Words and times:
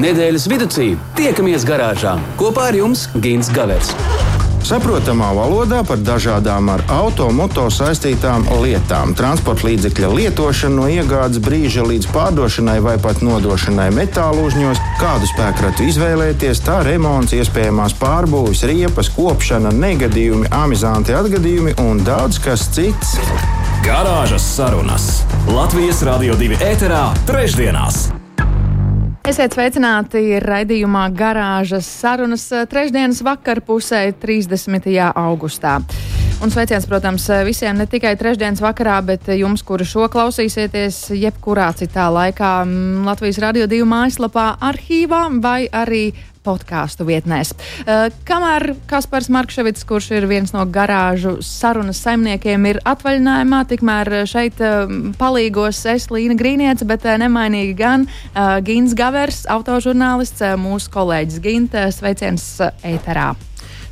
Nedēļas 0.00 0.48
vidū 0.48 0.68
tiekamies 1.18 1.66
garāžā 1.68 2.16
kopā 2.40 2.70
ar 2.70 2.76
jums 2.78 3.08
Gins 3.20 3.50
Gavers. 3.52 3.92
Saprotamā 4.62 5.32
valodā 5.34 5.80
par 5.82 5.98
dažādām 6.06 6.68
ar 6.70 6.84
automoto 6.94 7.64
saistītām 7.66 8.44
lietām, 8.62 9.10
transporta 9.18 9.66
līdzekļa 9.66 10.10
lietošanu 10.14 10.78
no 10.78 10.86
iegādes 10.86 11.42
brīža 11.42 11.82
līdz 11.88 12.06
pārdošanai 12.14 12.78
vai 12.84 12.94
pat 13.02 13.24
nodošanai 13.26 13.88
metālu 13.96 14.46
uzņos, 14.46 14.80
kādu 15.02 15.26
spēkratu 15.32 15.90
izvēlēties, 15.90 16.62
tā 16.62 16.78
remonts, 16.86 17.34
iespējamās 17.34 17.98
pārbūves, 17.98 18.62
riepas, 18.70 19.10
kopšana, 19.18 19.74
negadījumi, 19.74 20.48
amizanti 20.62 21.18
atgadījumi 21.18 21.76
un 21.82 22.06
daudz 22.06 22.38
kas 22.46 22.70
cits. 22.70 23.18
Garāžas 23.82 24.46
sarunas 24.54 25.12
Latvijas 25.50 26.06
Rādio 26.06 26.38
2 26.38 26.62
ēterā 26.70 27.08
trešdienās! 27.26 28.21
Esiet 29.22 29.54
sveicināti 29.54 30.40
raidījumā 30.42 31.04
Garāžas 31.14 31.86
sarunas 31.86 32.48
trešdienas 32.66 33.20
vakarpusē, 33.22 34.00
30. 34.18 34.88
augustā. 35.14 35.76
Un 36.42 36.50
sveiciens, 36.50 36.88
protams, 36.90 37.28
visiem 37.46 37.76
ne 37.78 37.84
tikai 37.86 38.16
trešdienas 38.18 38.58
vakarā, 38.64 38.96
bet 39.06 39.28
jums, 39.38 39.62
kuri 39.62 39.86
šo 39.86 40.08
klausīsieties, 40.10 41.12
jebkurā 41.14 41.68
citā 41.78 42.08
laikā 42.10 42.50
Latvijas 43.06 43.38
Radio 43.44 43.68
2 43.70 43.86
mājaslapā, 43.86 44.48
arhīvā 44.58 45.20
vai 45.38 45.68
arī 45.70 46.08
podkāstu 46.42 47.06
vietnēs. 47.06 47.52
Uh, 47.54 48.08
kamēr 48.26 48.72
Kaspars 48.90 49.30
Markevits, 49.30 49.86
kurš 49.86 50.10
ir 50.16 50.26
viens 50.26 50.50
no 50.50 50.64
garāžu 50.66 51.36
sarunas 51.46 52.02
saimniekiem, 52.02 52.66
ir 52.72 52.82
atvaļinājumā, 52.90 53.62
tikmēr 53.70 54.12
šeit 54.26 54.58
uh, 54.58 54.90
palīgos 55.22 55.84
es 55.94 56.08
Līna 56.10 56.34
Grīniece, 56.34 56.88
bet 56.90 57.06
uh, 57.06 57.14
nemainīgi 57.22 57.78
gan 57.78 58.10
Gins 58.66 58.98
Gavers, 58.98 59.44
autožurnālists, 59.46 60.42
mūsu 60.58 60.90
kolēģis 60.90 61.40
Ginta, 61.46 61.86
sveiciens 61.94 62.50
ēterā. 62.82 63.30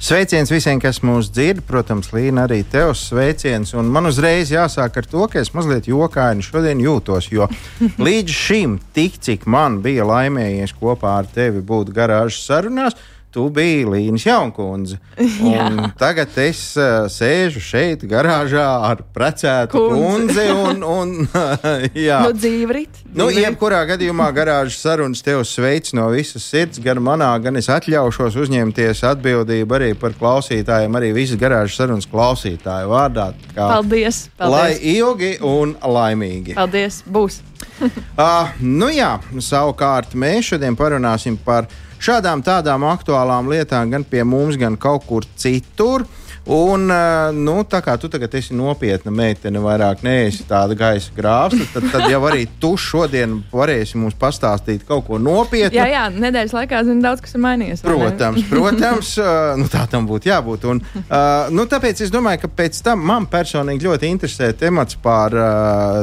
Sveiciens 0.00 0.48
visiem, 0.48 0.78
kas 0.80 1.02
mūs 1.04 1.26
dzird. 1.28 1.60
Protams, 1.68 2.08
Līna, 2.16 2.46
arī 2.46 2.62
tev 2.64 2.94
sveiciens. 2.96 3.74
Un 3.76 3.90
man 3.92 4.08
uzreiz 4.08 4.48
jāsāk 4.48 4.94
ar 4.96 5.04
to, 5.04 5.26
ka 5.28 5.42
es 5.42 5.50
mazliet 5.52 5.90
jokaini 5.90 6.40
šodien 6.40 6.80
jūtos. 6.80 7.28
Jo 7.28 7.50
līdz 8.06 8.32
šim, 8.32 8.78
tik 8.96 9.18
cik 9.20 9.44
man 9.44 9.82
bija 9.84 10.06
laimējies 10.08 10.72
kopā 10.80 11.18
ar 11.18 11.28
tevi 11.28 11.60
būt 11.60 11.92
garāžas 11.92 12.40
sarunās, 12.48 12.96
tu 13.32 13.46
biji 13.54 13.84
Līnas 13.86 14.24
Jaunkundze. 14.26 14.98
Tagad 16.02 16.34
es 16.42 16.62
uh, 16.78 17.06
sēžu 17.10 17.62
šeit, 17.62 18.04
garāžā 18.10 18.66
ar 18.88 19.02
precētu 19.14 19.80
kundzi. 19.90 20.46
Un, 20.50 20.82
un, 20.84 21.12
jā, 22.08 22.20
nu, 22.26 22.32
dzīvrit. 22.36 23.02
Nu, 23.16 23.28
jebkurā 23.34 23.82
gadījumā 23.92 24.30
garāžas 24.36 24.80
sarunas 24.82 25.22
tev 25.26 25.42
sveic 25.48 25.92
no 25.96 26.08
visas 26.14 26.46
sirds, 26.46 26.82
gan 26.82 27.02
manā, 27.04 27.30
gan 27.42 27.58
es 27.60 27.70
atļaušos 27.72 28.38
uzņemties 28.44 29.04
atbildību 29.12 29.78
arī 29.78 29.92
par 29.98 30.16
klausītājiem, 30.18 30.98
arī 30.98 31.12
visas 31.16 31.40
garāžas 31.40 31.78
sarunas 31.80 32.08
klausītāju 32.10 32.90
vārdā. 32.90 33.30
Kā, 33.54 33.68
paldies, 33.76 34.24
paldies! 34.40 34.56
Lai 34.56 34.96
ilgi 34.96 35.36
un 35.46 35.76
laimīgi! 35.78 36.58
Paldies! 36.58 37.02
Būs! 37.10 37.40
uh, 37.80 38.50
nu 38.80 38.90
jā, 38.92 39.14
savukārt 39.42 40.16
mēs 40.18 40.52
šodien 40.52 40.76
parunāsim 40.78 41.38
par 41.44 41.68
šādām 42.00 42.44
tādām 42.46 42.86
aktuālām 42.90 43.50
lietām 43.52 43.92
gan 43.92 44.06
pie 44.08 44.24
mums, 44.24 44.58
gan 44.60 44.78
kaut 44.80 45.06
kur 45.08 45.28
citur. 45.36 46.06
Un, 46.50 46.88
nu, 47.36 47.54
tā 47.68 47.78
kā 47.84 47.94
tu 48.00 48.08
tagad 48.10 48.32
esi 48.34 48.54
nopietna 48.56 49.12
meitene, 49.12 49.60
vairāk 49.60 50.00
neesi 50.02 50.46
tāda 50.48 50.74
gaisa 50.74 51.12
grāvsta, 51.14 51.66
tad, 51.74 51.84
tad 51.92 52.06
jau 52.08 52.20
arī 52.30 52.46
tu 52.62 52.72
šodien 52.80 53.36
varēsi 53.52 54.00
mums 54.00 54.16
pastāstīt 54.18 54.86
kaut 54.88 55.04
ko 55.06 55.20
nopietnu. 55.20 55.76
Jā, 55.76 55.84
jā, 55.92 56.06
nedēļas 56.10 56.54
laikā 56.56 56.80
zinu, 56.88 57.04
daudz 57.04 57.22
kas 57.22 57.36
ir 57.36 57.44
mainījies. 57.44 57.84
Protams, 57.84 58.46
protams 58.48 59.12
nu, 59.60 59.68
tā 59.70 59.84
tam 59.92 60.08
būtu 60.08 60.32
jābūt. 60.32 60.64
Un, 60.72 60.80
uh, 60.80 61.52
nu, 61.52 61.68
tāpēc 61.70 62.00
es 62.06 62.14
domāju, 62.14 62.42
ka 62.46 62.52
pēc 62.62 62.80
tam 62.88 63.04
man 63.12 63.28
personīgi 63.30 63.86
ļoti 63.86 64.10
interesē 64.10 64.50
temats 64.64 64.96
par 65.04 65.36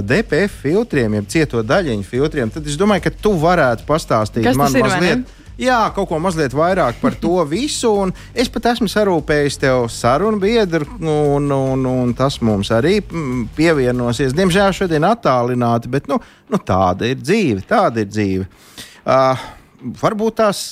DPF 0.06 0.62
filtriem, 0.68 1.18
jeb 1.18 1.34
cieto 1.34 1.66
daļiņu 1.66 2.08
filtriem. 2.08 2.54
Tad 2.54 2.70
es 2.70 2.78
domāju, 2.80 3.08
ka 3.10 3.16
tu 3.26 3.34
varētu 3.42 3.90
pastāstīt 3.90 4.46
kas 4.48 4.62
man 4.62 4.72
mazliet. 4.86 5.26
Ne? 5.26 5.46
Jā, 5.62 5.80
kaut 5.96 6.10
ko 6.12 6.20
mazliet 6.22 6.56
vairāk 6.58 7.02
par 7.02 7.18
to 7.22 7.42
visu. 7.56 7.94
Es 8.38 8.52
pat 8.54 8.72
esmu 8.74 8.90
sarūpējis 8.92 9.60
tev 9.64 9.88
sarunu 9.94 10.42
biedru, 10.42 10.88
un, 11.02 11.50
un, 11.52 11.90
un 11.92 12.14
tas 12.18 12.40
mums 12.46 12.72
arī 12.76 13.00
mm, 13.02 13.50
pievienosies. 13.58 14.36
Diemžēl 14.38 14.76
šodien 14.78 15.08
attālināti, 15.08 15.92
bet 15.92 16.10
nu, 16.12 16.20
nu, 16.52 16.62
tāda 16.64 17.10
ir 17.10 17.20
dzīve. 17.22 17.66
Tāda 17.68 18.04
ir 18.04 18.12
dzīve. 18.12 18.48
Uh, 19.08 19.46
varbūt 20.02 20.42
tās 20.42 20.64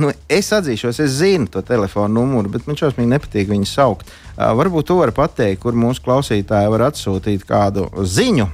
nu, 0.00 0.10
es 0.30 0.50
atzīšos, 0.54 0.98
es 1.04 1.18
zinu 1.20 1.48
to 1.50 1.62
telefonu 1.66 2.22
numuru, 2.22 2.50
bet 2.54 2.68
man 2.68 2.78
šausmīgi 2.78 3.10
nepatīk 3.10 3.50
viņu 3.50 3.68
saukt. 3.68 4.10
Varbūt 4.34 4.88
tu 4.88 4.96
vari 4.98 5.12
pateikt, 5.14 5.60
kur 5.62 5.76
mūsu 5.78 6.02
klausītāji 6.02 6.70
var 6.72 6.88
atsūtīt 6.88 7.44
kādu 7.46 7.86
ziņu. 8.02 8.48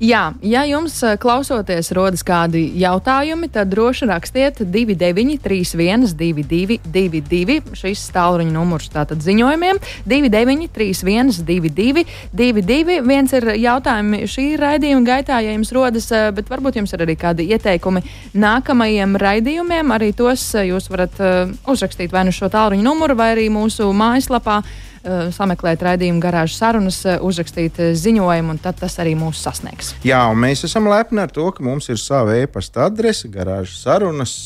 Jā, 0.00 0.30
ja 0.40 0.62
jums 0.64 0.96
klausoties 1.20 1.92
rodas 1.96 2.24
kādi 2.24 2.62
jautājumi, 2.80 3.50
tad 3.52 3.68
droši 3.72 4.08
rakstiet 4.08 4.62
2931, 4.64 6.14
2222. 6.16 7.76
Šis 7.76 8.06
tālruņa 8.14 8.54
numurs 8.54 8.88
tātad 8.94 9.20
ziņojumiem 9.24 9.82
2931, 10.08 11.42
22, 11.44 12.06
22. 12.32 12.98
Viens 13.06 13.36
ir 13.36 13.48
jautājumi 13.60 14.24
šī 14.32 14.46
raidījuma 14.62 15.04
gaitā, 15.10 15.42
ja 15.44 15.52
jums 15.52 15.74
rodas, 15.76 16.08
bet 16.36 16.48
varbūt 16.48 16.80
jums 16.80 16.96
ir 16.96 17.04
arī 17.04 17.18
kādi 17.20 17.50
ieteikumi 17.52 18.02
nākamajiem 18.32 19.20
raidījumiem. 19.20 19.94
Arī 20.00 20.14
tos 20.16 20.48
jūs 20.56 20.88
varat 20.92 21.20
uzrakstīt 21.68 22.14
vai 22.14 22.24
nu 22.24 22.32
šo 22.32 22.48
tālruņa 22.52 22.88
numuru, 22.88 23.20
vai 23.20 23.34
arī 23.36 23.50
mūsu 23.52 23.92
mājaslapā 23.92 24.62
sameklēt 25.34 25.82
raidījumu 25.86 26.20
garāžas 26.22 26.58
sarunas, 26.60 27.00
uh, 27.06 27.20
uzrakstīt 27.26 27.80
uh, 27.82 27.92
ziņojumu, 27.98 28.56
un 28.56 28.60
tad 28.62 28.80
tas 28.80 28.98
arī 29.02 29.14
mūs 29.18 29.40
sasniegs. 29.44 29.94
Jā, 30.06 30.24
un 30.32 30.40
mēs 30.42 30.66
esam 30.68 30.88
lepni 30.90 31.22
ar 31.22 31.32
to, 31.32 31.48
ka 31.54 31.64
mums 31.64 31.90
ir 31.92 32.00
sava 32.02 32.36
e-pasta 32.40 32.86
adrese, 32.90 33.30
garāžas 33.32 33.80
sarunas, 33.84 34.36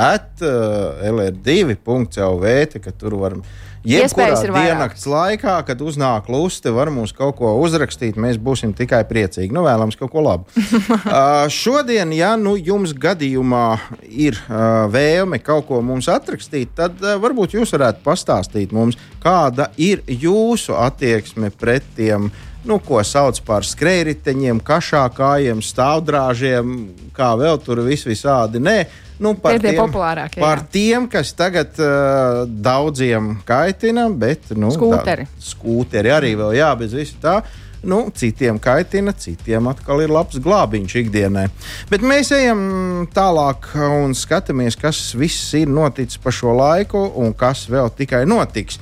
at 0.00 0.44
uh, 0.44 1.00
lr2.lv, 1.12 2.56
ka 2.82 2.96
tur 2.96 3.18
varam 3.22 3.44
Jebkurā 3.86 4.34
diennakts 4.42 5.06
laikā, 5.06 5.54
kad 5.66 5.82
uznāk 5.84 6.26
luste, 6.32 6.72
var 6.74 6.90
mums 6.90 7.12
kaut 7.14 7.36
ko 7.38 7.52
uzrakstīt. 7.62 8.18
Mēs 8.18 8.40
būsim 8.42 8.72
tikai 8.76 9.04
priecīgi. 9.06 9.54
Nu, 9.54 9.62
vēlams 9.66 9.98
kaut 10.00 10.10
ko 10.10 10.24
labu. 10.26 10.50
uh, 10.56 11.46
šodien, 11.52 12.10
ja 12.16 12.34
nu, 12.40 12.56
jums 12.58 12.96
gadījumā 12.98 13.68
ir 14.10 14.40
uh, 14.48 14.88
vēlme 14.90 15.38
kaut 15.44 15.68
ko 15.70 15.80
mums 15.86 16.10
atrakstīt, 16.10 16.74
tad 16.78 16.98
uh, 17.04 17.14
varbūt 17.22 17.54
jūs 17.54 17.76
varētu 17.76 18.02
pastāstīt 18.06 18.74
mums, 18.74 18.98
kāda 19.22 19.70
ir 19.78 20.02
jūsu 20.10 20.74
attieksme 20.82 21.52
pret 21.54 21.86
tiem 21.96 22.30
nu, 22.66 22.80
ko 22.82 22.98
sauc 23.06 23.38
par 23.46 23.62
skrējriteņiem, 23.62 24.60
kašākājiem, 24.66 25.62
stāvdrāžiem, 25.62 26.72
kā 27.14 27.30
vēl 27.38 27.60
tur 27.62 27.84
vis 27.86 28.02
visādi. 28.08 28.58
Nē, 28.62 28.80
nu, 29.22 29.34
par, 29.40 29.58
tiem, 29.60 29.76
populārākie, 29.78 30.40
par 30.42 30.62
jā. 30.62 30.66
tiem, 30.76 31.06
kas 31.12 31.32
tagad 31.36 31.78
uh, 31.80 32.42
daudziem 32.46 33.36
kaitina, 33.48 34.08
bet 34.10 34.52
nu, 34.56 34.72
skūteri. 34.74 35.28
Tā, 35.28 35.46
skūteri 35.52 36.12
arī 36.12 36.34
vēl, 36.38 36.56
jā, 36.58 36.72
bez 36.80 36.96
visu 36.96 37.16
tā. 37.22 37.40
Nu, 37.86 38.08
citiem 38.14 38.58
kaitina, 38.58 39.12
citiem 39.14 39.68
atkal 39.70 40.00
ir 40.02 40.10
labs 40.10 40.40
glābiņš 40.42 40.94
ikdienai. 41.04 41.44
Bet 41.90 42.02
mēs 42.02 42.32
ejam 42.34 42.60
tālāk 43.14 43.68
un 43.76 44.16
skatāmies, 44.16 44.78
kas 44.80 45.12
viss 45.14 45.52
ir 45.54 45.70
noticis 45.70 46.18
pa 46.22 46.32
šo 46.34 46.56
laiku 46.56 47.04
un 47.22 47.36
kas 47.36 47.66
vēl 47.70 47.92
tikai 47.94 48.24
notiks. 48.26 48.80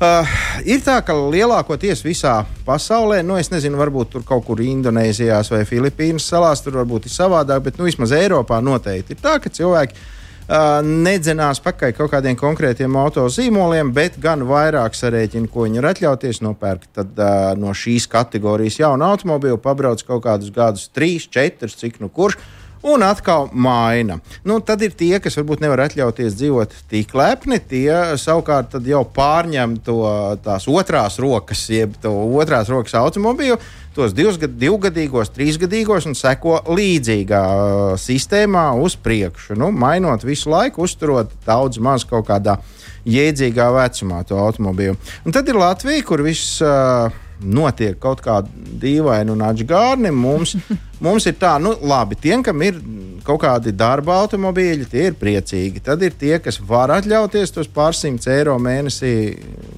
Uh, 0.00 0.24
ir 0.64 0.80
tā, 0.80 0.94
ka 1.04 1.12
lielākoties 1.12 2.00
visā 2.00 2.38
pasaulē, 2.64 3.18
nu, 3.20 3.34
es 3.36 3.50
nezinu, 3.52 3.76
varbūt 3.76 4.14
tur 4.14 4.22
kaut 4.24 4.46
kur 4.46 4.62
Indonēzijā 4.64 5.42
vai 5.52 5.58
Filipīnas 5.68 6.24
salās, 6.24 6.62
tur 6.64 6.78
varbūt 6.78 7.04
ir 7.04 7.12
savādāk, 7.12 7.66
bet 7.66 7.76
nu, 7.76 7.84
vismaz 7.84 8.14
Eiropā 8.16 8.62
noteikti 8.64 9.12
ir 9.12 9.20
tā, 9.20 9.34
ka 9.44 9.52
cilvēki 9.52 9.98
uh, 9.98 10.78
nedzenās 10.80 11.60
pakaļ 11.60 11.92
kaut 11.98 12.14
kādiem 12.14 12.38
konkrētiem 12.40 12.96
autozīmoliem, 12.96 13.90
bet 13.92 14.16
gan 14.24 14.46
vairāk 14.48 14.96
sarēķina, 14.96 15.52
ko 15.52 15.66
viņi 15.66 15.82
var 15.82 15.90
atļauties 15.90 16.40
nopērkt. 16.48 16.88
Tad 16.96 17.20
uh, 17.20 17.50
no 17.60 17.76
šīs 17.76 18.08
kategorijas 18.08 18.80
jaunu 18.80 19.04
automobīlu 19.10 19.60
pabrauc 19.60 20.00
kaut 20.08 20.24
kādus 20.24 20.48
gadus, 20.56 20.88
trīs, 20.96 21.28
četrus, 21.28 21.76
cik 21.76 22.00
nu 22.00 22.08
kurš 22.08 22.40
un 22.82 23.02
atkal 23.04 23.48
maina. 23.52 24.18
Nu, 24.46 24.58
tad 24.64 24.82
ir 24.84 24.94
tie, 24.96 25.18
kas 25.22 25.36
varbūt 25.38 25.62
nevar 25.64 25.84
atļauties 25.84 26.36
dzīvot 26.38 26.76
tik 26.90 27.12
lepni, 27.16 27.60
tie 27.60 28.16
savukārt 28.20 28.78
jau 28.86 29.02
pārņem 29.16 29.76
to 29.84 30.00
tās 30.44 30.68
otrās 30.70 31.20
rokas, 31.20 31.66
jeb 31.72 31.96
to 32.00 32.12
otrās 32.40 32.70
rokas 32.72 32.96
automobīlu, 32.98 33.60
tos 33.96 34.14
divgad, 34.16 34.54
divgadīgos, 34.60 35.32
trīsgadīgos 35.34 36.08
un 36.08 36.16
seko 36.18 36.60
līdzīgā 36.70 37.40
uh, 37.40 37.94
sistēmā 38.00 38.70
uz 38.80 38.96
priekšu. 39.00 39.58
Nu, 39.60 39.72
mainot 39.74 40.24
visu 40.24 40.52
laiku, 40.52 40.86
uzturot 40.86 41.32
daudz 41.46 41.80
maz 41.82 42.06
kaut 42.08 42.28
kādā 42.30 42.60
jēdzīgā 43.08 43.66
vecumā 43.74 44.22
to 44.28 44.38
automobīlu. 44.40 44.96
Un 45.26 45.34
tad 45.36 45.48
ir 45.48 45.60
Latvija, 45.60 46.06
kur 46.06 46.24
viss. 46.26 46.60
Uh, 46.64 47.10
notiek 47.42 47.98
kaut 48.00 48.22
kāda 48.24 48.50
dīvaina 48.80 49.32
un 49.34 49.44
atžgārni. 49.44 50.12
Mums, 50.14 50.56
mums 51.04 51.26
ir 51.28 51.36
tā, 51.40 51.56
nu, 51.62 51.74
labi, 51.80 52.18
tiem, 52.20 52.44
kam 52.46 52.62
ir 52.66 52.78
kaut 53.26 53.42
kādi 53.44 53.74
darba 53.76 54.20
automobīļi, 54.24 54.88
tie 54.90 55.08
ir 55.10 55.18
priecīgi. 55.20 55.82
Tad 55.86 56.02
ir 56.06 56.16
tie, 56.20 56.36
kas 56.42 56.60
var 56.66 56.92
atļauties 56.96 57.54
tos 57.56 57.70
pārsimts 57.72 58.30
eiro 58.30 58.56
mēnesī 58.62 59.14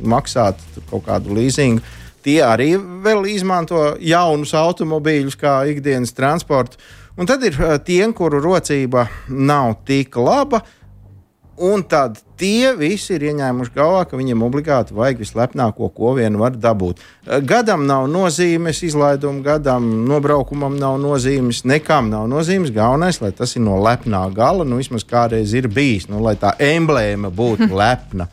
maksāt 0.02 0.60
kaut 0.90 1.06
kādu 1.08 1.34
leasingu. 1.38 1.82
Tie 2.22 2.38
arī 2.46 2.76
vēl 2.78 3.26
izmanto 3.32 3.96
jaunus 3.98 4.52
automobīļus 4.54 5.38
kā 5.40 5.56
ikdienas 5.72 6.14
transportu. 6.14 6.78
Un 7.18 7.26
tad 7.28 7.42
ir 7.44 7.58
uh, 7.58 7.74
tie, 7.82 8.04
kuru 8.16 8.38
rocība 8.40 9.08
nav 9.28 9.74
tik 9.88 10.14
laba, 10.16 10.62
uh, 10.62 10.78
Un 11.62 11.84
tad 11.86 12.16
tie 12.40 12.72
visi 12.74 13.12
ir 13.14 13.22
ieņēmuši 13.28 13.70
galvā, 13.76 14.00
ka 14.10 14.18
viņiem 14.18 14.40
obligāti 14.42 14.96
vajag 14.98 15.20
vislepnāko, 15.22 15.92
ko 15.94 16.16
vien 16.16 16.34
var 16.40 16.56
dabūt. 16.58 16.98
Eh, 16.98 17.38
gadam 17.46 17.84
nav 17.86 18.08
nozīmes, 18.10 18.80
izlaiduma 18.82 19.44
gadam, 19.46 19.86
nobraukumam 20.08 20.74
nav 20.80 20.98
nozīmes, 20.98 21.62
nekam 21.62 22.10
nav 22.10 22.26
nozīmes. 22.32 22.74
Galvenais, 22.74 23.20
lai 23.22 23.30
tas 23.30 23.54
ir 23.54 23.62
no 23.62 23.78
lepnā 23.78 24.24
gala, 24.34 24.66
nu 24.66 24.80
vismaz 24.82 25.06
kādreiz 25.06 25.54
ir 25.54 25.70
bijis, 25.70 26.08
nu, 26.10 26.18
lai 26.26 26.34
tā 26.34 26.56
emblēma 26.58 27.30
būtu 27.30 27.70
lepna. 27.84 28.26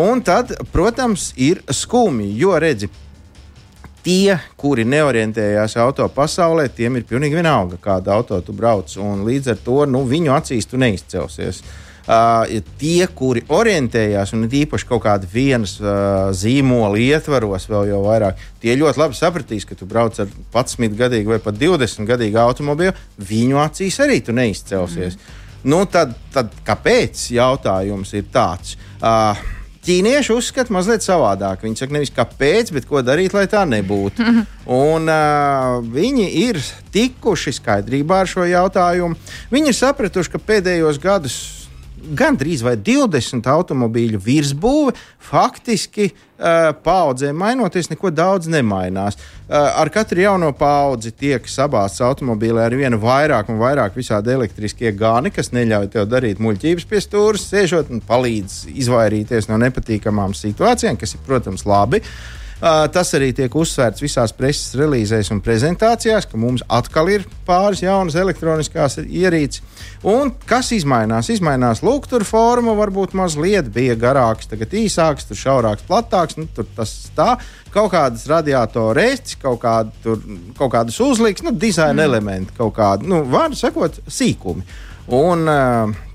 Un 0.00 0.24
tad, 0.24 0.56
protams, 0.72 1.34
ir 1.36 1.60
skumji, 1.68 2.32
jo 2.40 2.56
redzi, 2.56 2.88
tie, 4.08 4.40
kuri 4.56 4.88
neorientējās 4.88 5.76
auto 5.84 6.08
pasaulē, 6.08 6.70
tiem 6.72 6.96
ir 6.96 7.04
pilnīgi 7.12 7.42
vienalga, 7.42 7.76
kāda 7.76 8.16
auto 8.16 8.40
tu 8.40 8.56
brauc. 8.56 8.88
Līdz 9.28 9.52
ar 9.52 9.64
to 9.68 9.82
nu, 9.84 10.06
viņu 10.08 10.32
acīs 10.32 10.72
tu 10.72 10.80
neizcelsies. 10.80 11.60
Uh, 11.60 11.80
Uh, 12.04 12.60
tie, 12.76 13.06
kuri 13.16 13.40
orientējās 13.48 14.34
un 14.36 14.44
īpaši 14.44 14.88
kaut 14.90 15.06
kāda 15.06 15.28
vienas 15.30 15.78
uh, 15.80 16.28
zīmola 16.36 17.00
ietvaros, 17.00 17.64
vēl 17.70 17.94
jau 17.94 18.02
vairāk, 18.04 18.42
tie 18.60 18.74
ļoti 18.76 19.00
labi 19.00 19.16
sapratīs, 19.16 19.64
ka 19.64 19.78
tu 19.78 19.88
brauc 19.88 20.18
ar 20.20 20.28
11 20.28 20.98
gadīgu 20.98 21.32
vai 21.32 21.40
pat 21.40 21.56
20 21.56 22.04
gadīgu 22.10 22.42
automobīlu, 22.42 22.92
viņu 23.16 23.62
acīs 23.64 23.96
arī 24.04 24.20
tu 24.20 24.36
neizcelsies. 24.36 25.16
Mm. 25.16 25.40
Nu, 25.72 25.80
tad, 25.88 26.12
tad 26.34 26.52
kāpēc? 26.66 27.24
Jautājums 27.32 28.12
ir 28.12 28.28
tāds. 28.32 28.76
Uh, 29.00 29.40
Ķīnieši 29.84 30.32
uzskata 30.32 30.72
mazliet 30.72 31.04
savādāk. 31.04 31.64
Viņi 31.64 31.76
saka, 31.76 31.92
nevis 31.92 32.12
kāpēc, 32.12 32.70
bet 32.72 32.86
ko 32.88 33.02
darīt, 33.04 33.34
lai 33.36 33.44
tā 33.52 33.66
nebūtu. 33.68 34.20
Mm 34.20 34.30
-hmm. 34.36 34.46
Un, 34.76 35.08
uh, 35.08 35.84
viņi 35.84 36.28
ir 36.48 36.60
tikuši 36.92 37.52
skaidrībā 37.52 38.20
ar 38.20 38.26
šo 38.26 38.44
jautājumu. 38.44 39.16
Viņi 39.50 39.68
ir 39.68 39.76
sapratuši, 39.76 40.30
ka 40.30 40.38
pēdējos 40.38 41.00
gados 41.00 41.63
gandrīz 42.18 42.62
vai 42.64 42.74
20 42.76 43.48
automobīļu 43.50 44.20
virsbūve 44.22 44.94
faktiski 45.24 46.10
uh, 46.10 46.70
paudzēm 46.84 47.38
mainoties, 47.40 47.90
neko 47.92 48.12
daudz 48.14 48.50
nemainās. 48.52 49.16
Uh, 49.16 49.56
ar 49.80 49.90
katru 49.94 50.24
jauno 50.24 50.52
paudzi 50.58 51.14
tiek 51.16 51.48
sabāzts 51.50 52.04
automobīlē 52.04 52.68
ar 52.68 52.78
vienu 52.78 53.00
vairāk 53.02 53.50
un 53.52 53.60
vairāk 53.62 53.96
visādi 53.98 54.34
elektriskie 54.36 54.92
gāni, 54.98 55.32
kas 55.34 55.52
neļauj 55.56 55.90
tev 55.96 56.08
darīt 56.12 56.42
muļķības 56.44 56.88
pie 56.90 57.02
stūra, 57.04 57.40
sēžot 57.40 57.92
un 57.94 58.04
palīdz 58.04 58.64
izvairīties 58.74 59.50
no 59.50 59.60
nepatīkamām 59.64 60.36
situācijām, 60.38 61.00
kas 61.00 61.16
ir, 61.16 61.24
protams, 61.26 61.66
labi. 61.68 62.04
Uh, 62.04 62.43
tas 62.64 63.10
arī 63.16 63.28
tiek 63.36 63.52
uzsvērts 63.52 64.00
visās 64.00 64.32
preses 64.32 64.72
relīzēs 64.78 65.28
un 65.34 65.42
prezentācijās, 65.44 66.24
ka 66.30 66.38
mums 66.40 66.62
atkal 66.72 67.10
ir 67.12 67.26
pāris 67.44 67.82
jaunas 67.84 68.16
elektroniskās 68.16 68.96
ierīces. 69.04 69.60
Un 70.08 70.32
kas 70.48 70.70
izmainās? 70.76 71.28
Izmainās 71.32 71.82
lūgtura 71.84 72.24
forma, 72.24 72.72
varbūt 72.78 73.12
mazliet 73.18 73.68
bija 73.74 73.98
garāks, 74.00 74.48
tagad 74.48 74.72
īsāks, 74.80 75.28
tur 75.28 75.40
šaurāks, 75.40 75.84
platāks. 75.88 76.38
Nu, 76.40 76.46
tur 76.56 76.68
tas 76.76 76.94
tā, 77.16 77.34
kaut 77.74 77.92
kādas 77.92 78.24
radiatoru 78.30 78.96
reizes, 78.96 79.36
kaut, 79.42 79.60
kāda, 79.66 79.92
tur, 80.04 80.24
kaut 80.56 80.72
kādas 80.72 80.96
uzliks, 81.04 81.44
nu, 81.44 81.52
dizaina 81.52 82.00
mm. 82.00 82.06
elementi, 82.08 82.56
kaut 82.56 82.74
kādi, 82.78 83.10
nu, 83.12 83.20
vārdu 83.28 83.60
sakot, 83.60 84.00
sīkumi. 84.08 84.64
Un 85.12 85.44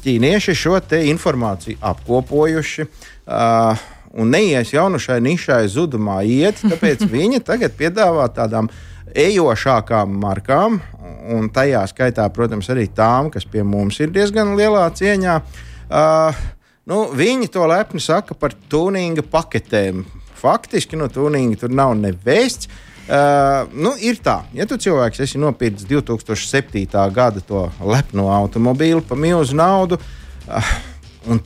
ķīnieši 0.02 0.58
šo 0.58 0.80
informāciju 0.98 1.78
apkopojuši. 1.92 2.90
Uh, 3.30 3.78
un 4.14 4.32
neies 4.34 4.74
jau 4.74 4.88
no 4.90 5.00
šai 5.02 5.20
nišai 5.24 5.66
zudumā 5.72 6.22
iet. 6.26 6.62
Tāpēc 6.64 7.06
viņi 7.16 7.44
tagad 7.46 7.76
piedāvā 7.78 8.28
tādām 8.34 8.70
ejošākām 9.18 10.14
markām, 10.22 10.78
un 11.34 11.50
tajā 11.54 11.82
skaitā, 11.90 12.28
protams, 12.34 12.70
arī 12.70 12.88
tām, 12.94 13.32
kas 13.34 13.46
pie 13.50 13.64
mums 13.66 13.98
ir 14.02 14.14
diezgan 14.14 14.56
lielā 14.58 14.86
cieņā. 14.96 15.40
Uh, 15.90 16.44
nu, 16.90 17.08
viņi 17.18 17.50
to 17.54 17.66
lepni 17.70 18.02
saka 18.04 18.38
par 18.38 18.54
tuninga 18.70 19.26
paketēm. 19.26 20.06
Faktiski 20.40 21.00
no 21.00 21.10
tuninga 21.12 21.64
tur 21.64 21.74
nav 21.74 21.96
nevēsts. 22.00 22.70
Uh, 23.10 23.66
nu, 23.74 23.96
ir 24.06 24.20
tā, 24.22 24.44
ja 24.54 24.68
tu 24.70 24.78
cilvēks 24.78 25.24
esi 25.26 25.40
nopircis 25.42 25.88
2007. 25.90 26.86
gada 27.10 27.42
to 27.42 27.66
lepno 27.82 28.28
automobīlu 28.30 29.02
par 29.02 29.18
milzu 29.18 29.58
naudu, 29.58 29.98
uh, 30.46 30.70
un 31.26 31.42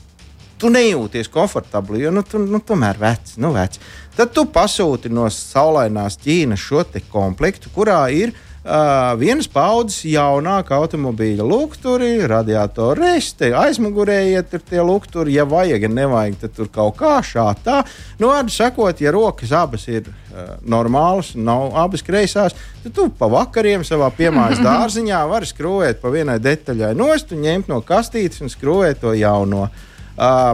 tu 0.60 0.72
nejūties 0.74 1.30
komfortabli, 1.34 2.04
jo 2.06 2.14
nu, 2.14 2.24
tu 2.28 2.42
nu, 2.42 2.62
tomēr 2.64 3.00
vecs, 3.02 3.38
nu, 3.42 3.54
vecs. 3.56 3.82
Tad 4.14 4.34
tu 4.36 4.46
pasūti 4.54 5.10
no 5.10 5.26
saulainās 5.34 6.20
Ķīnas 6.22 6.62
šo 6.62 6.84
komplektu, 7.10 7.72
kurā 7.74 8.04
ir 8.14 8.34
uh, 8.64 9.14
vienas 9.20 9.48
paudzes 9.50 10.04
jaunāka 10.06 10.78
automobīļa 10.78 11.46
lukturi, 11.48 12.12
radiatoru 12.30 13.02
resti, 13.02 13.52
aizmugurēji 13.58 14.38
ir 14.40 14.66
tie 14.70 14.84
lukturi, 14.86 15.36
ja 15.38 15.46
vajag, 15.50 15.88
ja 15.88 15.92
nevajag, 15.92 16.38
tad 16.44 16.56
tur 16.58 16.70
kaut 16.74 16.98
kā 17.00 17.16
šādā. 17.26 17.82
Nu, 18.20 18.30
vārdu 18.32 18.54
sakot, 18.54 19.02
ja 19.02 19.14
rokas 19.16 19.54
abas 19.58 19.88
ir 19.90 20.06
uh, 20.08 20.56
normālas, 20.62 21.34
nav 21.36 21.74
abas 21.86 22.06
kreisās, 22.06 22.56
tad 22.84 22.94
tu 22.96 23.08
pa 23.18 23.32
vakariem 23.32 23.86
savā 23.88 24.12
piemājas 24.14 24.62
dārziņā 24.68 25.24
vari 25.32 25.50
skrūvēt 25.50 26.04
pa 26.04 26.14
vienai 26.14 26.38
detaļai 26.44 26.94
nost 26.98 27.34
un 27.34 27.44
ņemt 27.48 27.74
no 27.74 27.82
kastītes 27.82 28.46
un 28.46 28.54
skrūvēt 28.54 29.04
to 29.04 29.18
jauno. 29.18 29.68
Uh, 30.13 30.54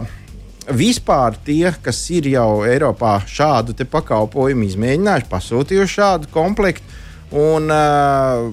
vispār 0.72 1.36
tie, 1.44 1.72
kas 1.82 2.00
ir 2.14 2.30
jau 2.32 2.62
Eiropā 2.68 3.18
šādu 3.28 3.76
pakalpojumu 3.90 4.68
izmēģinājuši, 4.68 5.30
pasūtījuši 5.30 5.96
šādu 5.98 6.30
komplektu 6.32 6.98
un 7.36 7.70
uh, 7.70 8.50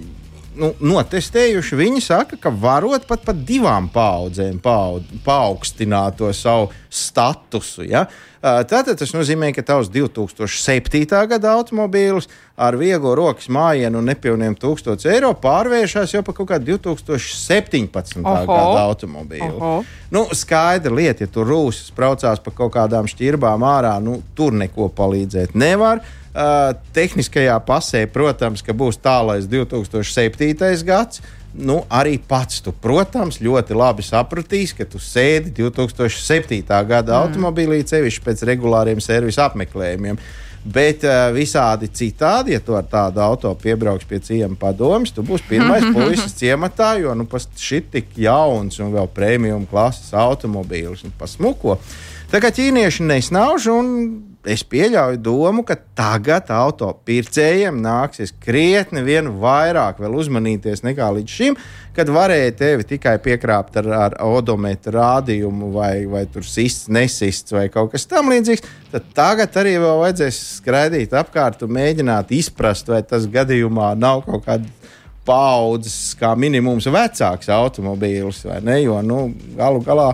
nu, 0.57 0.71
notestējuši, 0.93 1.77
viņi 1.79 2.03
saka, 2.03 2.37
ka 2.41 2.51
varot 2.53 3.07
pat 3.09 3.23
par 3.25 3.37
divām 3.47 3.89
paudzēm 3.93 4.59
paud, 4.63 5.07
paaugstināt 5.25 6.19
to 6.21 6.31
savu 6.35 6.71
statusu. 6.89 7.85
Ja? 7.87 8.07
Tātad 8.67 8.97
tas 8.99 9.11
nozīmē, 9.15 9.49
ka 9.55 9.63
tavs 9.65 9.89
2007. 9.93 11.05
gada 11.29 11.53
automobīlis 11.57 12.29
ar 12.57 12.77
vieglu 12.79 13.13
rokas 13.17 13.49
mājienu 13.53 14.01
un 14.01 14.09
nepilniem 14.09 14.55
1000 14.57 15.05
eiro 15.13 15.31
pārvēršas 15.41 16.15
jau 16.15 16.23
par 16.25 16.37
kaut 16.37 16.49
kādu 16.51 16.77
2017. 16.77 18.21
Oho. 18.23 18.45
gada 18.49 18.85
automobīlu. 18.87 19.57
Oho. 19.57 19.81
Nu, 20.13 20.25
skaidra 20.33 20.93
lieta, 20.95 21.25
ja 21.25 21.31
tur 21.31 21.49
rūsas 21.49 21.91
braucās 21.95 22.41
pa 22.43 22.53
kaut 22.55 22.73
kādām 22.77 23.09
šķirbām 23.09 23.65
ārā, 23.67 23.97
nu, 24.03 24.21
tur 24.37 24.55
neko 24.57 24.89
palīdzēt 24.97 25.57
nevar. 25.57 26.03
Uh, 26.37 26.75
tehniskajā 26.93 27.55
pasē, 27.65 28.03
protams, 28.13 28.61
ka 28.61 28.75
būs 28.77 28.99
tālais 29.01 29.47
2007. 29.49 30.85
gads 30.85 31.23
nu, 31.57 31.81
arī 31.89 32.17
pats 32.21 32.61
tu, 32.63 32.71
protams, 32.71 33.39
ļoti 33.43 33.77
labi 33.77 34.05
sapratīsi, 34.05 34.77
ka 34.77 34.87
tu 34.89 35.01
sēdi 35.01 35.53
2007. 35.57 36.61
gada 36.65 37.13
mm. 37.13 37.21
automobīlī, 37.21 37.81
sevišķi 37.87 38.25
pēc 38.25 38.43
regulāriem 38.51 39.01
servisa 39.03 39.47
apmeklējumiem. 39.49 40.19
Bet 40.67 41.05
uh, 41.07 41.29
visādi 41.31 41.87
citādi, 41.95 42.51
ja 42.55 42.59
tu 42.63 42.75
ar 42.75 42.83
tādu 42.91 43.21
auto 43.23 43.53
piebrauks 43.55 44.07
pie 44.09 44.19
ciema 44.19 44.57
padomus, 44.59 45.13
tu 45.15 45.23
būsi 45.23 45.45
pirmais 45.47 45.85
puisis 45.95 46.35
ciematā, 46.35 46.95
jo 46.99 47.13
nu, 47.15 47.27
šis 47.29 47.87
tik 47.93 48.11
jauns 48.19 48.81
un 48.83 48.91
vēl 48.95 49.07
premium 49.15 49.63
klases 49.69 50.11
automobīls 50.17 51.05
un 51.07 51.15
pasmuko. 51.17 51.77
Tā 51.77 52.07
kā 52.43 52.49
ķīnieši 52.51 53.05
nesnauž 53.07 53.69
un 53.71 53.91
es 54.47 54.63
pieļauju 54.67 55.19
domu, 55.23 55.63
ka 55.67 55.77
tagad 55.95 56.49
auto 56.51 56.89
pircējiem 57.07 57.77
nāksies 57.83 58.33
krietni 58.43 59.03
vairāk 59.39 60.01
uzmanīties 60.03 60.83
nekā 60.83 61.07
līdz 61.17 61.37
šim, 61.37 61.57
kad 61.95 62.11
varēja 62.11 62.51
tevi 62.59 62.87
tikai 62.91 63.15
piekrāpt 63.23 63.79
ar, 63.79 63.89
ar 63.95 64.17
odometru 64.27 64.97
rādījumu, 64.97 65.71
vai, 65.71 66.05
vai 66.05 66.25
tur 66.31 66.43
sists, 66.43 66.89
nesists 66.91 67.55
vai 67.55 67.69
kaut 67.71 67.93
kas 67.95 68.07
tamlīdzīgs. 68.11 68.67
Tad 68.91 69.07
tagad 69.15 69.55
arī 69.63 69.77
vēl 69.79 70.03
vajadzēs 70.03 70.43
skraidīt 70.59 71.15
apkārt 71.15 71.63
un 71.63 71.75
mēģināt 71.79 72.35
izprast, 72.35 72.91
vai 72.91 73.05
tas 73.07 73.27
gadījumā 73.31 73.93
nav 73.95 74.25
kaut 74.27 74.47
kāda 74.47 74.67
paudzes, 75.27 76.15
kā 76.19 76.35
minimums, 76.39 76.87
vecāks 76.91 77.47
automobīls 77.51 78.45
vai 78.47 78.61
ne. 78.63 78.81
Jo 78.83 79.01
nu, 79.03 79.29
galu 79.55 79.83
galā 79.83 80.11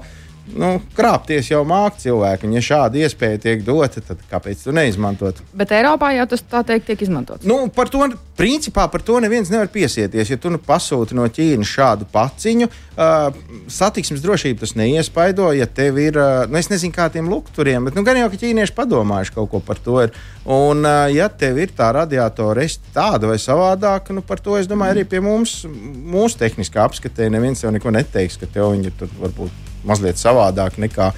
nu, 0.58 0.70
krāpties 0.98 1.50
jau 1.52 1.62
māca 1.68 2.00
cilvēki. 2.04 2.50
Ja 2.56 2.64
šāda 2.64 3.02
iespēja 3.04 3.42
tiek 3.48 3.64
dota, 3.66 4.02
tad 4.04 4.22
kāpēc 4.30 4.66
tu 4.66 4.74
neizmantot? 4.76 5.42
Bet 5.58 5.74
Eiropā 5.76 6.14
jau 6.18 6.28
tas 6.34 6.44
tā 6.50 6.64
teikt 6.68 6.88
tiek 6.90 7.04
izmantots. 7.06 7.46
Nu, 7.48 7.66
par 7.74 7.92
to, 7.94 8.06
principā, 8.38 8.86
par 8.92 9.04
to 9.06 9.20
neviens 9.24 9.52
nevar 9.54 9.70
piesieties. 9.74 10.32
Ja 10.34 10.38
tu 10.42 10.52
nu 10.54 10.60
pasūti 10.62 11.18
no 11.18 11.26
Ķīnas 11.30 11.70
šādu 11.70 12.08
paciņu, 12.14 12.70
uh, 12.70 13.42
satiksmes 13.72 14.24
drošību 14.24 14.64
tas 14.64 14.76
neiespaido. 14.80 15.50
Ja 15.58 15.68
tev 15.68 16.00
ir, 16.02 16.20
uh, 16.20 16.46
nu, 16.50 16.60
es 16.62 16.72
nezinu, 16.72 16.96
kā 16.96 17.10
tiem 17.14 17.30
lukturiem, 17.32 17.90
bet 17.90 17.98
nu, 17.98 18.06
gan 18.08 18.22
jau, 18.22 18.30
ka 18.34 18.42
ķīnieši 18.44 18.78
padomājuši 18.78 19.36
kaut 19.38 19.52
ko 19.54 19.64
par 19.64 19.82
to. 19.84 20.00
Ir. 20.06 20.16
Un, 20.44 20.86
uh, 20.86 21.08
ja 21.14 21.30
tev 21.30 21.62
ir 21.64 21.74
tā 21.76 21.92
radiatora 21.96 22.66
tāda 22.94 23.28
vai 23.28 23.38
savādāka, 23.42 24.16
nu, 24.16 24.24
par 24.26 24.42
to 24.44 24.56
es 24.60 24.70
domāju, 24.70 24.98
arī 24.98 25.10
pie 25.10 25.22
mums, 25.24 25.64
mūsu 25.68 26.40
tehniskā 26.40 26.86
apskatē, 26.86 27.30
neviens 27.34 27.64
jau 27.64 27.74
neko 27.74 27.92
neteiks, 27.94 28.40
ka 28.40 28.50
tev 28.50 28.72
viņi 28.76 28.94
tur 29.00 29.12
varbūt 29.20 29.73
mazliet 29.88 30.22
savādāk 30.22 30.80
nekā. 30.82 31.12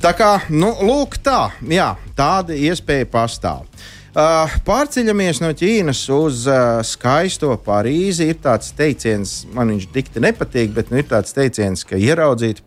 Tā 0.00 0.14
kā, 0.16 0.34
nu, 0.48 0.72
lūk, 0.80 1.18
tā, 1.20 1.50
jā, 1.68 1.92
tāda 2.16 2.56
iespēja 2.56 3.08
pastāv. 3.10 3.66
Uh, 4.10 4.50
pārceļamies 4.66 5.38
no 5.38 5.52
Ķīnas 5.54 6.00
uz 6.10 6.40
uh, 6.50 6.80
skaisto 6.82 7.52
Parīzi. 7.62 8.26
Ir 8.32 8.40
tāds 8.42 8.72
teiciens, 8.74 9.44
man 9.54 9.70
viņš 9.70 9.84
dikti 9.94 10.22
nepatīk, 10.24 10.72
bet 10.74 10.90
nu, 10.90 10.98
ir 10.98 11.06
tāds 11.06 11.30
teiciens, 11.36 11.84
ka 11.86 11.94
ieraudzīt 11.94 12.58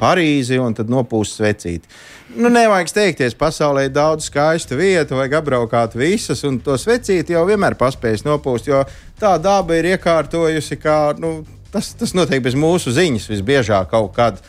Parīzi 0.00 0.58
un 0.58 0.74
tad 0.74 0.90
nopūst 0.90 1.38
svecīti. 1.38 1.86
Nu, 2.34 2.50
nevajag 2.50 2.90
steigties, 2.90 3.38
pasaulē 3.38 3.86
ir 3.86 3.94
daudz 3.94 4.26
skaistu 4.26 4.80
vietu, 4.80 5.14
vajag 5.14 5.38
apbraukāt 5.44 5.94
visas, 5.94 6.42
un 6.48 6.58
to 6.58 6.74
svecīti 6.74 7.36
jau 7.36 7.44
vienmēr 7.46 7.78
paspējas 7.78 8.26
nopūst, 8.26 8.66
jo 8.66 8.82
tā 9.20 9.36
daba 9.38 9.78
ir 9.78 9.92
iekārtojusi, 9.92 10.80
kā 10.82 10.98
nu, 11.22 11.36
tas, 11.72 11.92
tas 11.98 12.14
notiek 12.16 12.42
bez 12.44 12.56
mūsu 12.58 12.94
ziņas 12.94 13.30
visbiežāk 13.32 13.90
kaut 13.92 14.14
kad. 14.16 14.40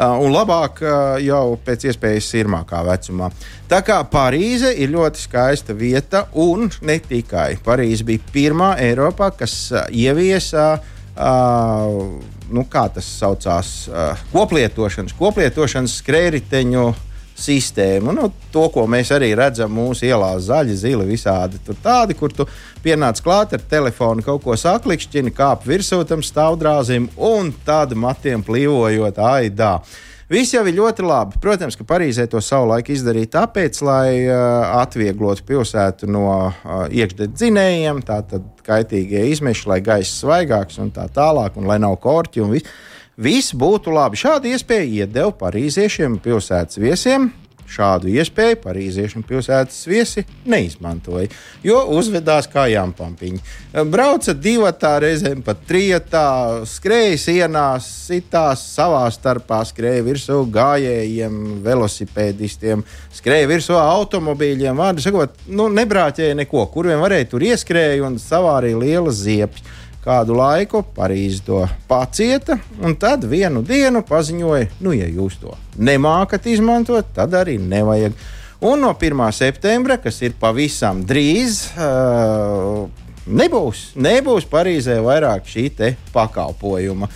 Uh, 0.00 0.14
un 0.24 0.32
labāk 0.32 0.78
uh, 0.80 1.18
jau 1.20 1.58
pēc 1.60 1.90
iespējas 1.90 2.30
sirmākā 2.32 2.78
vecumā. 2.86 3.26
Tā 3.68 3.82
kā 3.84 3.98
Parīze 4.08 4.70
ir 4.72 4.94
ļoti 4.94 5.20
skaista 5.20 5.76
vieta, 5.76 6.22
un 6.40 6.70
ne 6.88 6.96
tikai 7.04 7.58
Parīze 7.60 8.06
bija 8.08 8.30
pirmā 8.32 8.70
Eiropā, 8.80 9.28
kas 9.36 9.56
uh, 9.74 9.84
ieviesa. 9.92 10.78
Uh, 11.20 12.16
nu, 12.48 12.64
kā 12.70 12.86
tas 12.94 13.04
saucās, 13.18 13.74
uh, 13.90 14.16
koplietošanas, 14.32 15.12
koplietošanas 15.18 15.98
skrējriteņu 16.00 16.86
sistēmu. 17.40 18.14
Nu, 18.16 18.28
to, 18.52 18.66
ko 18.74 18.84
mēs 18.90 19.12
arī 19.16 19.32
redzam 19.38 19.72
mūsu 19.76 20.08
ielās, 20.10 20.46
zaļi, 20.48 20.76
zili, 20.82 21.08
visādi 21.08 21.60
tur 21.64 21.78
tādi, 21.82 22.16
kur 22.18 22.34
tu 22.34 22.46
pienāc 22.84 23.22
klāt 23.24 23.56
ar 23.56 23.64
telefonu, 23.70 24.24
kaut 24.26 24.44
ko 24.44 24.58
saklikšķini, 24.58 25.34
kāp 25.36 25.66
virsū 25.68 26.02
tam 26.08 26.24
stāvdrāzim 26.24 27.10
un 27.16 27.52
tad 27.66 27.96
matiem 27.98 28.44
plīvojot 28.46 29.20
aidā. 29.30 29.78
Viss 30.30 30.52
jau 30.54 30.60
ir 30.62 30.76
ļoti 30.76 31.02
labi. 31.02 31.40
Protams, 31.42 31.74
ka 31.74 31.82
Parīzē 31.88 32.28
to 32.30 32.38
savulaik 32.38 32.92
izdarīja 32.94 33.32
tāpēc, 33.32 33.80
lai 33.82 34.28
uh, 34.28 34.76
atvieglotu 34.78 35.42
pilsētu 35.48 36.06
no 36.06 36.28
uh, 36.30 36.84
iekšdedzinējiem, 36.86 37.98
tātad 38.06 38.44
kaitīgie 38.62 39.24
izmeši, 39.32 39.66
lai 39.72 39.80
gaiss 39.82 40.20
svaigāks 40.22 40.78
un 40.78 40.92
tā 40.94 41.08
tālāk, 41.10 41.58
un 41.58 41.66
lai 41.66 41.80
nav 41.82 41.98
korķi 42.04 42.44
un 42.44 42.54
viss. 42.54 42.78
Viss 43.18 43.54
būtu 43.56 43.92
labi. 43.92 44.20
Šādu 44.20 44.52
iespēju 44.52 45.02
iedeva 45.02 45.32
parīziešiem 45.42 46.18
pilsētas 46.24 46.80
viesiem. 46.80 47.30
Šādu 47.70 48.10
iespēju 48.10 48.58
parīzieši 48.64 49.20
un 49.20 49.24
pilsētas 49.26 49.84
viesi 49.86 50.24
neizmantoja, 50.50 51.28
jo 51.62 51.78
uzvedās 51.94 52.48
kā 52.50 52.64
jāmpampiņi. 52.72 53.38
Brauca 53.92 54.34
divatā, 54.34 54.96
reizēm 55.04 55.44
pat 55.46 55.62
trijotā, 55.68 56.24
skrēja 56.66 57.20
sienās, 57.22 57.86
sitās 58.08 58.64
savā 58.74 59.04
starpā, 59.14 59.60
skrēja 59.68 60.02
virsū 60.08 60.40
gājējiem, 60.50 61.36
velosipēdistiem, 61.66 62.82
skrēja 63.14 63.50
virsū 63.52 63.78
automobīļiem. 63.78 64.74
Vārdu 64.82 65.06
sakot, 65.06 65.38
nu, 65.46 65.70
nebrāķēja 65.70 66.40
neko, 66.42 66.66
kur 66.74 66.90
vien 66.90 66.98
varēja 67.02 67.30
tur 67.30 67.46
ieskrēja 67.52 68.02
un 68.08 68.18
savārīja 68.18 68.82
lielas 68.82 69.22
ziepes 69.22 69.78
kādu 70.04 70.36
laiku 70.36 70.82
Parīzi 70.96 71.42
to 71.44 71.60
pacieta, 71.88 72.58
un 72.80 72.96
tad 73.00 73.26
vienu 73.28 73.62
dienu 73.66 74.02
paziņoja, 74.06 74.70
nu, 74.84 74.94
ja 74.96 75.08
jūs 75.08 75.38
to 75.42 75.54
nemākat 75.76 76.48
izmantot, 76.50 77.12
tad 77.16 77.36
arī 77.36 77.58
nevajag. 77.60 78.16
Un 78.64 78.82
no 78.84 78.92
1. 78.92 79.20
septembra, 79.32 79.96
kas 80.00 80.20
ir 80.24 80.34
pavisam 80.40 81.00
drīz, 81.08 81.62
uh, 81.80 82.88
nebūs, 83.24 83.90
nebūs 83.96 84.48
Parīzē 84.50 84.98
vairāk 85.04 85.48
šī 85.48 85.70
pakalpojuma. 86.12 87.08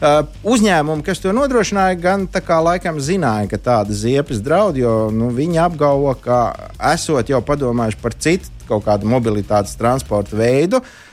Uh, 0.00 0.22
uzņēmumi, 0.48 1.04
kas 1.04 1.20
to 1.20 1.32
nodrošināja, 1.36 1.96
gan 2.00 2.24
tā 2.28 2.40
kā 2.44 2.56
laikam 2.64 2.96
zināja, 3.04 3.50
ka 3.52 3.58
tāda 3.60 3.92
ziepes 3.92 4.40
draud, 4.40 4.78
jo 4.80 5.10
nu, 5.12 5.28
viņi 5.36 5.60
apgalvo, 5.60 6.14
ka 6.16 6.70
esot 6.92 7.28
jau 7.28 7.42
padomājuši 7.44 8.00
par 8.00 8.16
citu 8.16 8.48
kaut 8.68 8.86
kādu 8.86 9.08
mobilitātes 9.10 9.76
transporta 9.76 10.38
veidu, 10.40 10.80
uh, 10.80 11.09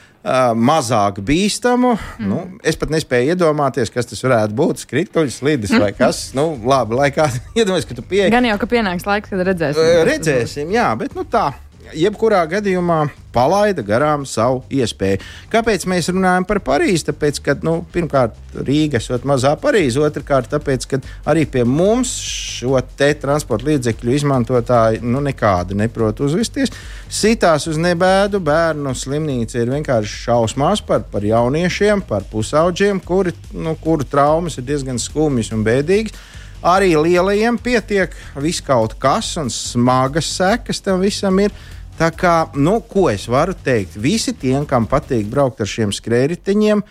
mazāk 0.57 1.21
bīstamu. 1.25 1.93
Mm. 2.17 2.27
Nu, 2.31 2.39
es 2.67 2.79
pat 2.79 2.91
nespēju 2.93 3.35
iedomāties, 3.35 3.91
kas 3.93 4.09
tas 4.09 4.23
varētu 4.25 4.57
būt. 4.57 4.83
Skrituļs, 4.83 5.39
slīdis 5.41 5.75
vai 5.77 5.93
kas. 5.97 6.27
Nu, 6.37 6.51
labi, 6.67 6.97
lai 6.97 7.07
kāds 7.15 7.39
iedomājas, 7.57 7.87
ka 7.89 7.97
tu 7.97 8.03
pieeji. 8.05 8.33
Gan 8.33 8.45
jau, 8.45 8.57
ka 8.61 8.69
pienāks 8.69 9.07
laiks, 9.07 9.31
kad 9.31 9.41
redzēsim. 9.47 9.81
Uh, 9.81 10.03
redzēsim, 10.07 10.73
jā, 10.75 10.89
bet 10.99 11.15
nu 11.17 11.23
tā 11.31 11.49
jebkurā 11.95 12.41
gadījumā 12.49 13.05
palaida 13.37 13.83
garām 13.85 14.23
savu 14.25 14.63
iespēju. 14.73 15.19
Kāpēc 15.53 15.85
mēs 15.89 16.09
runājam 16.09 16.45
par 16.47 16.59
Parīzi? 16.65 17.09
Tāpēc, 17.11 17.39
ka 17.45 17.55
nu, 17.65 17.79
pirmkārt, 17.93 18.37
Rīga 18.67 19.01
ir 19.03 19.27
mazā 19.29 19.53
Parīze, 19.61 20.01
otrkārt, 20.01 20.49
tāpēc, 20.53 20.87
ka 20.89 20.99
arī 21.29 21.45
pie 21.49 21.63
mums 21.67 22.13
šo 22.57 22.79
transporta 22.97 23.69
līdzekļu 23.69 24.15
izmantotāji 24.17 25.03
nu, 25.05 25.21
nekādi 25.23 25.77
neprot 25.77 26.23
uzvesties. 26.25 26.73
Sitās 27.09 27.67
uz 27.69 27.77
nebēdu 27.81 28.41
bērnu 28.43 28.95
slimnīca 28.97 29.61
ir 29.61 29.75
vienkārši 29.75 30.23
šausmās 30.25 30.81
par, 30.87 31.05
par 31.11 31.25
jauniešiem, 31.27 32.01
par 32.09 32.25
pusauģiem, 32.31 33.03
kuri, 33.05 33.35
nu, 33.53 33.77
kuru 33.83 34.07
traumas 34.07 34.57
ir 34.57 34.67
diezgan 34.67 34.99
skumjas 35.01 35.53
un 35.55 35.63
bēdīgas. 35.67 36.17
Arī 36.65 36.95
lielajiem 36.97 37.59
pietiek 37.61 38.15
viss 38.41 38.63
kaut 38.65 38.95
kas, 38.97 39.35
un 39.37 39.51
smagas 39.53 40.29
sekas 40.39 40.81
tam 40.81 41.03
visam 41.05 41.37
ir. 41.43 41.53
Tā 41.97 42.11
kā, 42.13 42.45
nu, 42.53 42.75
ko 42.85 43.07
es 43.09 43.23
varu 43.25 43.55
teikt? 43.57 43.95
Visi 43.97 44.35
tiem, 44.37 44.67
kam 44.69 44.85
patīk 44.85 45.25
braukt 45.31 45.63
ar 45.63 45.69
šiem 45.69 45.89
skrējriteņiem, 45.95 46.83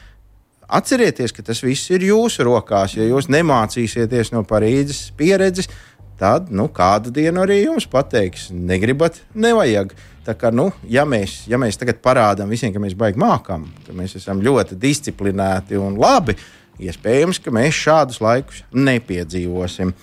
atcerieties, 0.67 1.31
ka 1.31 1.45
tas 1.47 1.61
viss 1.63 1.93
ir 1.95 2.03
jūsu 2.09 2.43
rokās. 2.49 2.97
Ja 2.99 3.07
jūs 3.07 3.29
nemācīsieties 3.31 4.33
no 4.35 4.43
Parīzes 4.43 5.13
pieredzes, 5.15 5.71
tad 6.19 6.51
nu, 6.51 6.67
kādu 6.75 7.13
dienu 7.15 7.45
arī 7.45 7.61
jums 7.63 7.87
pateiks, 7.87 8.49
negribat, 8.51 9.21
nevajag. 9.39 9.95
Tā 10.27 10.35
kā, 10.35 10.51
nu, 10.51 10.73
ja, 10.91 11.05
mēs, 11.07 11.45
ja 11.47 11.61
mēs 11.63 11.79
tagad 11.79 12.03
parādām 12.03 12.51
visiem, 12.51 12.73
ka 12.75 12.83
mēs 12.83 12.99
baigi 12.99 13.23
mākam, 13.23 13.69
ka 13.87 13.95
mēs 13.95 14.19
esam 14.19 14.43
ļoti 14.43 14.75
disciplinēti 14.83 15.79
un 15.79 16.01
labi, 16.03 16.35
Iespējams, 16.76 17.38
ka 17.40 17.52
mēs 17.56 17.76
šādus 17.78 18.18
laikus 18.21 18.59
nepiedzīvosim. 18.76 19.95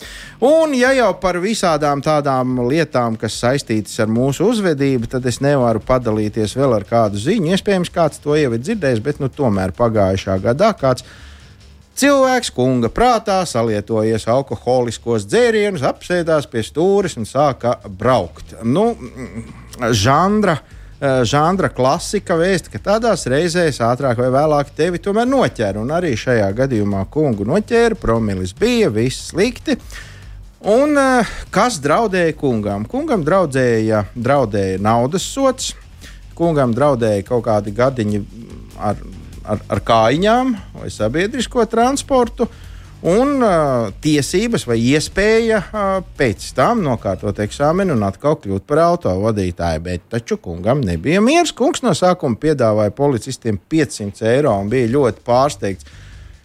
Un, 0.41 0.73
ja 0.73 0.89
jau 0.97 1.11
par 1.21 1.37
visādām 1.43 2.01
tādām 2.01 2.63
lietām, 2.65 3.17
kas 3.21 3.37
saistītas 3.43 3.99
ar 4.01 4.09
mūsu 4.09 4.47
uzvedību, 4.49 5.11
tad 5.11 5.27
es 5.29 5.37
nevaru 5.43 5.83
padalīties 5.85 6.57
vēl 6.57 6.73
ar 6.79 6.87
kādu 6.89 7.21
ziņu. 7.21 7.53
Iespējams, 7.53 7.93
kāds 7.93 8.23
to 8.23 8.33
jau 8.39 8.55
ir 8.55 8.63
dzirdējis, 8.63 9.03
bet 9.05 9.21
nu, 9.21 9.29
tomēr 9.29 9.75
pagājušā 9.77 10.39
gadā 10.41 10.73
kāds 10.79 11.05
cilvēks 11.99 12.49
kunga 12.55 12.89
prātā 12.89 13.43
salietojies 13.45 14.25
alkoholiskos 14.33 15.27
dzērienus, 15.29 15.85
apsēdās 15.85 16.49
pie 16.49 16.65
stūres 16.65 17.19
un 17.21 17.29
sāka 17.29 17.77
braukt. 17.85 18.55
Nu, 18.65 18.95
žanra 19.93 20.57
žanra 21.27 21.67
klasika 21.73 22.37
vēsta, 22.39 22.71
ka 22.71 22.79
tādās 22.79 23.25
reizēs 23.27 23.81
ātrāk 23.83 24.21
vai 24.21 24.29
vēlāk 24.31 24.71
tevi 24.77 25.01
tomēr 25.03 25.27
noķer. 25.27 25.79
Un 25.81 25.91
arī 25.91 26.13
šajā 26.19 26.47
gadījumā 26.55 27.03
kungu 27.11 27.47
noķēra, 27.49 27.99
promilis 27.99 28.55
bija, 28.55 28.91
viss 28.93 29.29
slikti. 29.33 29.77
Un 30.63 30.95
uh, 30.95 31.33
kas 31.51 31.81
draudēja 31.83 32.37
kungam? 32.39 32.85
Kungam 32.87 33.25
draudēja, 33.27 34.05
draudēja 34.15 34.79
naudas 34.79 35.25
sots, 35.27 35.73
kungam 36.37 36.71
draudēja 36.75 37.25
kaut 37.27 37.43
kādi 37.49 37.75
gadiņi 37.75 38.21
ar, 38.79 39.01
ar, 39.43 39.65
ar 39.75 39.83
kājiņām 39.83 40.55
vai 40.77 40.93
sabiedrisko 40.93 41.67
transportu. 41.67 42.47
Uh, 42.47 42.69
un 43.03 43.41
uh, 43.43 43.89
tiesības 44.03 44.63
vai 44.67 44.77
iespēja 44.79 45.59
uh, 45.63 45.97
pēc 46.17 46.45
tam 46.55 46.83
nokārtot 46.85 47.41
eksāmenu 47.43 47.97
un 47.97 48.05
atkal 48.07 48.37
kļūt 48.39 48.63
par 48.69 48.83
autovadītāju. 48.85 49.83
Bet 49.83 50.07
taču 50.13 50.39
kungam 50.41 50.83
nebija 50.85 51.21
miers. 51.23 51.51
Kungs 51.55 51.83
no 51.83 51.91
sākuma 51.97 52.39
piedāvāja 52.39 52.95
policistiem 52.95 53.59
500 53.69 54.23
eiro 54.31 54.55
un 54.55 54.71
bija 54.71 54.91
ļoti 54.95 55.25
pārsteigts. 55.27 55.99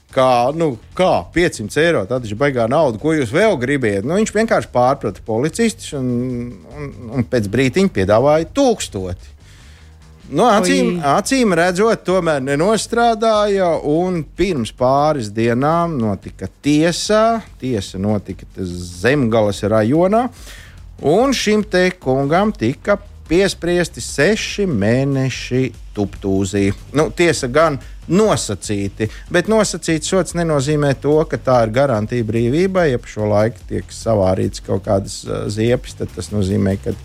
Kā, 0.08 0.48
nu, 0.56 0.72
kā 0.96 1.12
500 1.34 1.82
eiro, 1.82 2.02
tad 2.08 2.24
ir 2.24 2.38
baigā 2.40 2.64
nauda, 2.70 2.98
ko 2.98 3.12
jūs 3.12 3.30
vēl 3.34 3.58
gribiet. 3.60 4.06
Nu, 4.08 4.16
viņš 4.16 4.32
vienkārši 4.34 4.70
pārprata 4.72 5.22
policistus 5.26 5.92
un, 5.98 6.08
un, 6.74 6.88
un 7.12 7.26
pēc 7.28 7.50
brīdiņa 7.52 7.92
piedāvāja 8.00 8.48
tūkstoti. 8.56 9.37
Nu, 10.28 10.44
acīm, 10.44 10.98
acīm 11.08 11.54
redzot, 11.56 12.02
tomēr 12.04 12.42
nenostrādāja. 12.44 13.70
Pirms 14.36 14.74
pāris 14.76 15.30
dienām 15.32 15.94
notika 16.00 16.50
tiesā. 16.64 17.40
Tiesa 17.60 18.00
notika 18.02 18.44
Zemgales 18.60 19.62
rajonā. 19.64 20.26
Un 21.08 21.32
šim 21.32 21.62
te 21.64 21.86
kungam 21.96 22.52
tika 22.52 22.98
piespriesti 23.28 24.02
seši 24.04 24.66
mēneši 24.68 25.62
tuptūzī. 25.96 26.66
Nu, 26.96 27.08
tiesa 27.14 27.48
gan 27.52 27.78
nosacīti, 28.08 29.08
bet 29.32 29.48
nosacīts 29.52 30.12
sots 30.12 30.36
nenozīmē 30.36 30.94
to, 31.00 31.16
ka 31.28 31.40
tā 31.40 31.62
ir 31.64 31.74
garantija 31.76 32.28
brīvībai. 32.28 32.90
Ja 32.92 33.00
pa 33.00 33.14
šo 33.16 33.32
laiku 33.32 33.64
tiek 33.72 33.96
savārīts 33.96 34.64
kaut 34.64 34.84
kādas 34.88 35.22
ziepes, 35.56 35.96
tad 36.00 36.12
tas 36.16 36.32
nozīmē, 36.36 36.76
ka. 36.84 36.96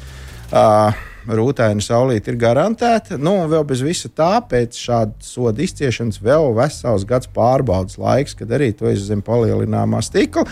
Uh, 0.54 1.10
rūtēna 1.28 1.84
saulīte 1.84 2.34
ir 2.34 2.40
garantēta. 2.42 3.18
Nu, 3.22 3.36
un 3.44 3.52
vēl 3.52 3.66
bez 3.68 3.84
visa 3.86 4.10
tā, 4.12 4.38
pēc 4.50 4.80
šāda 4.80 5.26
soda 5.26 5.64
izciešanas, 5.64 6.22
vēl 6.24 6.52
vesels 6.58 7.06
gads 7.08 7.30
pārbaudas 7.34 8.00
laiks, 8.02 8.36
kad 8.40 8.52
arī 8.56 8.72
to 8.78 8.92
izzem 8.92 9.24
palielināmā 9.26 10.02
stikla. 10.04 10.46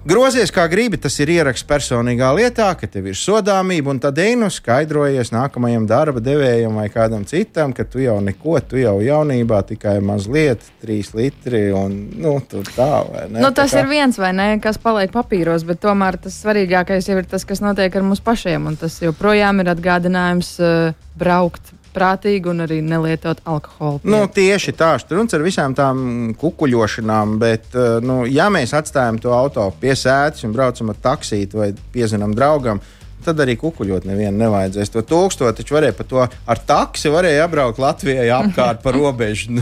Grozies 0.00 0.48
kā 0.48 0.62
gribi, 0.72 0.96
tas 0.96 1.12
ir 1.20 1.28
ieraksts 1.28 1.66
personīgā 1.68 2.30
lietā, 2.32 2.70
ka 2.80 2.88
tev 2.88 3.10
ir 3.10 3.16
sodāmība, 3.20 3.92
un 3.92 3.98
tad 4.00 4.16
einu 4.22 4.46
skaidrojies 4.48 5.28
nākamajam 5.34 5.84
darba 5.90 6.22
devējam 6.24 6.78
vai 6.80 6.86
kādam 6.88 7.26
citam, 7.28 7.74
ka 7.76 7.84
tu 7.84 8.00
jau 8.00 8.14
neko, 8.24 8.54
tu 8.64 8.80
jau 8.80 8.94
jaunībā 9.04 9.58
tikai 9.68 9.98
mazliet, 10.00 10.64
trīs 10.80 11.12
litri 11.12 11.66
un 11.76 11.98
nu, 12.16 12.32
tā. 12.48 12.88
Nu, 13.28 13.50
tas 13.52 13.74
tā 13.74 13.82
kā... 13.82 13.82
ir 13.82 13.90
viens 13.92 14.20
vai 14.22 14.32
ne, 14.38 14.46
kas 14.64 14.80
paliek 14.80 15.12
papīros, 15.12 15.66
bet 15.68 15.82
tomēr 15.84 16.16
tas 16.24 16.38
svarīgākais 16.46 17.10
jau 17.12 17.18
ir 17.20 17.28
tas, 17.28 17.44
kas 17.44 17.60
notiek 17.60 17.92
ar 17.92 18.06
mums 18.06 18.24
pašiem, 18.24 18.72
un 18.72 18.80
tas 18.80 18.96
joprojām 19.04 19.60
ir 19.60 19.74
atgādinājums 19.74 20.54
uh, 20.64 20.96
braukt 21.20 21.74
prātīgi 21.94 22.50
un 22.50 22.64
arī 22.66 22.80
nelietot 22.84 23.42
alkoholu. 23.48 24.00
Nu, 24.04 24.22
tieši 24.30 24.74
tā, 24.78 24.92
runas 25.10 25.36
ar 25.36 25.44
visām 25.44 25.74
tām 25.76 26.00
kukuļošanām, 26.40 27.36
bet, 27.42 27.68
eh, 27.74 27.98
nu, 28.04 28.22
ja 28.30 28.50
mēs 28.52 28.74
atstājam 28.76 29.20
to 29.20 29.34
auto 29.36 29.70
pie 29.80 29.94
sēdes 29.98 30.46
un 30.46 30.56
braucam 30.56 30.92
ar 30.92 31.02
taksīti 31.02 31.58
vai 31.58 31.72
piezinām 31.94 32.34
draugam, 32.36 32.80
tad 33.24 33.40
arī 33.44 33.56
kukuļot 33.60 34.06
nevienu 34.08 34.38
nevajadzēs. 34.40 34.92
To 34.94 35.02
tūkstošu 35.04 35.58
taču 35.58 35.76
varēja 35.76 35.96
pa 35.96 36.06
to 36.08 36.22
ar 36.24 36.62
taksi 36.66 37.12
apbraukt 37.42 37.78
Latvijai 37.78 38.30
apkārt 38.32 38.82
pa 38.82 38.94
robežu. 38.96 39.60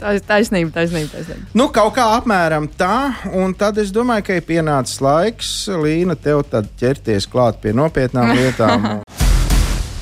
Tā 0.00 0.16
ir 0.16 0.22
taisnība, 0.26 0.72
taisnība, 0.74 1.10
taisnība. 1.14 1.46
Nu, 1.54 1.68
kaut 1.74 1.94
kā 1.96 2.08
apmēram 2.18 2.66
tā, 2.78 3.14
un 3.32 3.54
tad 3.54 3.78
es 3.78 3.92
domāju, 3.94 4.26
ka 4.26 4.38
ir 4.38 4.46
pienācis 4.46 5.00
laiks, 5.04 5.52
Līna, 5.70 6.18
tev 6.18 6.42
ķerties 6.50 7.30
klāt 7.30 7.62
pie 7.62 7.76
nopietnām 7.76 8.34
lietām. 8.34 9.05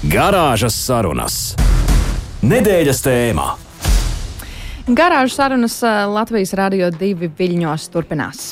Garāžas 0.04 0.74
sarunas. 0.76 1.34
Nedēļas 2.44 2.98
tēmā. 3.06 3.46
Garāžas 4.84 5.38
sarunas 5.38 5.78
eh, 5.80 6.02
Latvijas 6.12 6.52
Rādio 6.58 6.90
2 6.92 7.30
viļņos 7.38 7.86
turpinās. 7.88 8.50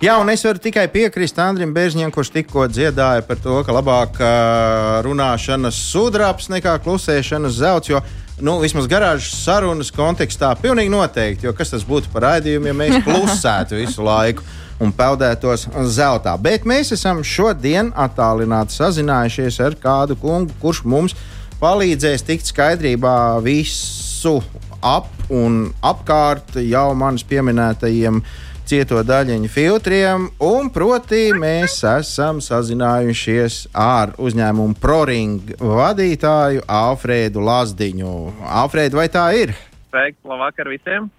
Jā, 0.00 0.14
un 0.16 0.32
es 0.32 0.40
varu 0.46 0.62
tikai 0.64 0.86
piekrist 0.88 1.36
Andrim 1.44 1.74
Bēržņiem, 1.76 2.08
kurš 2.14 2.32
tikko 2.38 2.64
dziedāja 2.72 3.20
par 3.28 3.36
to, 3.36 3.58
ka 3.66 3.76
labāk 3.76 4.16
uh, 4.16 5.04
runāšanas 5.04 5.76
sudrabs 5.92 6.48
nekā 6.52 6.78
klusēšanas 6.86 7.60
zelts. 7.60 7.92
Jo 7.92 8.00
nu, 8.40 8.56
vismaz 8.64 8.88
garāžas 8.88 9.44
sarunas 9.44 9.92
kontekstā 9.92 10.54
pilnīgi 10.56 10.92
noteikti, 10.94 11.50
jo 11.50 11.52
kas 11.56 11.76
tas 11.76 11.84
būtu 11.84 12.08
par 12.16 12.30
raidījumu, 12.30 12.72
ja 12.72 12.78
mēs 12.80 13.02
klusētu 13.06 13.84
visu 13.84 14.08
laiku 14.08 14.46
un 14.82 14.92
peldētos 14.94 15.68
zeltā. 15.94 16.34
Bet 16.40 16.66
mēs 16.68 16.94
esam 16.96 17.22
šodien 17.26 17.92
attālināti 17.94 18.76
sazinājušies 18.78 19.60
ar 19.64 19.76
kādu 19.80 20.18
kungu, 20.20 20.54
kurš 20.62 20.84
mums 20.88 21.14
palīdzēs 21.60 22.26
tikt 22.26 22.50
skaidrībā 22.50 23.40
visu 23.44 24.40
ap 24.84 25.08
un 25.32 25.70
apkārt 25.84 26.58
jau 26.60 26.90
manis 26.98 27.24
pieminētajiem 27.28 28.20
cieto 28.68 29.02
daļiņu 29.04 29.48
filtriem, 29.52 30.28
un 30.44 30.70
proti 30.72 31.26
mēs 31.36 31.76
esam 31.88 32.40
sazinājušies 32.44 33.58
ar 33.76 34.14
uzņēmumu 34.16 34.78
ProRing 34.80 35.52
vadītāju 35.60 36.64
Alfrēdu 36.64 37.44
Lazdiņu. 37.44 38.14
Alfrēdu, 38.62 39.00
vai 39.00 39.10
tā 39.12 39.26
ir? 39.36 39.52
Sveiki, 39.92 40.18
labvakar 40.24 40.72
visiem! 40.72 41.12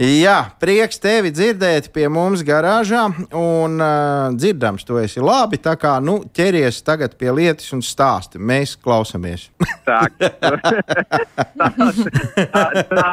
Jā, 0.00 0.46
prieks 0.56 0.96
tevi 0.96 1.28
dzirdēt 1.28 1.90
pie 1.92 2.06
mums 2.08 2.40
garāžā. 2.46 3.02
Un 3.36 3.74
uh, 3.84 4.30
dzirdams, 4.32 4.86
tu 4.88 4.96
esi 4.96 5.20
labi. 5.20 5.58
Tā 5.60 5.74
kā 5.76 5.98
nu, 6.00 6.22
ķeries 6.32 6.78
tagad 6.86 7.18
pie 7.20 7.28
lietas 7.36 7.68
un 7.76 7.84
stāsti. 7.84 8.40
Mēs 8.40 8.78
klausāmies. 8.80 9.50
tā, 9.88 10.00
tā, 10.16 10.54
tā, 12.88 13.04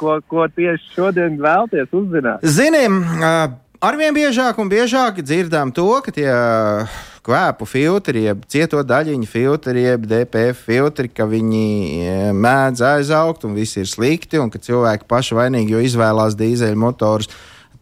ko, 0.00 0.16
ko 0.24 0.48
tieši 0.56 0.96
šodien 0.96 1.36
vēlties 1.36 1.92
uzzināt? 2.00 2.48
Zinām, 2.48 3.02
uh, 3.20 3.52
arvien 3.84 4.16
biežāk 4.16 4.56
un 4.56 4.72
biežāk 4.72 5.20
dzirdam 5.20 5.68
to, 5.76 5.90
ka 6.00 6.16
tie. 6.16 6.30
Uh, 6.32 7.11
kvēpu 7.26 7.66
filtri, 7.70 8.24
jeb 8.26 8.42
cieto 8.50 8.82
daļiņu 8.82 9.28
filtri, 9.30 9.84
jeb 9.86 10.06
DPF 10.10 10.66
filtri, 10.66 11.10
ka 11.12 11.26
viņi 11.30 11.66
e, 12.02 12.16
mēdz 12.34 12.82
aizaugt 12.88 13.46
un 13.46 13.54
viss 13.54 13.78
ir 13.78 13.86
slikti, 13.86 14.40
un 14.42 14.50
ka 14.50 14.58
cilvēki 14.62 15.06
paši 15.10 15.38
vainīgi, 15.38 15.76
jo 15.76 15.82
izvēlās 15.86 16.34
dīzeļmotorus 16.38 17.30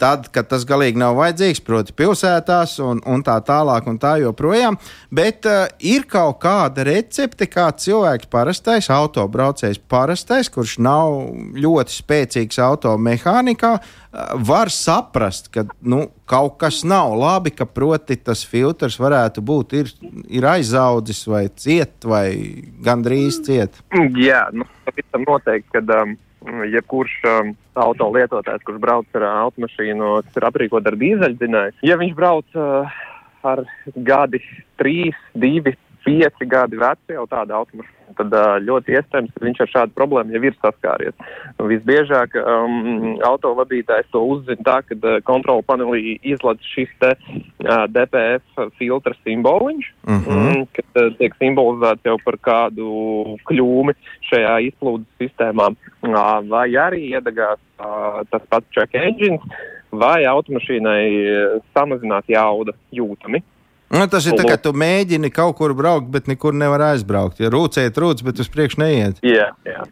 tad, 0.01 0.29
kad 0.35 0.49
tas 0.51 0.65
galīgi 0.69 1.01
nav 1.01 1.19
vajadzīgs, 1.19 1.63
proti, 1.67 1.95
pilsētās 1.97 2.79
un, 2.85 3.03
un 3.09 3.25
tā 3.27 3.37
tālāk, 3.45 3.89
un 3.91 3.99
tā 4.01 4.17
joprojām. 4.23 4.79
Bet 5.15 5.49
uh, 5.49 5.67
ir 5.85 6.07
kaut 6.11 6.41
kāda 6.43 6.87
recepte, 6.89 7.49
kā 7.51 7.69
cilvēks 7.77 8.31
parastais, 8.33 8.91
autobraucējs 8.95 9.83
parastais, 9.91 10.51
kurš 10.53 10.79
nav 10.83 11.19
ļoti 11.61 11.97
spēcīgs 11.97 12.61
automehānikā, 12.65 13.75
uh, 13.81 14.33
var 14.51 14.73
saprast, 14.75 15.53
ka 15.55 15.67
nu, 15.81 16.07
kaut 16.31 16.57
kas 16.63 16.81
nav 16.87 17.15
labi, 17.19 17.53
ka 17.55 17.67
proti 17.69 18.17
tas 18.17 18.45
filtrs 18.47 18.99
varētu 19.03 19.45
būt 19.45 19.77
ir, 19.83 19.93
ir 20.31 20.49
aizaudzis 20.49 21.23
vai 21.29 21.45
ciet, 21.53 21.99
vai 22.09 22.27
gandrīz 22.85 23.43
ciet. 23.47 23.83
Jā, 24.17 24.47
nu, 24.57 24.69
pavisam 24.89 25.29
noteikti, 25.29 25.79
kad. 25.79 25.97
Um 26.01 26.19
jebkurš 26.47 27.15
um, 27.29 27.53
auto 27.75 28.09
lietotājs, 28.15 28.65
kurš 28.67 28.81
brauc 28.83 29.19
ar 29.19 29.27
uh, 29.27 29.37
automašīnu, 29.47 30.11
kas 30.27 30.41
ir 30.41 30.49
aprīkota 30.49 30.93
ar 30.93 30.99
dīzeļdzinēju, 31.01 31.79
ja 31.87 31.99
viņš 32.01 32.17
brauc 32.17 32.59
uh, 32.59 33.01
ar 33.47 33.65
gadi 33.97 34.43
3, 34.81 35.13
2, 35.37 35.77
5 36.05 36.47
gadi 36.49 36.79
veci 36.81 37.15
jau 37.15 37.27
tāda 37.29 37.59
automašīna, 37.61 38.15
tad 38.19 38.35
uh, 38.35 38.55
ļoti 38.65 38.95
iespējams, 38.97 39.33
ka 39.35 39.45
viņš 39.45 39.61
ar 39.65 39.71
šādu 39.75 39.97
problēmu 39.99 40.35
jau 40.35 40.43
ir 40.49 40.57
saskāries. 40.59 41.27
Visbiežāk 41.71 42.37
um, 42.41 43.19
autovadītājs 43.27 44.09
to 44.15 44.23
uzzina 44.35 44.65
tā, 44.67 44.79
ka 44.87 44.97
uh, 44.97 45.19
kontrola 45.27 45.65
panelī 45.67 46.17
izlaiž 46.27 46.65
šis 46.73 46.95
te 47.03 47.13
uh, 47.15 47.85
DPF 47.93 48.65
filtra 48.81 49.15
simboliņš, 49.21 49.93
uh. 50.07 50.25
-huh. 50.27 50.67
kad 50.79 51.03
uh, 51.03 51.13
tiek 51.21 51.37
simbolizēts 51.43 52.09
jau 52.09 52.17
par 52.25 52.41
kādu 52.51 53.37
kļūmi 53.51 53.97
šajā 54.31 54.57
izplūdes 54.71 55.09
sistēmā, 55.21 55.71
uh, 55.75 56.33
vai 56.49 56.69
arī 56.87 57.13
iedegās 57.13 57.61
uh, 57.79 58.25
tas 58.31 58.43
pats 58.49 58.67
check 58.75 58.95
engines, 58.95 59.45
vai 59.91 60.25
automašīnai 60.25 61.61
samazināt 61.75 62.29
jauda 62.31 62.73
jūtami. 62.95 63.43
Nu, 63.91 64.05
tas 64.07 64.27
ir 64.29 64.37
tā, 64.39 64.45
ka 64.47 64.55
tu 64.63 64.71
mēģini 64.79 65.33
kaut 65.35 65.57
kur 65.59 65.73
braukt, 65.75 66.07
bet 66.15 66.29
nekur 66.31 66.55
nevar 66.55 66.93
aizbraukt. 66.93 67.41
Ja 67.43 67.49
rūcēt, 67.51 67.97
rūc, 67.99 68.21
bet 68.23 68.39
uz 68.39 68.51
priekšu 68.53 68.79
neiet. 68.79 69.19
Jā, 69.27 69.49
jā. 69.67 69.83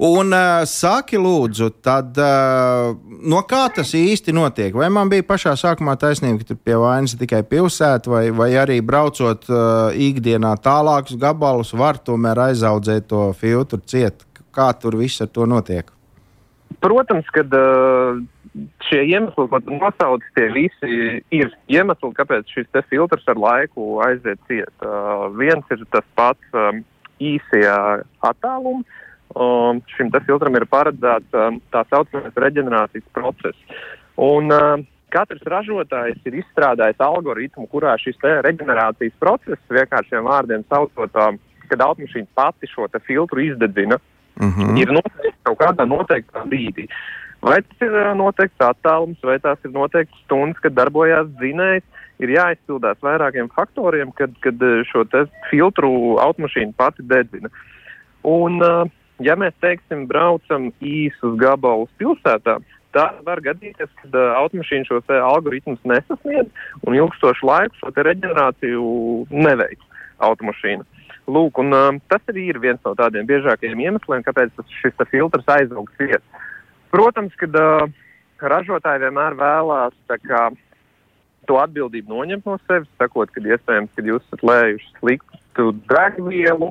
Un 0.00 0.32
uh, 0.32 0.62
saki, 0.68 1.18
lūdzu, 1.20 1.68
tad, 1.84 2.16
uh, 2.16 2.94
no 3.28 3.42
kā 3.48 3.66
tas 3.76 3.92
īsti 3.96 4.32
notiek? 4.36 4.72
Vai 4.76 4.88
man 4.92 5.12
bija 5.12 5.24
pašā 5.28 5.52
sākumā 5.60 5.98
taisnība, 6.00 6.40
ka 6.40 6.50
tur 6.50 6.60
pie 6.64 6.78
vainas 6.80 7.16
tikai 7.20 7.42
pilsēta, 7.48 8.12
vai, 8.12 8.22
vai 8.36 8.50
arī 8.60 8.78
braucot 8.84 9.44
uh, 9.52 9.92
ikdienā 9.92 10.54
tālākus 10.64 11.20
gabalus, 11.20 11.74
var 11.76 12.00
tomēr 12.00 12.40
aizaudzēt 12.48 13.08
to 13.12 13.28
filtru 13.36 13.82
ciet? 13.84 14.24
Kā 14.56 14.70
tur 14.80 14.96
viss 14.96 15.20
ar 15.20 15.28
to 15.28 15.44
notiek? 15.48 15.92
Protams, 16.80 17.28
kad 17.36 17.52
uh, 17.52 18.16
šie 18.88 19.02
iemesli, 19.10 19.46
ko 19.50 19.60
tu 19.60 19.76
nosauc, 19.76 20.24
tie 20.36 20.48
visi 20.54 21.20
ir 21.34 21.52
iemesli, 21.72 22.12
kāpēc 22.16 22.52
šis 22.52 22.68
filtrs 22.90 23.26
ar 23.30 23.40
laiku 23.40 23.98
aiziet 24.06 24.40
ciet. 24.48 24.72
Uh, 24.80 25.28
viens 25.36 25.74
ir 25.74 25.84
tas 25.92 26.06
pats 26.18 26.56
um, 26.56 26.82
īsajā 27.20 27.76
attālumā. 28.26 28.84
Um, 29.36 29.82
šim 29.96 30.08
filtram 30.24 30.54
ir 30.56 30.64
paredzēts 30.70 31.34
um, 31.36 31.58
tā 31.74 31.82
saucamais 31.90 32.36
reģenerācijas 32.40 33.08
process. 33.12 33.58
Un, 34.16 34.48
uh, 34.54 34.78
katrs 35.12 35.42
ražotājs 35.50 36.22
ir 36.24 36.38
izstrādājis 36.40 37.02
algoritmu, 37.02 37.66
kurā 37.72 37.96
šis 38.00 38.16
reģenerācijas 38.22 39.18
process, 39.20 39.60
vienkāršiem 39.68 40.24
vārdiem 40.24 40.64
saucot, 40.70 41.20
um, 41.20 41.40
kad 41.66 41.82
automašīna 41.82 42.30
pati 42.38 42.70
šo 42.70 42.86
filtru 43.04 43.44
izdedzina, 43.50 43.98
uh 43.98 44.46
mhm. 44.46 44.62
-huh. 44.62 44.80
ir 44.80 44.92
noteikti 44.92 45.38
kaut 45.42 45.60
kādā 45.60 45.84
noteiktā 45.84 46.46
brīdī. 46.46 46.86
Uh, 46.86 47.25
Vai 47.44 47.60
tas 47.62 47.84
ir 47.84 47.94
noteikts 48.18 48.64
attālums, 48.64 49.20
vai 49.22 49.36
tās 49.42 49.60
ir 49.64 49.74
noteikts 49.74 50.24
stundas, 50.24 50.60
kad 50.64 50.74
darbojās 50.74 51.28
dzinējs, 51.40 51.84
ir 52.24 52.32
jāizpildās 52.32 53.00
vairākiem 53.04 53.50
faktoriem, 53.54 54.12
kad, 54.16 54.32
kad 54.44 54.62
šo 54.88 55.04
filtru 55.50 56.16
automašīna 56.22 56.72
pati 56.78 57.04
dedzina. 57.06 57.50
Un, 58.26 58.58
ja 59.22 59.36
mēs, 59.38 59.54
teiksim, 59.62 60.06
braucam 60.10 60.70
īsus 60.80 61.36
gabalus 61.40 61.92
pilsētā, 62.00 62.56
tad 62.96 63.20
var 63.28 63.42
gadīties, 63.44 63.92
ka 64.00 64.26
automašīna 64.40 64.88
šos 64.88 65.12
algoritmus 65.20 65.82
nesasniedz 65.84 66.48
un 66.86 66.96
ilgstošu 66.96 67.46
laiku 67.46 67.82
šo 67.82 67.92
reģenerāciju 68.08 68.86
neveic 69.36 69.82
automašīna. 70.24 70.86
Lūk, 71.26 71.58
un, 71.58 71.74
uh, 71.74 71.88
tas 72.06 72.22
arī 72.30 72.46
ir 72.52 72.60
viens 72.62 72.78
no 72.86 72.92
tādiem 72.94 73.26
biežākajiem 73.26 73.80
iemesliem, 73.82 74.22
kāpēc 74.22 74.54
šis 74.78 74.94
filtrs 75.10 75.48
aizaugs 75.56 75.96
viet. 75.98 76.22
Protams, 76.94 77.34
ka 77.40 77.48
uh, 77.50 77.88
ražotāji 78.40 79.04
vienmēr 79.06 79.36
vēlās 79.38 79.96
kā, 80.26 80.48
to 81.46 81.58
atbildību 81.62 82.12
noņemt 82.12 82.46
no 82.48 82.58
sevis, 82.66 82.90
sakot, 83.00 83.30
ka 83.32 83.42
iespējams, 83.42 83.92
ka 83.94 84.06
jūs 84.06 84.24
esat 84.26 84.44
lējuši 84.46 84.92
sliktu 85.00 85.68
degvielu 85.90 86.70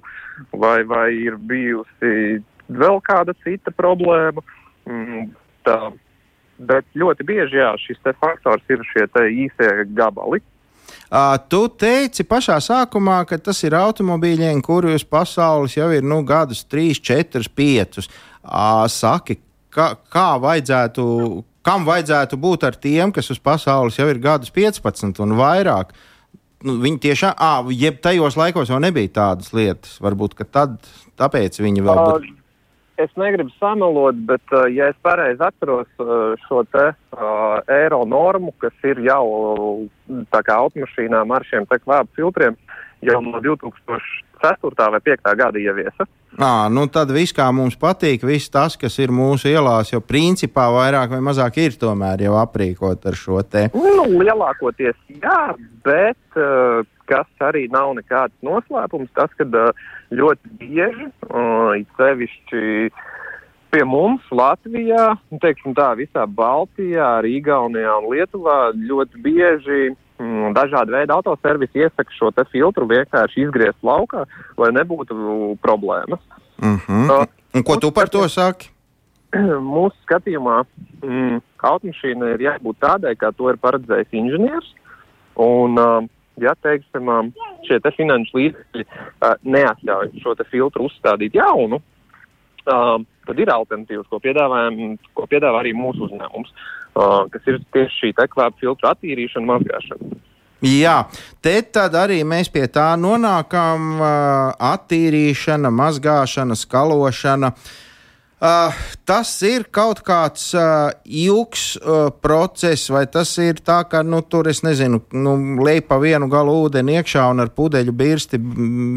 vai, 0.53 0.79
vai 0.87 1.09
ir 1.15 1.37
bijusi 1.37 2.41
vēl 2.67 2.99
kāda 3.05 3.35
cita 3.43 3.71
problēma. 3.75 4.43
Mm, 4.85 5.29
tā, 5.65 5.77
bet 6.57 6.85
ļoti 6.95 7.25
bieži 7.27 7.61
jā, 7.61 7.71
šis 7.81 8.03
faktors 8.19 8.63
ir 8.69 8.83
šie 8.91 9.07
īsie 9.45 9.71
gabali. 9.95 10.41
Uh, 11.05 11.35
tu 11.49 11.65
teici 11.69 12.25
pašā 12.25 12.57
sākumā, 12.61 13.19
ka 13.29 13.37
tas 13.41 13.61
ir 13.65 13.75
automobīļiem, 13.77 14.61
kurus 14.65 15.05
pasaules 15.05 15.77
jau 15.77 15.87
ir 15.93 16.05
nu, 16.05 16.21
gadus, 16.25 16.63
3, 16.65 16.97
4, 17.01 17.49
5. 17.57 17.99
Uh, 18.45 18.85
saki, 18.89 19.37
kā, 19.75 19.91
kā 20.11 20.27
vajadzētu, 20.41 21.05
kam 21.65 21.85
vajadzētu 21.87 22.39
būt 22.41 22.65
ar 22.67 22.79
tiem, 22.79 23.13
kas 23.15 23.31
uz 23.33 23.41
pasaules 23.43 23.99
jau 23.99 24.07
ir 24.11 24.21
gadus 24.23 24.53
15 24.55 25.21
un 25.25 25.35
vairāk? 25.39 25.93
Nu, 26.65 26.79
viņi 26.81 27.01
tiešām, 27.03 27.35
ah, 27.37 27.67
jeb 27.69 27.99
tajos 28.01 28.37
laikos 28.39 28.71
jau 28.71 28.79
nebija 28.81 29.11
tādas 29.19 29.51
lietas. 29.53 29.99
Varbūt 30.01 30.39
tad, 30.49 30.79
tāpēc 31.19 31.59
viņi 31.61 31.83
vēl 31.85 32.01
būtu. 32.01 32.31
Uh, 32.31 32.41
es 32.97 33.11
negribu 33.19 33.51
samalot, 33.59 34.17
bet, 34.27 34.55
ja 34.73 34.89
es 34.91 34.97
pareizi 35.05 35.43
atceros 35.43 35.89
šo 36.47 36.63
te 36.71 36.87
eiro 37.75 38.01
normu, 38.07 38.53
kas 38.61 38.87
ir 38.87 39.01
jau 39.05 39.25
tā 40.33 40.41
kā 40.47 40.57
automašīnām 40.63 41.33
ar 41.35 41.45
šiem 41.49 41.67
te 41.69 41.79
kvēpu 41.83 42.21
filtriem, 42.21 42.57
jau 43.05 43.21
no 43.23 43.41
2004. 43.43 44.91
vai 44.91 45.01
2005. 45.01 45.35
gada 45.39 45.61
ieviesa. 45.61 46.07
À, 46.35 46.67
nu 46.67 46.83
tad 46.91 47.13
viss, 47.15 47.31
kā 47.31 47.45
mums 47.55 47.77
patīk, 47.79 48.25
viss 48.27 48.51
tas, 48.51 48.75
kas 48.75 48.97
ir 48.99 49.13
mūsu 49.15 49.47
ielās, 49.47 49.93
jau 49.93 50.01
principā 50.03 50.67
vairāk 50.73 51.13
vai 51.15 51.21
mazāk 51.23 51.61
ir 51.63 51.77
tomēr 51.79 52.25
jau 52.25 52.35
aprīkot 52.41 53.07
ar 53.07 53.15
šo 53.15 53.39
te. 53.47 53.69
Nu, 53.71 54.03
lielākoties 54.19 54.97
jā, 55.15 55.39
bet 55.87 56.39
uh, 56.39 56.83
kas 57.07 57.29
arī 57.39 57.69
nav 57.71 57.93
nekāds 57.95 58.35
noslēpums, 58.43 59.13
tas, 59.15 59.31
ka 59.39 59.47
uh, 59.47 59.87
ļoti 60.11 60.57
bieži, 60.59 61.07
uh, 61.29 61.71
sevišķi 61.95 62.91
pie 63.71 63.83
mums 63.87 64.27
Latvijā, 64.31 65.13
nu, 65.31 65.39
teiksim 65.43 65.75
tā, 65.75 65.93
visā 65.99 66.27
Baltijā, 66.27 67.17
arī 67.21 67.37
Igaunijā 67.39 67.95
un 68.01 68.11
Lietuvā 68.11 68.59
ļoti 68.75 69.23
bieži 69.23 69.95
dažādi 70.55 70.91
veidi 70.91 71.11
autoservisi 71.11 71.83
iesaka 71.83 72.11
šo 72.15 72.31
filtru 72.51 72.87
vienkārši 72.87 73.45
izgriezt 73.45 73.83
laukā, 73.83 74.25
lai 74.57 74.71
nebūtu 74.71 75.57
problēmas. 75.61 76.19
Mm 76.61 76.77
-hmm. 76.77 77.09
uh, 77.11 77.27
un 77.53 77.63
ko 77.63 77.75
tu 77.77 77.91
par 77.91 78.09
to 78.09 78.27
saki? 78.29 78.69
Mūsu 79.75 79.95
skatījumā 80.05 80.63
mm, 81.03 81.41
automašīna 81.59 82.35
ir 82.35 82.43
jābūt 82.45 82.77
tādai, 82.79 83.15
kā 83.15 83.31
to 83.35 83.49
ir 83.49 83.57
paredzējis 83.57 84.07
inženieris. 84.11 84.69
Un, 85.35 85.75
uh, 85.79 86.05
ja 86.37 86.55
teiksim, 86.55 87.09
um, 87.09 87.33
šie 87.67 87.79
te 87.79 87.91
finanšu 87.91 88.37
līdzekļi 88.37 88.85
uh, 88.85 89.35
neatļauj 89.43 90.13
šo 90.23 90.35
filtru 90.51 90.87
uzstādīt 90.87 91.35
jaunu, 91.35 91.81
uh, 92.71 93.01
tad 93.27 93.41
ir 93.41 93.51
alternatīvas, 93.53 94.07
ko, 94.09 94.19
ko 94.19 95.27
piedāvā 95.31 95.61
arī 95.61 95.73
mūsu 95.77 96.07
uzņēmums, 96.07 96.53
uh, 96.95 97.23
kas 97.33 97.51
ir 97.51 97.61
tieši 97.75 98.01
šī 98.01 98.13
tekvāpa 98.21 98.57
filtru 98.61 98.91
attīrīšana, 98.91 99.49
mazgāšana. 99.53 100.21
Jā, 100.65 100.97
te 101.43 101.59
tad 101.75 101.93
arī 101.99 102.21
mēs 102.25 102.47
pie 102.49 102.63
tā 102.71 102.93
nonākam. 102.97 103.89
Uh, 103.99 104.53
attīrīšana, 104.73 105.69
mazgāšana, 105.69 106.55
skalošana. 106.57 107.51
Uh, 107.51 107.81
tas 109.07 109.29
ir 109.47 109.65
kaut 109.73 110.01
kāds 110.05 110.49
uh, 110.57 110.91
ilgs 111.05 111.75
uh, 111.77 112.09
process, 112.23 112.89
vai 112.91 113.05
tas 113.11 113.31
ir 113.41 113.61
tā, 113.65 113.77
ka 113.89 114.01
nu, 114.05 114.21
tur 114.27 114.49
es 114.51 114.61
nezinu, 114.65 115.01
nu, 115.15 115.35
lej 115.63 115.81
pa 115.87 115.97
vienu 116.01 116.27
galu 116.31 116.55
ūdeni 116.65 116.97
iekšā 116.99 117.25
un 117.31 117.43
ar 117.45 117.51
pudeļu 117.55 117.95
birsti, 117.95 118.39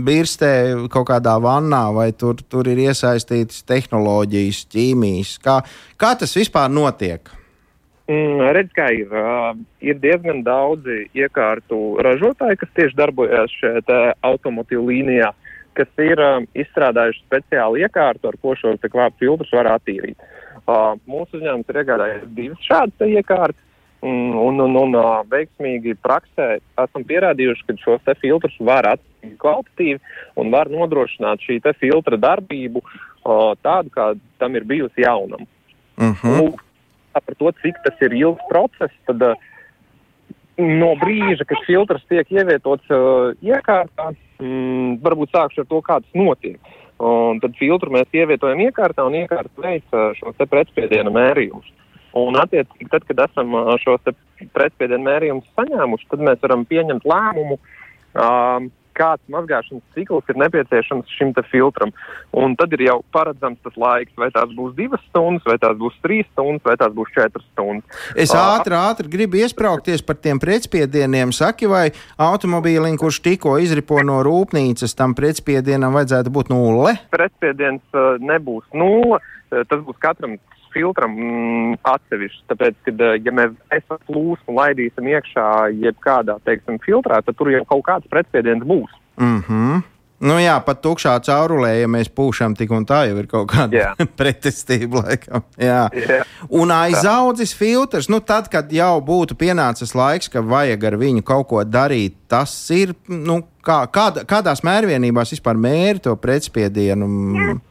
birstē 0.07 0.53
kaut 0.93 1.09
kādā 1.13 1.37
vannā, 1.43 1.85
vai 1.95 2.11
tur, 2.13 2.41
tur 2.51 2.71
ir 2.71 2.83
iesaistītas 2.89 3.65
tehnoloģijas, 3.69 4.63
ķīmijas. 4.75 5.35
Kā, 5.45 5.61
kā 6.01 6.15
tas 6.19 6.35
vispār 6.39 6.71
notiek? 6.73 7.35
Mm, 8.09 8.47
redz, 8.57 8.73
kā 8.73 8.89
ir. 8.97 9.13
Ir 9.85 9.99
diezgan 10.01 10.41
daudzi 10.47 11.05
iekārtu 11.13 11.99
ražotāji, 12.05 12.57
kas 12.63 12.73
tieši 12.79 12.97
darbojas 12.97 13.53
šajā 13.61 14.01
automotīvu 14.25 14.89
līnijā. 14.89 15.29
Uh, 15.29 15.48
kas 15.79 16.03
ir 16.03 16.21
um, 16.23 16.49
izstrādājuši 16.59 17.25
speciālu 17.25 17.81
iekārtu, 17.85 18.29
ar 18.31 18.37
ko 18.43 18.55
šo 18.59 18.75
kvāpu 18.83 19.23
filtrus 19.23 19.55
var 19.55 19.71
attīrīt. 19.77 20.19
Uh, 20.69 20.99
mūsu 21.09 21.39
uzņēmums 21.39 21.71
ir 21.71 21.81
iegādājies 21.83 22.29
divas 22.37 22.69
šādas 22.69 23.17
iekārtas. 23.17 23.65
Un, 23.99 24.31
un, 24.39 24.61
un, 24.63 24.77
un 24.79 24.93
uh, 24.95 25.25
veiksmīgi 25.27 25.97
praksē 26.05 26.61
esam 26.79 27.03
pierādījuši, 27.07 27.65
ka 27.67 27.75
šos 27.83 28.19
filtrus 28.21 28.55
var 28.63 28.87
attīstīt 28.93 29.09
kvalitatīvi 29.43 29.99
un 30.39 30.53
var 30.55 30.71
nodrošināt 30.71 31.43
šī 31.43 31.59
filtra 31.81 32.17
darbību 32.17 32.83
uh, 32.85 33.57
tādu, 33.63 33.91
kā 33.91 34.13
tam 34.39 34.55
ir 34.55 34.65
bijusi 34.65 35.03
jaunam. 35.03 35.47
Uh 35.99 36.15
-huh. 36.23 36.43
Un, 36.43 36.53
par 37.13 37.35
to, 37.35 37.51
cik 37.63 37.75
tas 37.85 38.01
ir 38.01 38.13
ilgs 38.15 38.45
process, 38.49 38.95
tad 39.07 39.23
uh, 39.23 39.35
no 40.59 40.93
brīža, 41.01 41.47
kad 41.49 41.63
filtrs 41.67 42.05
tiek 42.11 42.31
ievietots 42.35 42.91
uh, 42.91 43.31
iekārtā, 43.45 44.11
mm, 44.43 44.99
varbūt 45.05 45.35
sākšu 45.35 45.65
ar 45.65 45.69
to, 45.71 45.81
kā 45.87 45.99
tas 46.03 46.19
notiek. 46.19 46.59
Un 46.99 47.39
tad 47.39 47.55
filtru 47.61 47.93
mēs 47.95 48.11
ievietojam 48.11 48.59
iekārtā 48.65 49.05
un 49.07 49.15
iekārta 49.21 49.63
veic 49.63 49.85
šo 50.19 50.33
pretspiediena 50.51 51.13
mērījumus. 51.15 51.69
Un, 52.19 52.35
attiecīgi, 52.41 52.89
tad, 52.91 53.05
kad 53.07 53.21
esam 53.29 53.55
šos 53.85 54.09
pretspiediena 54.57 55.05
mērījumus 55.05 55.47
saņēmuši, 55.55 56.09
tad 56.11 56.25
mēs 56.27 56.41
varam 56.43 56.65
pieņemt 56.67 57.07
lēmumu, 57.07 57.59
um, 58.19 58.71
kāds 58.99 59.23
mazgāšanas 59.33 59.85
cikls 59.97 60.29
ir 60.29 60.41
nepieciešams 60.43 61.15
šim 61.17 61.33
filtram. 61.51 61.93
Un 62.35 62.57
tad 62.59 62.73
ir 62.77 62.85
jau 62.89 62.99
paredzams 63.15 63.61
tas 63.65 63.77
laiks, 63.79 64.13
vai 64.19 64.31
tās 64.35 64.51
būs 64.57 64.75
divas 64.77 65.03
stundas, 65.09 65.47
vai 65.47 65.57
tās 65.63 65.79
būs 65.79 65.97
trīs 66.05 66.27
stundas, 66.33 66.65
vai 66.67 66.77
tās 66.81 66.93
būs 66.97 67.15
četras 67.15 67.47
stundas. 67.53 68.03
Es 68.19 68.35
ātri, 68.35 68.75
ātri 68.75 69.11
gribu 69.13 69.41
iesprāgties 69.41 70.03
par 70.05 70.19
tiem 70.21 70.41
pretspiedieniem. 70.43 71.33
Saki, 71.37 71.71
vai 71.71 71.87
automobīlim, 72.19 72.99
kurš 73.01 73.23
tikko 73.25 73.57
izripo 73.63 74.03
no 74.07 74.21
rūpnīcas, 74.27 74.97
tam 74.99 75.15
pretspiedienam 75.19 75.97
vajadzētu 75.97 76.35
būt 76.35 76.53
nulle? 76.53 76.99
Pretspiediens 77.15 77.99
nebūs 78.25 78.67
nulle. 78.77 79.23
Tas 79.49 79.81
būs 79.81 79.97
katram 80.03 80.37
filtram 80.79 81.19
mm, 81.19 81.77
atsevišķi. 81.93 82.43
Tāpēc, 82.53 82.81
kad 82.89 83.05
eh, 83.09 83.19
ja 83.27 83.35
mēs 83.35 83.55
esam 83.75 84.01
plūsmu 84.09 84.57
laidīsim 84.61 85.13
iekšā 85.15 85.51
jebkādā, 85.83 86.39
teiksim, 86.49 86.81
filtrā, 86.87 87.21
tad 87.27 87.39
tur 87.39 87.53
jau 87.55 87.65
kaut 87.69 87.87
kāds 87.91 88.11
pretspiediens 88.13 88.67
būs. 88.67 88.99
Mm 89.19 89.41
-hmm. 89.47 89.87
Nu 90.19 90.35
jā, 90.43 90.57
pat 90.67 90.81
tukšā 90.83 91.13
caurulē, 91.23 91.77
ja 91.79 91.87
mēs 91.91 92.09
pūšam 92.11 92.57
tik 92.59 92.73
un 92.75 92.83
tā, 92.87 93.05
jau 93.07 93.21
ir 93.21 93.29
kaut 93.31 93.53
kāda 93.53 93.93
pretestība. 94.19 95.05
Laikam. 95.05 95.45
Jā. 95.55 95.85
Yeah. 95.95 96.27
Un 96.51 96.73
aizaudzis 96.75 97.55
filtrs, 97.55 98.09
nu 98.11 98.19
tad, 98.21 98.49
kad 98.51 98.73
jau 98.73 98.99
būtu 99.05 99.39
pienācis 99.39 99.95
laiks, 99.95 100.29
ka 100.33 100.43
vajag 100.43 100.85
ar 100.91 100.99
viņu 100.99 101.23
kaut 101.23 101.47
ko 101.53 101.63
darīt, 101.63 102.17
tas 102.27 102.51
ir, 102.75 102.97
nu, 103.07 103.45
kā, 103.63 103.85
kāda, 103.95 104.27
kādās 104.27 104.65
mērvienībās 104.67 105.37
vispār 105.37 105.55
mēri 105.55 106.03
to 106.03 106.17
pretspiedienu? 106.19 107.07
Yeah. 107.39 107.65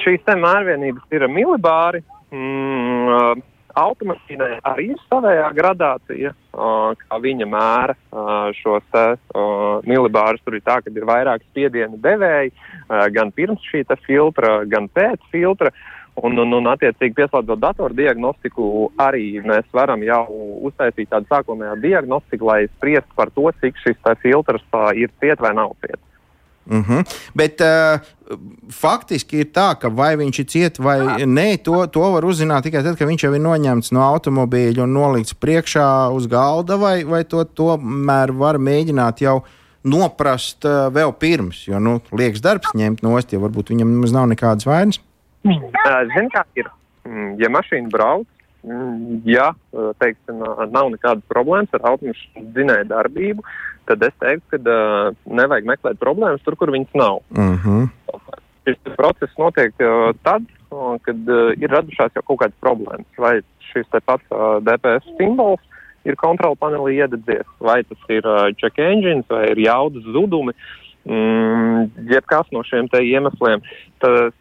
Šīs 0.00 0.22
te 0.24 0.36
mērvienības 0.40 1.16
ir 1.16 1.26
milibāri. 1.28 2.02
Mm, 2.30 3.42
automašīnai 3.78 4.60
arī 4.66 4.90
ir 4.94 5.00
savējā 5.06 5.46
gradācija, 5.54 6.32
uh, 6.32 6.90
kā 6.98 7.20
viņa 7.22 7.46
mēra 7.50 7.94
uh, 7.94 8.50
šos 8.56 8.84
uh, 8.96 9.80
milibārus. 9.86 10.42
Tur 10.44 10.58
ir 10.58 10.64
tā, 10.66 10.80
ka 10.82 10.92
ir 10.92 11.06
vairāk 11.08 11.44
spiedienu 11.50 12.00
devēji, 12.02 12.52
uh, 12.52 13.06
gan 13.14 13.32
pirms 13.36 13.64
šī 13.70 13.84
filtra, 14.06 14.60
gan 14.66 14.88
pēc 14.88 15.22
filtra. 15.32 15.72
Un, 16.20 16.34
un, 16.42 16.52
un 16.52 16.66
attiecīgi, 16.68 17.14
pieslēdzot 17.16 17.60
datoru 17.62 17.94
diagnostiku, 17.96 18.90
arī 19.00 19.38
mēs 19.46 19.68
varam 19.72 20.02
jau 20.04 20.24
uztaisīt 20.68 21.08
tādu 21.08 21.30
sākotnējo 21.30 21.78
diagnostiku, 21.80 22.50
lai 22.50 22.66
spriestu 22.74 23.14
par 23.16 23.30
to, 23.32 23.46
cik 23.62 23.78
šis 23.84 24.00
filtrs 24.20 24.66
uh, 24.74 24.90
ir 24.98 25.12
ciet 25.22 25.40
vai 25.40 25.54
nav 25.56 25.76
ciet. 25.80 26.00
Uh 26.68 26.86
-huh. 26.86 27.04
Bet 27.34 27.60
uh, 27.60 28.00
faktiski 28.70 29.40
ir 29.40 29.46
tā, 29.46 29.74
ka 29.80 29.88
vai 29.88 30.16
viņš 30.16 30.40
ir 30.40 30.46
ciets 30.46 30.78
vai 30.78 30.98
nē, 31.26 31.62
to, 31.62 31.86
to 31.86 32.00
var 32.12 32.24
uzzināt 32.24 32.62
tikai 32.62 32.82
tad, 32.82 32.98
kad 32.98 33.08
viņš 33.08 33.24
jau 33.24 33.34
ir 33.34 33.40
noņemts 33.40 33.92
no 33.92 34.00
automobīļa 34.00 34.82
un 34.82 34.92
nolikts 34.92 35.34
priekšā 35.34 36.10
uz 36.14 36.26
galda, 36.26 36.76
vai, 36.76 37.04
vai 37.04 37.24
to 37.24 37.44
tomēr 37.44 38.32
var 38.32 38.58
mēģināt 38.58 39.20
jau 39.20 39.42
noprast 39.84 40.64
uh, 40.64 40.92
vēl 40.92 41.12
pirms, 41.12 41.64
jo 41.68 41.78
nu, 41.78 42.00
liekas 42.12 42.40
darbs 42.40 42.74
ņemt 42.74 43.02
nost, 43.02 43.32
jo 43.32 43.40
varbūt 43.40 43.72
viņam 43.72 43.88
nemaz 43.90 44.12
nav 44.12 44.28
nekādas 44.28 44.66
vainas. 44.66 45.00
Ziniet, 45.42 46.32
kā 46.32 46.44
ir. 46.54 46.68
Mm, 47.08 47.34
ja 47.40 47.48
mašīna 47.48 47.88
brauc, 47.88 48.26
mm, 48.26 48.39
ja 49.24 49.50
teiksim, 50.02 50.42
nav 50.72 50.90
nekādas 50.92 51.24
problēmas 51.32 51.72
ar 51.78 51.86
automašīnu 51.92 52.50
dzinēju 52.54 52.88
darbību, 52.90 53.44
tad 53.90 54.04
es 54.06 54.16
teiktu, 54.22 54.46
ka 54.52 54.60
uh, 54.60 55.16
nevajag 55.26 55.68
meklēt 55.70 56.00
problēmas 56.02 56.42
tur, 56.46 56.56
kur 56.60 56.72
viņas 56.74 56.98
nav. 56.98 57.22
Uh 57.34 57.64
-huh. 57.64 57.88
Šis 58.68 58.78
process 58.96 59.38
notiek 59.38 59.74
uh, 59.82 60.10
tad, 60.22 60.44
uh, 60.70 60.94
kad 61.02 61.16
uh, 61.28 61.50
ir 61.56 61.72
radušās 61.72 62.14
jau 62.14 62.22
kaut 62.22 62.40
kādas 62.42 62.60
problēmas. 62.60 63.08
Vai 63.18 63.40
šis 63.72 63.88
pats 64.04 64.24
uh, 64.30 64.60
DPS 64.66 65.08
simbols 65.18 65.64
ir 66.04 66.16
kontrola 66.16 66.56
panelī 66.56 67.00
iededzies, 67.00 67.48
vai 67.60 67.82
tas 67.84 67.98
ir 68.08 68.26
uh, 68.26 68.52
check 68.60 68.78
engines, 68.78 69.26
vai 69.28 69.50
ir 69.50 69.58
jaudas 69.58 70.04
zudumi. 70.04 70.54
Mm, 71.00 71.88
jebkas 72.12 72.50
no 72.52 72.60
šiem 72.62 72.84
iemesliem 72.92 73.62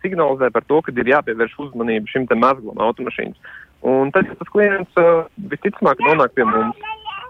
signalizē 0.04 0.50
par 0.52 0.64
to, 0.68 0.82
ka 0.82 0.92
ir 0.92 1.08
jāpievērš 1.08 1.54
uzmanība 1.66 2.12
šim 2.12 2.28
mezglam 2.36 2.82
automašīnas. 2.84 3.38
Un 3.82 4.12
tad, 4.12 4.28
tas 4.40 4.52
klients 4.52 5.00
uh, 5.00 5.26
visticamāk 5.52 6.02
nonāk 6.04 6.36
pie 6.36 6.48
mums, 6.48 6.88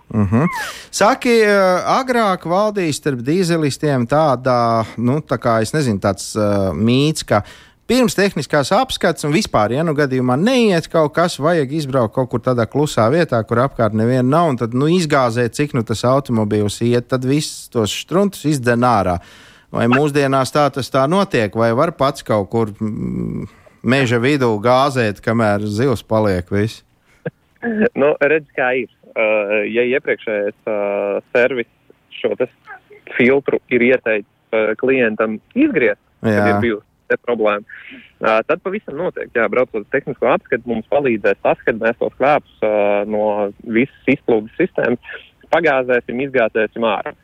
Uh 0.09 0.31
-huh. 0.31 0.47
Saki, 0.91 1.45
agrāk 1.85 2.45
valdīja 2.49 2.93
starp 2.93 3.19
dīzelistiem 3.19 4.07
tāda, 4.07 4.85
nu, 4.97 5.19
tā 5.21 5.37
kā 5.37 5.61
es 5.61 5.73
nezinu, 5.73 5.99
tāds 5.99 6.33
uh, 6.35 6.73
mīts, 6.73 7.23
ka 7.23 7.43
pirms 7.89 8.15
tehniskās 8.15 8.71
apskates 8.71 9.23
un 9.23 9.33
vispār, 9.33 9.71
ja 9.71 9.83
nu 9.83 9.93
gadījumā 9.97 10.37
neiet 10.37 10.87
kaut 10.87 11.13
kas, 11.13 11.39
vajag 11.39 11.71
izbraukt 11.71 12.13
kaut 12.13 12.29
kur 12.29 12.39
tādā 12.39 12.65
klusā 12.69 13.09
vietā, 13.09 13.43
kur 13.43 13.57
apkārt 13.63 13.93
neviena 13.93 14.29
nav, 14.29 14.49
un 14.49 14.57
tad 14.57 14.73
nu, 14.73 14.89
izgāzēt, 14.93 15.57
cik 15.57 15.73
nu 15.73 15.83
tas 15.83 16.03
automobīls 16.03 16.81
iet, 16.81 17.07
tad 17.07 17.25
viss 17.25 17.69
tos 17.73 17.93
struntus 18.01 18.45
izdzen 18.45 18.85
ārā. 18.85 19.19
Vai 19.71 19.85
mūsdienās 19.85 20.49
tā 20.53 20.69
tas 20.73 20.89
tā 20.89 21.05
notiek, 21.09 21.53
vai 21.55 21.73
var 21.77 21.91
pats 21.91 22.23
kaut 22.25 22.49
kur 22.49 22.71
mm, 22.73 23.45
meža 23.83 24.19
vidū 24.21 24.51
gāzēt, 24.63 25.21
kamēr 25.23 25.65
zivs 25.67 26.03
paliek 26.03 26.49
viss? 26.53 26.83
nu, 28.01 28.13
redz, 28.21 28.47
kā 28.55 28.71
ir 28.83 28.91
uh, 29.13 29.61
ja 29.67 29.85
iepriekšējais 29.95 30.57
uh, 30.69 31.19
servis 31.35 31.69
šo 32.19 32.35
filtru 33.17 33.59
ir 33.73 33.85
ieteicis 33.89 34.29
uh, 34.53 34.71
klientam 34.79 35.39
izgriezt, 35.55 36.01
tad 36.23 36.51
ir 36.51 36.61
bijusi 36.63 37.19
problēma. 37.25 37.65
Uh, 38.19 38.39
tad 38.47 38.61
pavisam 38.63 38.99
noteikti, 38.99 39.39
jā, 39.39 39.47
braucot 39.51 39.81
uz 39.81 39.89
tehnisko 39.95 40.29
apskatu, 40.33 40.67
mums 40.69 40.87
palīdzēs 40.91 41.39
tas, 41.43 41.61
ka 41.65 41.75
mēs 41.75 41.97
tos 42.01 42.15
klēpus 42.19 42.61
uh, 42.67 43.07
no 43.09 43.23
visas 43.63 44.13
izplūdes 44.15 44.55
sistēmas 44.59 45.17
pagāzēsim, 45.53 46.19
izgāzēsim 46.27 46.85
ārā. 46.85 47.15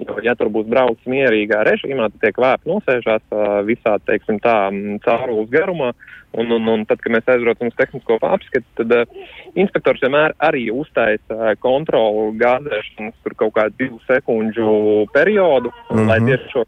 Jo, 0.00 0.16
ja 0.24 0.34
tur 0.38 0.48
būs 0.52 0.68
braucis 0.70 1.08
mierīgā 1.10 1.60
režīmā, 1.66 2.08
tad 2.12 2.22
tiek 2.24 2.40
vēpi 2.40 2.70
nosēžās 2.70 3.36
visā, 3.68 3.98
teiksim, 4.08 4.40
tā 4.42 4.56
caurules 5.04 5.50
garumā. 5.52 5.92
Un, 6.30 6.52
un, 6.54 6.68
un 6.70 6.84
tad, 6.86 7.00
kad 7.02 7.10
mēs 7.10 7.26
aizbraucam 7.26 7.72
uz 7.72 7.74
tehnisko 7.74 8.20
apskatu, 8.22 8.66
tad 8.78 8.92
uh, 8.94 9.22
inspektors 9.58 9.98
vienmēr 10.04 10.36
arī 10.46 10.68
uztaisa 10.70 11.34
uh, 11.34 11.48
kontrolu 11.58 12.28
gāzēšanas 12.38 13.16
tur 13.24 13.34
kaut 13.40 13.56
kādu 13.56 13.74
divu 13.82 13.98
sekundžu 14.06 15.08
periodu, 15.10 15.72
mm 15.72 15.96
-hmm. 15.96 16.06
lai 16.06 16.20
tieši 16.28 16.52
šo 16.52 16.64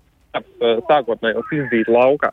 sākotnēji 0.90 1.44
izdītu 1.60 1.94
laukā. 1.94 2.32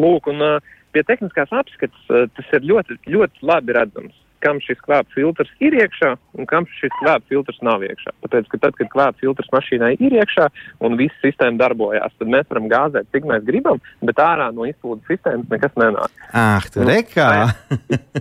Lūk, 0.00 0.30
un 0.32 0.40
uh, 0.40 0.72
pie 0.92 1.02
tehniskās 1.04 1.52
apskates 1.52 2.08
uh, 2.08 2.24
tas 2.32 2.56
ir 2.56 2.64
ļoti, 2.72 2.96
ļoti 3.04 3.44
labi 3.52 3.76
redzams 3.76 4.16
kam 4.46 4.60
šis 4.62 4.78
klāpa 4.84 5.10
filtrs 5.14 5.50
ir 5.64 5.74
iekšā 5.74 6.12
un 6.38 6.46
kam 6.50 6.66
šis 6.78 6.94
klāpa 7.00 7.26
filtrs 7.30 7.58
nav 7.66 7.82
iekšā. 7.86 8.14
Tāpēc, 8.22 8.48
ka 8.52 8.60
tad, 8.62 8.76
kad 8.78 8.90
klāpa 8.92 9.18
filtrs 9.22 9.50
mašīnai 9.54 9.96
ir 9.98 10.16
iekšā 10.20 10.46
un 10.86 10.98
viss 11.00 11.22
sistēma 11.24 11.58
darbojās, 11.64 12.14
tad 12.20 12.30
mēs 12.32 12.46
varam 12.52 12.70
gāzēt, 12.70 13.10
cik 13.14 13.26
mēs 13.30 13.44
gribam, 13.48 13.82
bet 14.06 14.22
ārā 14.22 14.48
no 14.54 14.68
izpildes 14.68 15.10
sistēmas 15.10 15.50
nekas 15.52 15.74
nenāk. 15.80 16.24
Ah, 16.30 16.62
tur 16.72 16.92
ir 16.92 17.02
kā! 17.10 17.28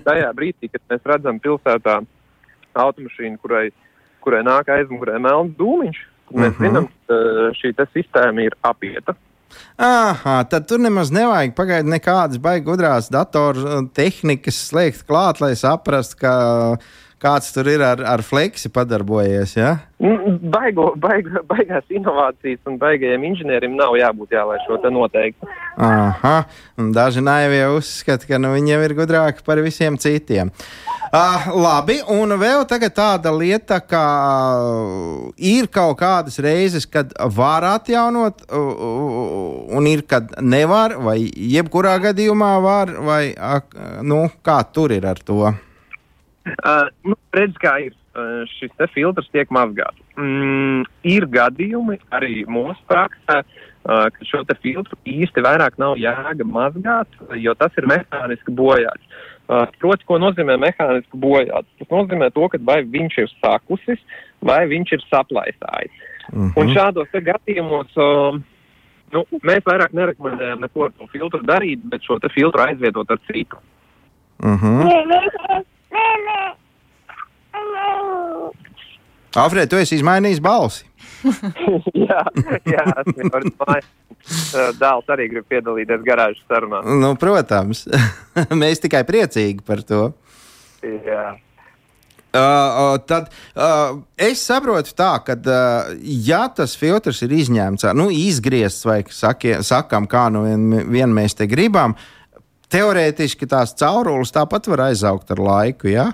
Tajā, 0.08 0.32
brīdī, 0.38 0.72
kad 0.74 0.82
mēs 0.92 1.06
redzam 1.14 1.42
pilsētā 1.44 2.00
automašīnu, 2.86 3.40
kurai, 3.44 3.70
kurai 4.26 4.42
nāk 4.46 4.72
aizmugurē 4.74 5.20
melns 5.22 5.56
dūmiņš, 5.60 6.02
tad 6.30 6.42
mēs 6.42 6.58
uh 6.58 6.66
mhm. 6.66 6.66
-huh. 6.66 6.68
zinām, 6.68 6.90
ka 7.08 7.22
šī 7.62 7.74
sistēma 7.94 8.50
ir 8.50 8.58
apieta. 8.66 9.16
Aha, 9.76 10.38
tad 10.50 10.68
tur 10.70 10.80
nemaz 10.80 11.12
nevajag 11.12 11.56
pagaidīt 11.58 11.92
nekādas 11.92 12.40
baigas 12.44 12.68
gudrās 12.70 13.10
datoru 13.12 13.82
tehnikas 13.96 14.62
slēgt 14.70 15.04
klāt, 15.10 15.42
lai 15.44 15.54
saprastu, 15.60 16.22
ka 16.24 16.34
kāds 17.22 17.52
tur 17.56 17.68
ir 17.72 17.84
ar, 17.86 18.02
ar 18.06 18.24
fleksi 18.26 18.70
padarbojies. 18.74 19.56
Ja? 19.58 19.72
Mm, 20.04 20.40
baigo, 20.52 20.90
baigo, 21.00 21.42
baigās 21.50 21.86
inovācijas 21.94 22.60
un 22.70 22.80
baigajiem 22.82 23.24
inženierim 23.32 23.78
nav 23.80 23.96
jābūt 24.00 24.36
jā, 24.36 24.44
lai 24.48 24.60
šo 24.66 24.80
te 24.84 24.92
noteikti. 24.94 25.50
Aha, 25.82 26.36
daži 26.96 27.24
naivie 27.24 27.64
uzskata, 27.76 28.28
ka 28.28 28.40
nu, 28.42 28.54
viņiem 28.56 28.84
ir 28.86 28.96
gudrāki 28.98 29.46
par 29.48 29.62
visiem 29.64 30.00
citiem. 30.00 30.52
Uh, 31.16 31.46
labi, 31.56 32.00
un 32.12 32.34
vēl 32.42 32.66
tāda 32.68 33.32
lieta, 33.32 33.78
ka 33.80 34.04
ir 35.38 35.70
kaut 35.72 36.00
kādas 36.02 36.42
reizes, 36.44 36.88
kad 36.90 37.14
var 37.32 37.64
atjaunot, 37.76 38.44
uh, 38.50 39.70
un 39.78 39.88
ir, 39.88 40.04
kad 40.04 40.34
nevar, 40.42 40.98
vai 41.00 41.22
jebkurā 41.24 41.96
gadījumā 42.10 42.52
var, 42.64 42.92
vai 43.06 43.22
uh, 43.32 43.62
nu, 44.04 44.26
kā 44.44 44.60
tur 44.74 44.92
ir 44.92 45.08
ar 45.08 45.22
to? 45.24 45.54
Uh, 46.66 46.88
nu, 47.02 47.16
redz, 47.34 47.56
kā 47.62 47.72
ir. 47.88 47.94
Uh, 48.16 48.46
šis 48.48 48.72
filtrs 48.94 49.28
tiek 49.34 49.50
mazgāts. 49.52 50.00
Mm, 50.16 50.86
ir 51.04 51.26
gadījumi 51.28 51.98
arī 52.16 52.46
mūsu 52.48 52.78
praksē, 52.88 53.42
uh, 53.44 54.06
ka 54.14 54.28
šo 54.30 54.44
filtru 54.64 54.96
īsti 55.10 55.44
vairāk 55.44 55.76
nav 55.82 55.98
jēga 56.00 56.48
mazgāt, 56.48 57.18
jo 57.42 57.52
tas 57.60 57.76
ir 57.76 57.90
mehāniski 57.92 58.56
bojāts. 58.56 59.18
Uh, 59.50 59.66
proti, 59.82 60.08
ko 60.08 60.22
nozīmē 60.22 60.56
mehāniski 60.64 61.20
bojāts? 61.20 61.68
Tas 61.82 61.92
nozīmē 61.92 62.32
to, 62.32 62.48
ka 62.54 62.62
vai 62.64 62.80
viņš 62.88 63.20
ir 63.26 63.36
sakusis, 63.42 64.00
vai 64.40 64.62
viņš 64.72 64.96
ir 64.96 65.06
saplaisājis. 65.10 66.02
Uh 66.32 66.38
mhm. 66.38 66.48
-huh. 66.48 66.62
Un 66.62 66.74
šādos 66.78 67.12
gadījumos 67.12 68.00
uh, 68.00 68.40
nu, 69.12 69.26
mēs 69.44 69.64
vairāk 69.68 69.94
nerekomendējam 69.94 70.64
neko 70.64 70.88
ar 70.88 70.92
to 70.96 71.08
filtru 71.12 71.44
darīt, 71.44 71.84
bet 71.84 72.06
šo 72.06 72.20
filtru 72.34 72.64
aizvietot 72.64 73.12
ar 73.12 73.20
citu. 73.28 73.58
Uh 74.44 74.64
-huh. 74.64 75.66
Alfred, 79.36 79.68
tu 79.68 79.80
esi 79.80 79.98
izmainījis 80.00 80.40
balsi. 80.44 80.86
jā, 82.08 82.22
jā, 82.70 82.84
mājās. 83.60 83.88
Dēls 84.80 85.10
arī 85.14 85.28
grib 85.30 85.46
piedalīties 85.52 86.04
garāžas 86.06 86.46
sarunā. 86.50 86.82
Nu, 86.98 87.12
protams, 87.20 87.84
mēs 88.62 88.82
tikai 88.82 89.04
priecīgi 89.08 89.66
par 89.66 89.84
to. 89.86 90.08
Jā. 90.86 91.36
Uh, 92.36 92.42
uh, 92.42 92.98
tad 93.08 93.30
uh, 93.56 94.02
es 94.20 94.42
saprotu, 94.44 94.92
tā, 94.98 95.14
ka, 95.24 95.38
uh, 95.40 95.94
ja 96.04 96.42
tas 96.52 96.74
filtrs 96.76 97.22
ir 97.24 97.32
izņemts, 97.32 97.86
nu, 97.96 98.10
izgriezts, 98.12 98.84
vai 98.84 98.98
sakie, 99.08 99.62
sakām, 99.64 100.04
kā 100.12 100.26
nu 100.36 100.44
vien, 100.44 100.66
vien 100.92 101.16
mēs 101.16 101.38
te 101.40 101.48
gribam, 101.48 101.96
teorētiski 102.72 103.48
tās 103.50 103.74
caurules 103.78 104.34
tāpat 104.36 104.70
var 104.72 104.88
aizaugt 104.90 105.32
ar 105.34 105.42
laiku. 105.42 105.90
Ja? 105.92 106.12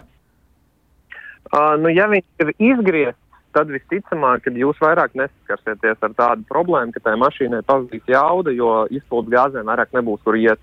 Uh, 1.52 1.76
nu, 1.82 1.92
ja 1.92 2.08
viņš 2.12 2.46
ir 2.46 2.54
izgriezts, 2.72 3.20
tad 3.56 3.72
visticamāk, 3.74 4.46
ka 4.46 4.54
jūs 4.56 4.80
vairāk 4.80 5.18
nesaskarsieties 5.20 6.06
ar 6.08 6.14
tādu 6.16 6.46
problēmu, 6.48 6.94
ka 6.96 7.04
tai 7.04 7.18
mašīnai 7.20 7.66
pazudīs 7.68 8.08
jauda, 8.08 8.54
jo 8.56 8.86
izpildes 8.94 9.34
gāzēm 9.34 9.68
vairāk 9.68 9.92
nebūs 9.98 10.24
kur 10.24 10.40
iet. 10.40 10.62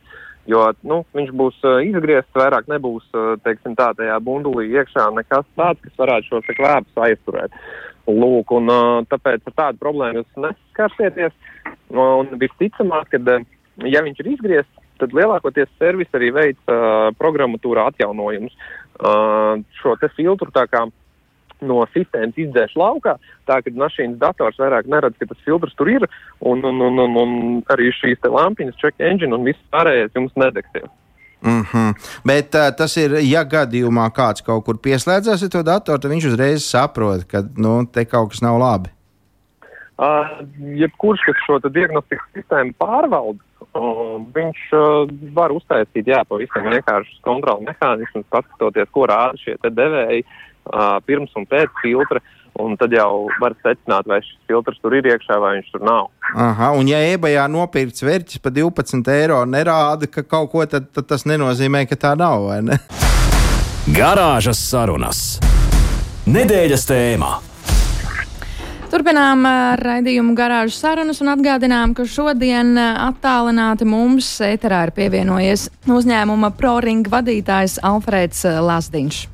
Jo 0.48 0.62
nu, 0.88 1.02
viņš 1.12 1.34
būs 1.36 1.58
uh, 1.68 1.82
izgriezts, 1.84 2.32
vairāk 2.32 2.70
nebūs 2.72 3.04
teiksim, 3.44 3.74
tā, 3.76 3.90
tajā 3.98 4.16
bundulī 4.24 4.70
iekšā 4.72 5.10
nekas 5.12 5.44
tāds, 5.58 5.82
kas 5.84 6.00
varētu 6.00 6.30
šo 6.30 6.56
klēpus 6.56 7.02
aizturēt. 7.04 7.60
Lūk, 8.08 8.54
un, 8.56 8.72
uh, 8.72 9.02
tāpēc 9.12 9.44
ar 9.50 9.56
tādu 9.58 9.82
problēmu 9.82 10.22
jūs 10.22 10.40
neskarsieties. 10.46 11.36
Un 11.92 12.32
visticamāk, 12.40 13.12
ka, 13.12 13.36
ja 13.84 14.00
viņš 14.06 14.24
ir 14.24 14.32
izgriezts, 14.32 14.87
tad 15.00 15.14
lielākoties 15.16 15.70
servis 15.78 16.10
arī 16.16 16.30
veic 16.34 16.58
uh, 16.66 17.10
programmatūrā 17.18 17.88
atjaunojumus. 17.92 18.56
Uh, 18.98 19.62
šo 19.78 19.94
filtru 20.16 20.50
tā 20.54 20.66
kā 20.66 20.86
no 21.64 21.82
sistēmas 21.94 22.38
izdzēš 22.38 22.76
laukā, 22.78 23.16
tā 23.48 23.58
ka 23.64 23.72
mašīnas 23.74 24.18
dators 24.20 24.58
vairāk 24.60 24.86
neredz, 24.90 25.18
ka 25.18 25.26
tas 25.30 25.40
filtrs 25.46 25.74
tur 25.78 25.90
ir, 25.90 26.06
un, 26.40 26.62
un, 26.64 26.80
un, 26.86 27.02
un, 27.04 27.18
un 27.22 27.34
arī 27.74 27.90
šīs 27.94 28.22
lampiņas, 28.22 28.78
check 28.78 29.00
engine 29.02 29.34
un 29.34 29.46
viss 29.48 29.70
pārējais 29.74 30.14
jums 30.14 30.34
nedegsies. 30.38 30.90
Mm 31.42 31.62
-hmm. 31.62 31.94
Bet 32.26 32.54
uh, 32.54 32.70
tas 32.76 32.96
ir, 32.96 33.12
ja 33.22 33.44
gadījumā 33.44 34.10
kāds 34.10 34.42
kaut 34.42 34.64
kur 34.64 34.78
pieslēdzas 34.78 35.48
to 35.50 35.62
datoru, 35.62 35.98
tad 35.98 36.10
viņš 36.10 36.26
uzreiz 36.32 36.64
saprot, 36.66 37.24
ka 37.24 37.42
nu, 37.56 37.86
te 37.86 38.04
kaut 38.04 38.30
kas 38.30 38.42
nav 38.42 38.58
labi. 38.58 38.90
Uh, 39.98 40.46
jebkurš, 40.78 41.20
kas 41.26 41.36
šo 41.46 41.58
diagnostikas 41.58 42.26
sistēmu 42.34 42.74
pārvalda, 42.78 43.38
uh, 43.78 44.16
viņš 44.34 44.64
uh, 44.76 45.12
var 45.36 45.54
uztaisīt 45.54 46.10
jā, 46.10 46.24
pavisam 46.28 46.66
vienkāršus 46.68 47.22
kontrolu 47.26 47.66
mehānismus, 47.68 48.26
paskatoties, 48.34 48.90
ko 48.94 49.06
rāda 49.10 49.38
šie 49.40 49.56
devēji, 49.64 50.26
uh, 50.26 50.98
pirms 51.06 51.34
un 51.38 51.48
pēc 51.48 51.72
filtra. 51.82 52.22
Un 52.58 52.72
tad 52.74 52.90
jau 52.90 53.28
var 53.38 53.54
secināt, 53.62 54.08
vai 54.10 54.16
šis 54.24 54.38
filtrs 54.50 54.80
tur 54.82 54.96
ir 54.98 55.06
iekšā, 55.06 55.36
vai 55.38 55.52
viņš 55.60 55.68
tur 55.70 55.84
nav. 55.86 56.08
Aha, 56.34 56.72
un 56.74 56.88
ja 56.90 56.98
eBayā 57.06 57.44
nopirkts 57.46 58.02
vērķis 58.02 58.42
par 58.42 58.56
12 58.56 59.12
eiro 59.14 59.38
nerāda, 59.46 60.08
ka 60.10 60.26
kaut 60.26 60.50
ko 60.50 60.66
tad, 60.66 60.88
tad 60.90 61.06
tas 61.06 61.22
nenozīmē, 61.28 61.84
ka 61.86 62.00
tā 62.08 62.16
nav, 62.18 62.48
vai 62.50 62.58
ne? 62.66 62.80
Garāžas 63.94 64.58
sarunas. 64.72 65.22
Nedēļas 66.26 66.88
tēmā. 66.90 67.36
Turpinām 68.88 69.42
raidījumu 69.76 70.32
garāžu 70.32 70.72
sarunas 70.78 71.18
un 71.20 71.28
atgādinām, 71.34 71.92
ka 71.92 72.06
šodien 72.08 72.72
attālināti 72.80 73.84
mums 73.84 74.30
ēterā 74.40 74.86
ir 74.86 74.92
pievienojies 74.96 75.66
uzņēmuma 75.92 76.54
ProRing 76.56 77.10
vadītājs 77.12 77.76
Alfrēds 77.84 78.46
Lasdiņš. 78.64 79.26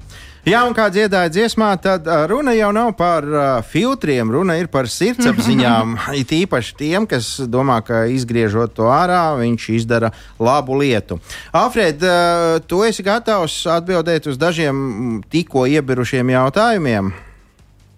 Jā, 0.45 0.59
un 0.69 0.75
kā 0.77 0.90
dziedāja 0.93 1.31
dziesmā, 1.33 1.71
tad 1.81 2.05
runa 2.29 2.53
jau 2.53 2.69
nav 2.75 2.90
par 2.99 3.25
uh, 3.25 3.45
filtriem, 3.64 4.29
runa 4.29 4.59
ir 4.61 4.67
par 4.69 4.90
sirdsapziņām. 4.93 5.95
It 6.21 6.35
īpaši 6.37 6.75
tiem, 6.83 7.07
kas 7.09 7.31
domā, 7.49 7.79
ka 7.87 8.03
izgriežot 8.12 8.75
to 8.77 8.90
ārā, 8.93 9.23
viņš 9.38 9.71
izdara 9.79 10.11
labu 10.37 10.77
lietu. 10.83 11.17
Alfred, 11.55 12.05
uh, 12.05 12.59
tu 12.69 12.83
esi 12.85 13.07
gatavs 13.07 13.62
atbildēt 13.79 14.29
uz 14.29 14.37
dažiem 14.37 15.23
tikko 15.33 15.64
iebirušiem 15.79 16.35
jautājumiem? 16.35 17.14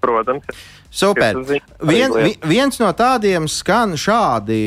Protams. 0.04 0.46
Super. 0.96 1.36
Vien, 1.84 2.14
vi, 2.16 2.32
viens 2.48 2.80
no 2.80 2.88
tādiem 2.96 3.44
skan 3.52 3.98
šādi, 4.00 4.60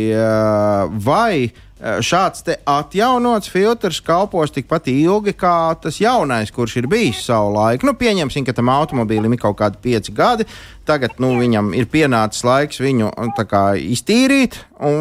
vai 1.01 1.49
šāds 1.79 2.43
atjaunots 2.67 3.49
filtrs 3.49 4.01
kalpos 4.03 4.51
tikpat 4.51 4.89
ilgi 4.91 5.31
kā 5.39 5.73
tas 5.79 5.97
jaunais, 6.01 6.51
kurš 6.51 6.75
ir 6.81 6.87
bijis 6.91 7.21
savu 7.25 7.53
laiku. 7.55 7.87
Nu, 7.87 7.95
pieņemsim, 7.97 8.43
ka 8.45 8.53
tam 8.53 8.71
automobīlim 8.73 9.33
ir 9.33 9.41
kaut 9.41 9.57
kādi 9.61 9.79
pieci 9.81 10.13
gadi. 10.15 10.45
Tagad 10.85 11.17
nu, 11.23 11.31
viņam 11.39 11.71
ir 11.77 11.87
pienācis 11.89 12.43
laiks 12.43 12.81
viņu 12.83 13.13
kā, 13.39 13.63
iztīrīt, 13.79 14.59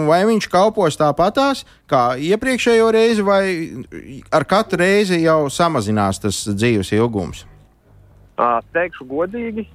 vai 0.08 0.22
viņš 0.28 0.48
kalpos 0.52 0.96
tāpatās 1.00 1.64
kā 1.90 2.12
iepriekšējo 2.30 2.88
reizi, 2.94 3.26
vai 3.26 3.42
ar 4.30 4.46
katru 4.48 4.80
reizi 4.84 5.20
jau 5.24 5.48
samazinās 5.50 6.22
tas 6.22 6.44
dzīves 6.48 6.94
ilgums? 6.94 7.42
Teikšu 8.38 9.08
godīgi, 9.10 9.66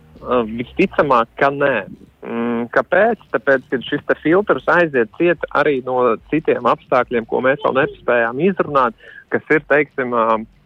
visticamāk, 0.50 1.32
ka 1.40 1.50
nē. 1.54 1.76
Mm, 2.24 2.68
kāpēc? 2.72 3.24
Tāpēc, 3.34 3.66
ka 3.70 3.80
šis 3.84 4.06
filtrs 4.24 4.68
aiziet 4.72 5.12
ciet 5.20 5.44
arī 5.52 5.82
no 5.86 6.16
citiem 6.32 6.68
apstākļiem, 6.72 7.28
ko 7.28 7.42
mēs 7.44 7.60
vēl 7.66 7.76
nespējām 7.82 8.40
izrunāt, 8.48 8.96
kas 9.34 9.44
ir, 9.52 9.64
teiksim, 9.68 10.16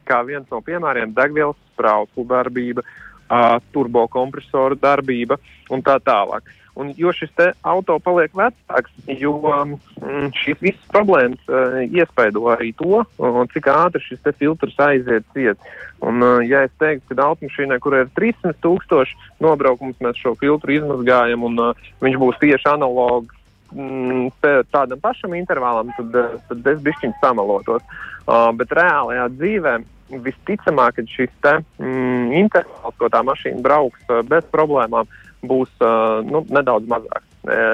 kā 0.08 0.22
viens 0.28 0.48
no 0.54 0.62
piemēriem, 0.62 1.16
degvielas 1.18 1.58
sprauslu 1.74 2.28
darbība, 2.30 2.86
turbokompresoru 3.74 4.78
darbība 4.80 5.40
un 5.74 5.82
tā 5.84 5.98
tālāk. 6.00 6.46
Un, 6.78 6.92
jo 6.98 7.10
šis 7.16 7.32
auto 7.66 7.96
paliek 8.06 8.34
vecāks, 8.38 8.92
jo 9.10 9.34
mm, 9.42 10.28
šīs 10.38 10.60
visas 10.62 10.92
problēmas 10.94 11.50
uh, 11.50 11.80
iespaido 11.90 12.44
arī 12.54 12.70
to, 12.78 13.02
uh, 13.02 13.40
cik 13.54 13.70
ātri 13.74 14.04
šis 14.06 14.22
filtrs 14.38 14.78
aiziet 14.86 15.26
ciet. 15.34 15.58
Un, 16.06 16.22
uh, 16.22 16.38
ja 16.46 16.68
es 16.68 16.76
teiktu, 16.78 17.16
ka 17.16 17.32
automašīnai, 17.32 17.80
kurai 17.82 18.04
ir 18.06 18.14
300 18.20 18.54
tūkstoši 18.62 19.18
nobraukums, 19.42 19.98
mēs 20.06 20.22
šo 20.22 20.36
filtru 20.38 20.78
izmazgājam 20.78 21.50
un 21.50 21.58
uh, 21.66 21.84
viņš 22.06 22.22
būs 22.22 22.42
tieši 22.46 22.70
analogs 22.76 23.34
mm, 23.74 24.30
tādam 24.70 25.02
pašam 25.02 25.34
intervālam, 25.34 25.90
tad, 25.98 26.14
uh, 26.14 26.40
tad 26.52 26.74
es 26.76 26.84
bišķiņ 26.86 27.18
samalotos. 27.24 27.86
Uh, 28.28 28.52
bet 28.60 28.78
reālajā 28.78 29.32
dzīvē 29.34 29.80
visticamāk, 30.24 31.00
ka 31.00 31.10
šis 31.10 31.34
te, 31.42 31.58
mm, 31.82 32.36
intervāls, 32.38 33.02
ko 33.02 33.10
tā 33.10 33.26
mašīna 33.26 33.66
brauks 33.66 34.12
uh, 34.12 34.22
bez 34.30 34.46
problēmām, 34.54 35.10
uh, 35.10 35.24
būs 35.50 35.86
nu, 36.28 36.44
nedaudz 36.54 36.90
mazāks. 36.92 37.28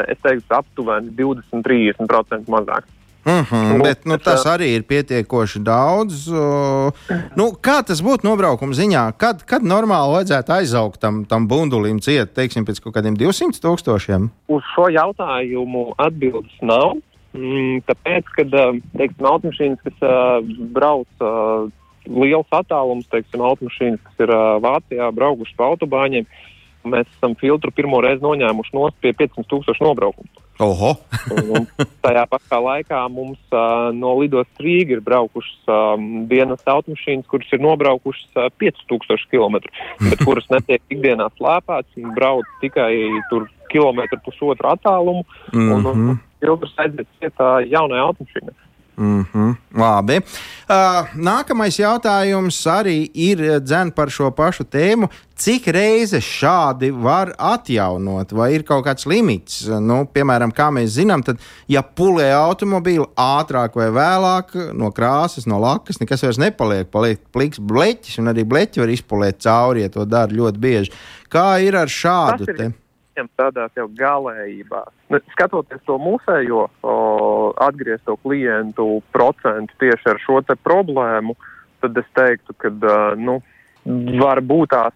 Es 0.07 0.19
teiktu, 0.21 0.45
aptuveni 0.53 1.13
20-30% 1.17 2.51
mazāks. 2.51 2.91
Mm 3.25 3.43
-hmm, 3.43 3.77
nu, 3.77 3.83
bet 3.83 4.05
nu, 4.05 4.17
tas 4.17 4.45
arī 4.45 4.67
ir 4.75 4.83
pietiekoši 4.83 5.59
daudz. 5.59 6.27
Uh, 6.27 6.91
nu, 7.35 7.45
kā 7.67 7.79
tas 7.87 8.03
būtu 8.03 8.27
nobraukuma 8.27 8.73
ziņā? 8.73 9.13
Kad, 9.17 9.43
kad 9.43 9.63
normāli 9.63 10.13
vajadzētu 10.13 10.51
aizaugt 10.51 10.99
tam, 10.99 11.25
tam 11.25 11.47
bundulim 11.47 11.99
ciet, 11.99 12.33
teiksim, 12.35 12.65
pēc 12.65 12.83
kaut 12.83 12.95
kādiem 12.95 13.15
200 13.15 13.63
tūkstošiem? 13.63 14.29
Uz 14.47 14.63
šo 14.75 14.89
jautājumu 14.89 15.93
atbildes 15.97 16.57
nav. 16.61 16.99
Mm, 17.33 17.79
tāpēc, 17.87 18.23
kad 18.35 18.49
teiksim, 18.97 19.25
automašīnas, 19.25 19.79
kas 19.83 19.97
uh, 20.01 20.43
brauc 20.75 21.07
uh, 21.19 21.71
liels 22.05 22.51
attālums, 22.51 23.07
teiksim, 23.07 23.41
automašīnas, 23.41 23.99
kas 24.03 24.27
ir 24.27 24.35
Vācijā 24.59 25.11
braukušas 25.15 25.55
pa 25.57 25.63
autobāņiem, 25.71 26.27
uh, 26.27 26.52
mēs 26.85 27.07
esam 27.17 27.35
filtru 27.39 27.71
pirmo 27.75 28.01
reizi 28.03 28.23
noņēmuši 28.23 28.75
no 28.75 28.87
pie 29.01 29.13
500 29.19 29.47
tūkstošu 29.51 29.85
nobraukumu. 29.85 30.43
Oho! 30.63 30.91
un, 31.33 31.65
tajā 32.05 32.23
pašā 32.29 32.59
laikā 32.61 32.99
mums 33.09 33.39
uh, 33.55 33.89
no 33.95 34.13
Lidos 34.19 34.49
Rīgas 34.61 34.97
ir 34.97 35.01
braukušas 35.05 35.71
um, 35.71 36.27
dienas 36.29 36.61
automašīnas, 36.69 37.25
kuras 37.31 37.49
ir 37.55 37.63
nobraukušas 37.63 38.37
uh, 38.37 38.49
5000 38.61 39.29
km, 39.31 39.63
bet 40.09 40.21
kuras 40.21 40.45
netiek 40.53 40.83
ikdienā 40.93 41.31
slēpētas 41.39 42.03
un 42.03 42.13
brauc 42.17 42.49
tikai 42.61 42.91
tur 43.31 43.49
kilometru 43.73 44.21
pusotru 44.25 44.69
attālumu. 44.75 45.25
Mm 45.53 45.59
-hmm. 45.59 45.73
un, 45.73 45.85
un, 45.85 46.09
un 46.09 46.21
filtrs 46.43 46.77
aiziet 46.77 47.09
cietā 47.21 47.49
jaunai 47.71 48.03
automašīnai. 48.03 48.53
Mm 48.97 49.25
-hmm, 49.33 49.55
labi. 49.73 50.17
Uh, 50.69 51.07
nākamais 51.15 51.79
jautājums 51.79 52.67
arī 52.67 53.09
ir 53.13 53.37
dzēn 53.59 53.91
par 53.91 54.09
šo 54.09 54.31
pašu 54.31 54.63
tēmu. 54.63 55.09
Cik 55.35 55.67
reizes 55.67 56.23
šādi 56.23 56.91
var 57.03 57.33
atjaunot, 57.37 58.31
vai 58.31 58.53
ir 58.53 58.63
kaut 58.63 58.85
kāds 58.85 59.05
limits? 59.05 59.65
Nu, 59.67 60.05
piemēram, 60.05 60.53
kā 60.53 60.69
mēs 60.71 60.93
zinām, 60.93 61.23
tad, 61.23 61.37
ja 61.67 61.81
pulē 61.81 62.31
automobīlu 62.33 63.07
ātrāk 63.17 63.75
vai 63.75 63.89
vēlāk 63.89 64.73
no 64.73 64.91
krāsas, 64.91 65.47
no 65.47 65.59
lakas, 65.59 65.99
nekas 65.99 66.23
vairs 66.23 66.37
nepaliek. 66.37 66.87
Paliek 66.91 67.19
pliks 67.31 67.59
bleķis, 67.59 68.19
un 68.19 68.27
arī 68.27 68.43
bleķi 68.43 68.79
var 68.79 68.89
izpulēt 68.89 69.41
cauri, 69.41 69.81
ja 69.81 69.89
to 69.89 70.05
dara 70.05 70.31
ļoti 70.31 70.59
bieži. 70.59 70.91
Kā 71.29 71.57
ir 71.65 71.75
ar 71.75 71.87
šādu? 71.87 72.45
Tas 72.45 72.59
ir, 72.59 72.73
viņam 73.13 73.29
tādās 73.37 73.71
jau 73.77 73.87
galējībās. 73.97 74.91
Nu, 75.13 75.19
skatoties 75.31 75.81
to 75.85 75.97
mūsējo 76.01 76.67
o, 76.81 76.93
atgriezto 77.61 78.17
klientu 78.23 79.01
procentu 79.13 79.73
tieši 79.79 80.09
ar 80.09 80.21
šo 80.23 80.41
problēmu, 80.63 81.35
tad 81.81 81.97
es 81.97 82.07
teiktu, 82.15 82.53
ka 82.57 82.71
nu, 83.15 83.41
var 84.19 84.41
būt 84.41 84.71
tās 84.71 84.95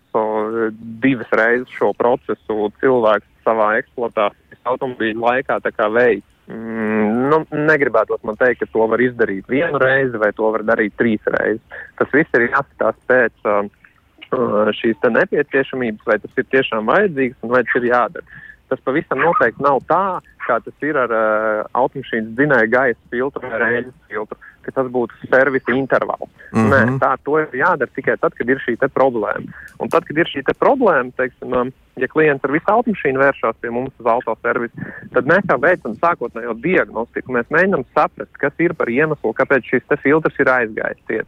divas 1.04 1.32
reizes 1.32 1.70
šo 1.76 1.94
procesu 1.94 2.72
cilvēks 2.82 3.28
savā 3.44 3.78
eksploatācijas 3.82 4.64
automobīļa 4.66 5.20
laikā 5.20 5.60
veids. 5.94 6.26
Mm, 6.48 7.28
nu, 7.28 7.42
negribētu 7.52 8.16
man 8.24 8.38
teikt, 8.40 8.62
ka 8.62 8.72
to 8.72 8.86
var 8.88 9.02
izdarīt 9.04 9.50
vienu 9.52 9.80
reizi 9.84 10.16
vai 10.16 10.32
to 10.32 10.48
var 10.54 10.64
darīt 10.64 10.96
trīs 10.96 11.24
reizes. 11.28 11.64
Tas 12.00 12.14
viss 12.16 12.38
ir 12.40 12.48
jāskatās 12.48 12.96
pēc 13.12 13.34
uh, 13.44 13.68
šīs 14.32 15.08
nepieciešamības, 15.14 16.06
vai 16.06 16.20
tas 16.20 16.38
ir 16.38 16.46
tiešām 16.52 16.92
vajadzīgs 16.92 17.42
un 17.42 17.56
vai 17.56 17.64
tas 17.64 17.80
ir 17.80 17.90
jādara. 17.92 18.44
Tas 18.68 18.82
pavisam 18.84 19.22
noteikti 19.24 19.64
nav 19.64 19.80
tā, 19.88 20.20
kā 20.44 20.60
tas 20.64 20.84
ir 20.84 20.98
ar 21.00 21.12
uh, 21.14 21.64
automašīnas 21.78 22.36
dzinēju 22.36 22.72
gaisa 22.74 23.12
filtru 23.12 23.48
vai 23.48 23.60
reizes 23.64 23.96
filtru, 24.10 24.38
ka 24.66 24.74
tas 24.76 24.90
būtu 24.92 25.30
servisa 25.32 25.72
intervāls. 25.72 26.28
Mm 26.52 26.60
-hmm. 26.60 26.74
Nē, 26.74 27.00
tā 27.04 27.14
to 27.24 27.40
ir 27.40 27.48
jādara 27.56 27.96
tikai 27.96 28.18
tad, 28.20 28.36
kad 28.36 28.50
ir 28.50 28.60
šī 28.66 28.76
problēma. 29.00 29.48
Un 29.80 29.90
tad, 29.90 30.04
kad 30.04 30.18
ir 30.18 30.28
šī 30.28 30.44
problēma, 30.60 31.16
teiksim, 31.16 31.54
um, 31.54 31.72
ja 31.96 32.08
klients 32.08 32.44
ar 32.44 32.52
visu 32.52 32.68
automašīnu 32.68 33.20
vēršas 33.20 33.56
pie 33.62 33.70
mums 33.70 33.94
uz 34.00 34.06
autoservisu, 34.06 34.76
tad 35.14 35.26
mēs 35.26 35.44
jau 35.50 35.60
veicam 35.60 35.96
sākotnējo 35.96 36.54
diagnostiku. 36.62 37.32
Mēs 37.32 37.48
mēģinām 37.50 37.84
saprast, 37.94 38.36
kas 38.38 38.54
ir 38.60 38.74
par 38.74 38.88
iemeslu, 38.90 39.34
kāpēc 39.34 39.64
šis 39.64 40.00
filtrs 40.04 40.40
ir 40.40 40.48
aizgājis. 40.48 41.28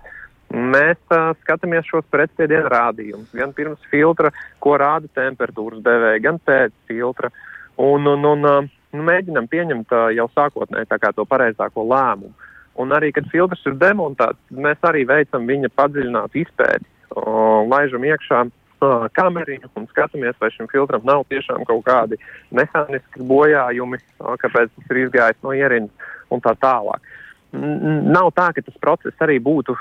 Mēs 0.49 0.97
uh, 1.13 1.29
skatāmies 1.43 1.85
šos 1.85 2.07
pretspiedienu 2.09 2.71
rādījumus, 2.73 3.29
gan 3.37 3.51
pirms 3.53 3.83
filtra, 3.91 4.31
ko 4.63 4.79
rāda 4.81 5.05
temperatūras 5.13 5.83
devēja, 5.85 6.21
gan 6.25 6.39
pēc 6.41 6.73
filtra. 6.89 7.29
Un, 7.77 8.07
un, 8.09 8.25
un 8.25 8.47
uh, 8.49 8.69
mēģinam 8.97 9.45
pieņemt 9.51 9.93
uh, 9.93 10.07
jau 10.17 10.25
sākotnēji 10.33 10.89
to 11.15 11.25
pareizāko 11.29 11.85
lēmumu. 11.85 12.33
Un 12.79 12.95
arī, 12.95 13.11
kad 13.13 13.27
filtrs 13.29 13.61
ir 13.67 13.75
demontēts, 13.77 14.39
mēs 14.49 14.81
arī 14.87 15.03
veicam 15.05 15.45
viņa 15.45 15.69
padziļinātu 15.75 16.41
izpēti, 16.41 16.89
uh, 17.13 17.61
laižam 17.69 18.07
iekšā 18.09 18.41
uh, 18.47 19.05
kameriņu 19.13 19.69
un 19.75 19.85
skatāmies, 19.91 20.37
vai 20.41 20.49
šim 20.55 20.71
filtram 20.71 21.05
nav 21.05 21.27
tiešām 21.29 21.61
kaut 21.69 21.85
kādi 21.85 22.17
mehāniski 22.55 23.21
bojājumi, 23.29 24.01
uh, 24.01 24.33
kāpēc 24.41 24.73
tas 24.73 24.89
ir 24.95 25.03
izgājis 25.05 25.41
no 25.45 25.53
ierindas 25.53 26.11
un 26.33 26.41
tā 26.41 26.55
tālāk. 26.57 27.05
N 27.53 28.09
nav 28.13 28.33
tā, 28.37 28.49
ka 28.53 28.65
tas 28.65 28.81
process 28.81 29.25
arī 29.25 29.37
būtu 29.41 29.77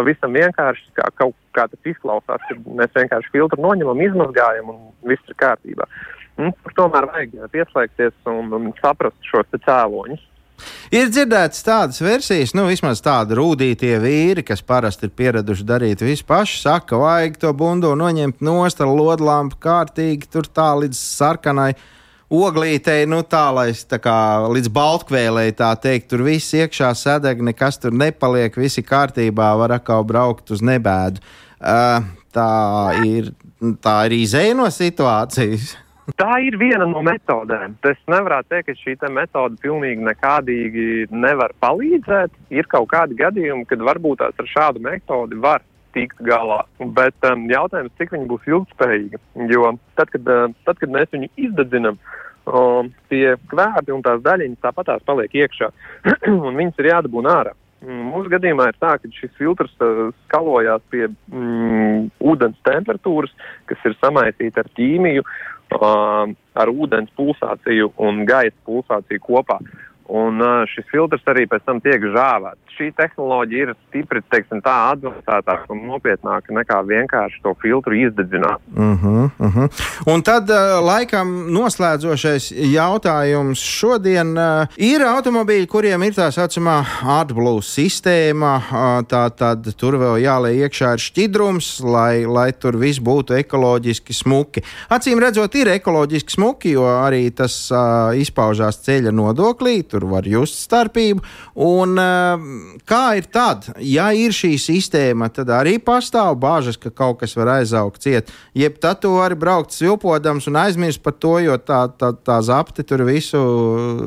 pavisam 0.00 0.34
vienkārši, 0.36 0.88
kā 0.96 1.10
kaut 1.20 1.36
kā 1.56 1.66
tas 1.68 1.92
izklausās, 1.92 2.48
kad 2.48 2.72
mēs 2.80 2.96
vienkārši 2.96 3.34
filtru 3.34 3.60
noņemam, 3.62 4.00
izmazgājam 4.08 4.72
un 4.72 4.80
viss 5.06 5.30
ir 5.30 5.38
kārtībā. 5.40 5.86
Nu, 6.40 6.50
tomēr 6.76 7.10
vajag 7.10 7.36
pieslēgties 7.52 8.16
un, 8.32 8.50
un 8.56 8.74
saprast 8.80 9.30
šos 9.30 9.48
cēloņus. 9.66 10.26
Ir 10.92 11.08
dzirdētas 11.08 11.62
tādas 11.64 12.00
versijas, 12.04 12.52
nu, 12.56 12.66
vismaz 12.68 13.00
tādi 13.04 13.36
rūtītie 13.38 13.94
vīri, 14.02 14.44
kas 14.44 14.60
parasti 14.66 15.08
ir 15.08 15.14
pieraduši 15.16 15.64
darīt 15.64 16.02
visu 16.04 16.26
pašu, 16.28 16.58
saka, 16.64 16.98
vajag 17.00 17.38
to 17.40 17.52
bundu 17.56 17.94
noņemt 17.96 18.42
nost 18.44 18.82
ar 18.84 18.90
lodlampu 18.92 19.56
kārtīgi, 19.62 20.28
tur 20.32 20.48
tā 20.50 20.72
līdz 20.82 21.00
sarkanai 21.00 21.70
oglītei, 22.30 23.04
nu 23.10 23.20
tā, 23.26 23.48
lai 23.54 23.70
tā 23.74 23.98
kā 24.02 24.16
līdz 24.50 24.70
baltkvēlei 24.74 25.50
tā 25.58 25.72
teikt, 25.82 26.10
tur 26.12 26.24
viss 26.26 26.54
iekšā 26.54 26.92
sadeg, 26.94 27.42
nekas 27.42 27.80
tur 27.82 27.94
nepaliek, 27.94 28.54
visi 28.56 28.84
kārtībā, 28.86 29.52
var 29.58 29.76
atkal 29.80 30.06
braukt 30.06 30.52
uz 30.54 30.62
nebēdu. 30.62 31.22
Uh, 31.60 32.06
tā 32.32 32.50
ir, 33.04 33.32
tā 33.82 33.96
ir 34.08 34.18
izēja 34.22 34.56
no 34.56 34.70
situācijas. 34.72 35.74
Tā 36.18 36.40
ir 36.42 36.56
viena 36.58 36.86
no 36.88 37.02
metodēm. 37.06 37.76
Es 37.86 37.98
nevaru 38.10 38.40
teikt, 38.50 38.70
ka 38.70 38.74
šī 38.78 38.96
metode 39.14 39.60
pilnīgi 39.62 40.02
nekādīgi 40.06 40.86
nevar 41.12 41.52
palīdzēt. 41.62 42.32
Ir 42.50 42.66
kaut 42.70 42.88
kādi 42.90 43.18
gadījumi, 43.18 43.66
kad 43.70 43.84
varbūt 43.84 44.22
tās 44.22 44.40
ar 44.40 44.48
šādu 44.50 44.82
metodi 44.82 45.38
var 45.38 45.62
tikt 45.96 46.20
galā. 46.26 46.62
Bet 46.96 47.28
um, 47.28 47.46
jautājums, 47.50 47.94
cik 47.98 48.14
viņi 48.14 48.28
būs 48.30 48.48
ilgspējīgi. 48.50 49.20
Jo 49.50 49.74
tad, 49.98 50.12
kad, 50.12 50.28
uh, 50.28 50.46
tad, 50.68 50.80
kad 50.82 50.92
mēs 50.94 51.10
viņu 51.14 51.30
izdedzinām, 51.48 51.98
um, 52.50 52.92
tie 53.12 53.36
kvēpi 53.52 53.94
un 53.94 54.04
tās 54.06 54.22
daļiņas 54.26 54.62
tāpat 54.64 54.92
tās 54.92 55.08
paliek 55.08 55.34
iekšā, 55.42 55.70
un 56.46 56.54
viņas 56.54 56.80
ir 56.82 56.92
jādabūna 56.92 57.36
ārā. 57.40 57.56
Mūsu 57.80 58.28
gadījumā 58.28 58.66
ir 58.68 58.76
tā, 58.76 58.96
ka 59.00 59.08
šis 59.16 59.32
filtrs 59.38 59.72
uh, 59.80 60.10
skalojās 60.26 60.82
pie 60.92 61.06
mm, 61.08 62.10
ūdens 62.28 62.58
temperatūras, 62.68 63.32
kas 63.70 63.86
ir 63.88 63.96
samaisīta 64.02 64.60
ar 64.60 64.68
ķīmiju, 64.76 65.24
uh, 65.24 66.34
ar 66.60 66.72
ūdens 66.72 67.12
pulsāciju 67.16 67.94
un 68.04 68.26
gaisa 68.28 68.56
pulsāciju 68.68 69.24
kopā. 69.24 69.60
Un 70.10 70.42
šis 70.66 70.88
filtrs 70.90 71.26
arī 71.30 71.46
pēc 71.46 71.62
tam 71.68 71.78
tiek 71.82 72.02
žāvēts. 72.02 72.58
Šī 72.74 72.88
tehnoloģija 72.96 73.66
ir 73.68 73.72
stipri 73.88 74.22
teiksim, 74.32 74.62
tā 74.64 74.74
advancētāka 74.94 75.68
un 75.70 75.84
nopietnāka 75.86 76.54
nekā 76.56 76.80
vienkārši 76.88 77.42
to 77.44 77.52
filtru 77.62 77.94
izdedzināt. 77.94 78.58
Uh 78.74 79.02
-huh, 79.02 79.30
uh 79.38 79.56
-huh. 79.56 79.68
Un 80.06 80.22
tad, 80.22 80.50
uh, 80.50 80.80
laikam, 80.84 81.52
noslēdzošais 81.52 82.52
jautājums 82.72 83.60
šodien 83.60 84.38
uh, 84.38 84.66
ir 84.76 85.00
automobīļi, 85.00 85.66
kuriem 85.66 86.02
ir 86.02 86.12
tā 86.12 86.30
saucamā 86.32 86.84
AdBlue 87.20 87.62
sistēma. 87.62 88.56
Uh, 88.56 89.06
tā 89.06 89.30
tad 89.36 89.74
tur 89.76 89.94
vēl 89.94 90.16
jāliek 90.24 90.64
iekšā 90.64 90.92
ir 90.92 91.02
šķidrums, 91.04 91.68
lai, 91.84 92.24
lai 92.26 92.52
tur 92.52 92.76
viss 92.76 93.00
būtu 93.00 93.36
ekoloģiski 93.38 94.12
smuki. 94.16 94.62
Acīm 94.90 95.20
redzot, 95.22 95.54
ir 95.54 95.68
ekoloģiski 95.68 96.32
smuki, 96.32 96.74
jo 96.76 96.84
arī 96.84 97.30
tas 97.30 97.70
uh, 97.70 98.16
izpaužās 98.16 98.80
ceļa 98.86 99.12
nodoklī. 99.12 99.82
Tur 99.82 99.99
tur 100.00 100.08
var 100.10 100.26
just 100.28 100.58
starpību. 100.64 101.22
Un, 101.54 101.98
eh, 101.98 102.36
kā 102.88 103.16
ir 103.18 103.28
tad, 103.32 103.68
ja 103.78 104.10
ir 104.12 104.30
šī 104.30 104.56
sistēma, 104.58 105.30
tad 105.32 105.48
arī 105.48 105.78
pastāv 105.78 106.38
bāžas, 106.40 106.78
ka 106.80 106.90
kaut 106.90 107.20
kas 107.20 107.34
var 107.36 107.60
aizaugt 107.60 108.00
ciet. 108.00 108.30
Jeb 108.54 108.80
tad 108.80 109.00
tu 109.00 109.08
vari 109.08 109.34
braukt 109.34 109.70
svilpodams 109.70 110.48
un 110.48 110.54
aizmirst 110.54 111.02
par 111.02 111.12
to, 111.12 111.38
jo 111.38 111.56
tā, 111.58 111.88
tā, 111.92 112.12
tā 112.12 112.40
zapte 112.42 112.82
tur 112.86 113.04
visu 113.04 113.40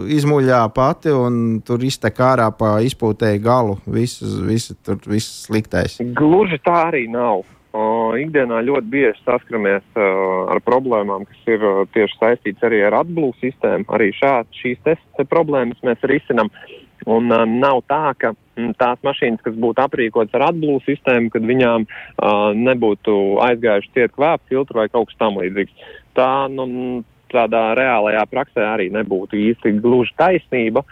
izmuļā 0.07 0.73
pati 0.73 1.13
un 1.13 1.61
tur 1.65 1.79
iztek 1.79 2.17
ārā 2.17 2.49
pa 2.57 2.79
izpūtēju 2.81 3.41
galu. 3.43 3.79
Viss, 3.85 4.21
viss, 4.21 4.73
tur 4.83 4.97
viss 5.05 5.45
sliktais. 5.47 5.99
Gluži 5.99 6.59
tā 6.63 6.87
arī 6.89 7.07
nav. 7.11 7.43
Uh, 7.73 8.13
ikdienā 8.21 8.59
ļoti 8.67 8.85
bieži 8.85 9.23
saskaramies 9.25 9.85
uh, 9.97 10.51
ar 10.53 10.59
problēmām, 10.61 11.23
kas 11.25 11.47
ir 11.49 11.63
uh, 11.65 11.79
tieši 11.89 12.19
saistītas 12.19 12.67
arī 12.67 12.83
ar 12.85 12.99
atblūzu 12.99 13.39
sistēmu. 13.41 13.87
Arī 13.97 14.11
šādi 14.13 14.59
šīs 14.59 14.99
problēmas 15.31 15.79
mēs 15.81 16.05
risinām. 16.05 16.51
Un 17.09 17.33
uh, 17.33 17.47
nav 17.49 17.81
tā, 17.89 18.13
ka 18.21 18.35
m, 18.61 18.75
tās 18.77 19.01
mašīnas, 19.01 19.41
kas 19.41 19.57
būtu 19.57 19.81
aprīkotas 19.81 20.37
ar 20.37 20.51
atblūzu 20.51 20.85
sistēmu, 20.85 21.31
kad 21.33 21.49
viņām 21.49 21.87
uh, 21.89 22.51
nebūtu 22.53 23.15
aizgājuši 23.47 23.89
ciet 23.97 24.13
kvēpu 24.19 24.53
filtru 24.53 24.83
vai 24.83 24.85
kaut 24.93 25.09
kas 25.09 25.17
tam 25.23 25.41
līdzīgs. 25.41 25.89
Tā, 26.13 26.29
nu, 26.53 26.67
tādā 27.33 27.63
reālajā 27.79 28.27
praksē 28.29 28.67
arī 28.69 28.91
nebūtu 28.93 29.39
īsti 29.49 29.79
gluži 29.81 30.13
taisnība. 30.21 30.85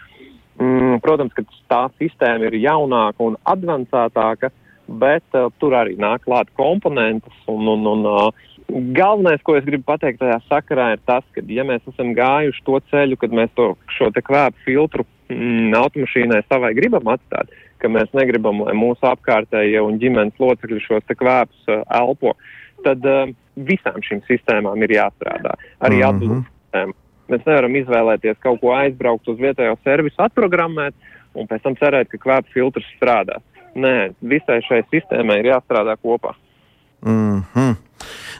Mm, 0.57 0.97
protams, 1.05 1.37
ka 1.37 1.45
tā 1.69 1.83
sistēma 2.01 2.49
ir 2.49 2.57
jaunāka 2.65 3.21
un 3.29 3.37
advancētāka, 3.53 4.49
bet 4.91 5.37
uh, 5.37 5.49
tur 5.59 5.75
arī 5.77 5.97
nāk 5.99 6.25
klāt 6.27 6.51
komponentes. 6.59 7.35
Un, 7.51 7.67
un, 7.71 7.87
un, 7.87 8.05
uh, 8.09 8.51
galvenais, 8.95 9.41
ko 9.43 9.55
es 9.57 9.65
gribu 9.67 9.85
pateikt 9.87 10.21
tajā 10.21 10.37
sakarā, 10.47 10.91
ir 10.95 11.01
tas, 11.07 11.25
ka, 11.35 11.43
ja 11.47 11.65
mēs 11.67 11.83
esam 11.91 12.13
gājuši 12.17 12.63
to 12.67 12.79
ceļu, 12.91 13.19
kad 13.19 13.35
mēs 13.35 13.51
to, 13.57 13.73
šo 13.97 14.11
kvēpu 14.15 14.63
filtru 14.65 15.05
mm, 15.31 15.75
automašīnai 15.81 16.41
savai 16.47 16.73
gribam 16.77 17.11
atstāt, 17.13 17.51
ka 17.81 17.91
mēs 17.91 18.11
negribam, 18.17 18.63
lai 18.67 18.75
mūsu 18.77 19.07
apkārtējie 19.09 19.81
un 19.83 19.99
ģimenes 20.01 20.39
locekļi 20.39 20.81
šos 20.85 21.15
kvēpus 21.19 21.71
uh, 21.71 21.83
elpo, 22.01 22.35
tad 22.85 23.05
uh, 23.07 23.29
visām 23.55 24.01
šīm 24.05 24.23
sistēmām 24.29 24.83
ir 24.87 24.97
jāstrādā. 24.97 25.55
Arī 25.79 25.99
mm 25.99 26.01
-hmm. 26.01 26.09
atbildības 26.09 26.51
sistēma. 26.51 26.99
Mēs 27.31 27.47
nevaram 27.47 27.75
izvēlēties 27.79 28.39
kaut 28.43 28.59
ko 28.59 28.73
aizbraukt 28.75 29.27
uz 29.31 29.37
vietējo 29.39 29.77
servisu, 29.83 30.19
atprogrammēt 30.19 30.93
un 31.33 31.47
pēc 31.47 31.63
tam 31.63 31.75
cerēt, 31.79 32.09
ka 32.11 32.17
kvēpu 32.17 32.51
filtrs 32.53 32.87
strādās. 32.97 33.43
Nē, 33.75 34.11
visai 34.21 34.59
šai 34.67 34.81
sistēmai 34.91 35.39
ir 35.41 35.53
jāstrādā 35.53 35.95
kopā. 36.01 36.35
Mm 37.05 37.43
-hmm. 37.53 37.75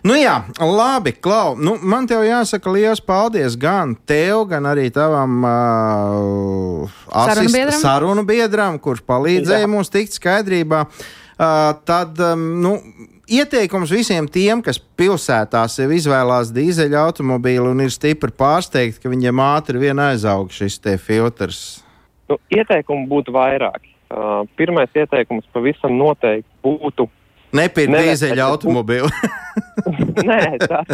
Nu 0.03 0.15
jā, 0.17 0.41
labi, 0.59 1.11
Klau. 1.11 1.55
Nu, 1.55 1.75
man 1.82 2.07
te 2.07 2.17
jāsaka 2.17 2.71
liels 2.73 3.01
paldies 3.01 3.57
gan 3.59 3.93
tev, 4.05 4.47
gan 4.49 4.65
arī 4.65 4.89
tavam 4.93 5.43
uh, 5.45 6.89
sarunu 7.11 7.51
biedram, 7.53 7.79
sarunu 7.82 8.23
biedram 8.25 8.79
kurš 8.79 9.03
palīdzēja 9.05 9.67
jā. 9.67 9.69
mums 9.69 9.89
tikt 9.93 10.17
skaidrībā. 10.17 10.86
Uh, 11.41 11.45
tad, 11.86 12.17
um, 12.19 12.61
nu, 12.61 12.73
ieteikums 13.29 13.93
visiem 13.93 14.27
tiem, 14.27 14.61
kas 14.65 14.79
pilsētā 14.79 15.61
sev 15.69 15.93
izvēlās 15.93 16.49
dīzeļa 16.55 17.05
automobīlu 17.05 17.71
un 17.75 17.86
ir 17.86 17.93
stipri 17.93 18.34
pārsteigti, 18.34 19.03
ka 19.03 19.13
viņiem 19.13 19.45
ātri 19.45 19.86
vien 19.86 20.01
aizaug 20.01 20.51
šis 20.53 20.82
filtrs. 20.97 21.84
Nu, 22.29 22.39
ieteikumu 22.49 23.07
būtu 23.11 23.34
vairāki. 23.36 23.91
Uh, 24.12 24.43
pirmais 24.59 24.91
ieteikums 24.91 25.45
pavisam 25.53 25.93
noteikti 25.95 26.49
būtu. 26.66 27.05
Nepirkt 27.55 27.93
dīzeļa 27.93 28.47
automobīlu. 28.51 29.07
Nē, 30.28 30.39
tas, 30.59 30.89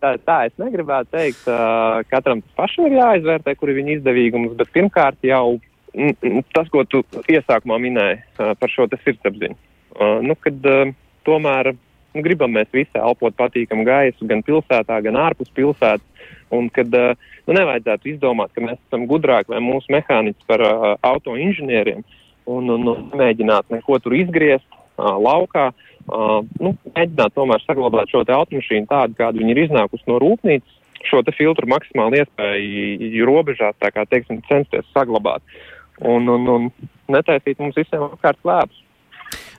tā, 0.00 0.12
tā 0.24 0.36
es 0.48 0.54
negribētu 0.60 1.12
teikt. 1.12 1.42
Uh, 1.44 2.00
katram 2.08 2.40
pašam 2.56 2.86
ir 2.88 2.96
jāizvērtē, 2.96 3.52
kur 3.60 3.72
ir 3.72 3.76
viņa 3.82 3.98
izdevīgums, 3.98 4.54
bet 4.56 4.72
pirmkārt 4.72 5.20
jau 5.26 5.58
mm, 5.92 6.46
tas, 6.56 6.70
ko 6.72 6.86
tu 6.88 7.02
iesākumā 7.28 7.76
minēji 7.82 8.22
uh, 8.22 8.54
par 8.56 8.72
šo 8.72 8.86
sirdsapziņu. 8.94 9.58
Uh, 9.98 10.22
nu, 10.24 10.36
kad 10.40 10.70
uh, 10.70 10.94
tomēr 11.28 11.74
nu, 11.74 12.22
gribam 12.24 12.56
mēs 12.56 12.72
visi 12.72 13.02
elpot 13.02 13.36
patīkamu 13.36 13.84
gaisu 13.88 14.30
gan 14.30 14.40
pilsētā, 14.46 15.02
gan 15.04 15.18
ārpus 15.26 15.52
pilsētas, 15.58 16.24
un 16.56 16.72
kad 16.72 16.88
nu, 16.88 17.52
nevajadzētu 17.52 18.14
izdomāt, 18.14 18.54
ka 18.56 18.64
mēs 18.64 18.80
esam 18.88 19.04
gudrāki 19.10 19.52
vai 19.52 19.60
mūsu 19.60 19.92
mehāniķi 19.92 20.48
par 20.48 20.64
uh, 20.64 20.88
auto 21.04 21.36
inženieriem. 21.36 22.00
Uh, 22.00 22.16
un, 22.48 22.70
un, 22.70 22.88
un 22.92 23.06
mēģināt 23.16 23.70
neko 23.74 23.98
tur 24.02 24.16
izgriezt 24.16 24.66
uh, 24.70 25.16
laukā. 25.20 25.70
Uh, 26.10 26.40
nu, 26.62 26.74
mēģināt 26.96 27.34
tomēr 27.36 27.62
saglabāt 27.64 28.12
šo 28.12 28.24
automašīnu 28.24 28.88
tādu, 28.90 29.16
kāda 29.18 29.38
viņa 29.38 29.54
ir 29.54 29.64
iznākusi 29.66 30.08
no 30.10 30.18
rūpnīcas, 30.22 30.76
šo 31.08 31.22
filtru 31.36 31.68
maksimāli 31.70 32.20
iespēju 32.20 33.26
robežās, 33.28 33.76
tā 33.80 33.92
kā 33.94 34.04
teiksim, 34.08 34.42
censties 34.48 34.88
saglabāt 34.94 35.44
un, 36.00 36.28
un, 36.28 36.46
un 36.48 36.68
netaisīt 37.12 37.60
mums 37.60 37.78
visiem 37.78 38.04
apkārt 38.08 38.40
lēpus. 38.44 38.86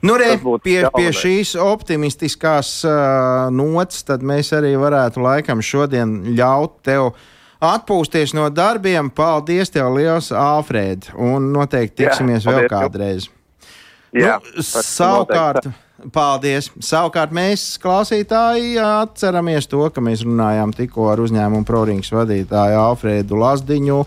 Nu, 0.01 0.17
re, 0.17 0.34
pie, 0.65 0.79
pie 0.95 1.11
šīs 1.13 1.53
optimistiskās 1.61 2.82
uh, 2.89 3.51
nots, 3.53 4.01
tad 4.07 4.25
mēs 4.25 4.49
arī 4.57 4.73
varētu 4.82 5.21
laikam 5.21 5.61
šodien 5.63 6.34
ļaut 6.36 6.82
tev 6.86 7.11
uh, 7.11 7.21
atpūsties 7.62 8.34
no 8.38 8.49
darbiem. 8.53 9.12
Paldies, 9.14 9.72
tev 9.74 9.93
liels, 9.95 10.32
Alfrēd! 10.36 11.12
Un 11.16 11.51
noteikti 11.53 12.03
tiksimies 12.03 12.45
Jā, 12.45 12.55
vēl 12.55 12.68
kādreiz. 12.72 13.30
Jā, 14.12 14.39
nu, 14.41 14.66
savukārt. 14.66 15.70
Paldies! 16.12 16.72
Savukārt 16.82 17.34
mēs, 17.36 17.76
klausītāji, 17.82 18.74
atceramies 18.82 19.70
to, 19.70 19.84
ka 19.93 20.01
mēs 20.01 20.26
runājām 20.26 20.74
tikko 20.74 21.12
ar 21.12 21.22
uzņēmumu 21.22 21.68
Prorings 21.68 22.09
vadītāju 22.16 22.80
Alfrēdu 22.82 23.38
Lazdiņu 23.38 23.99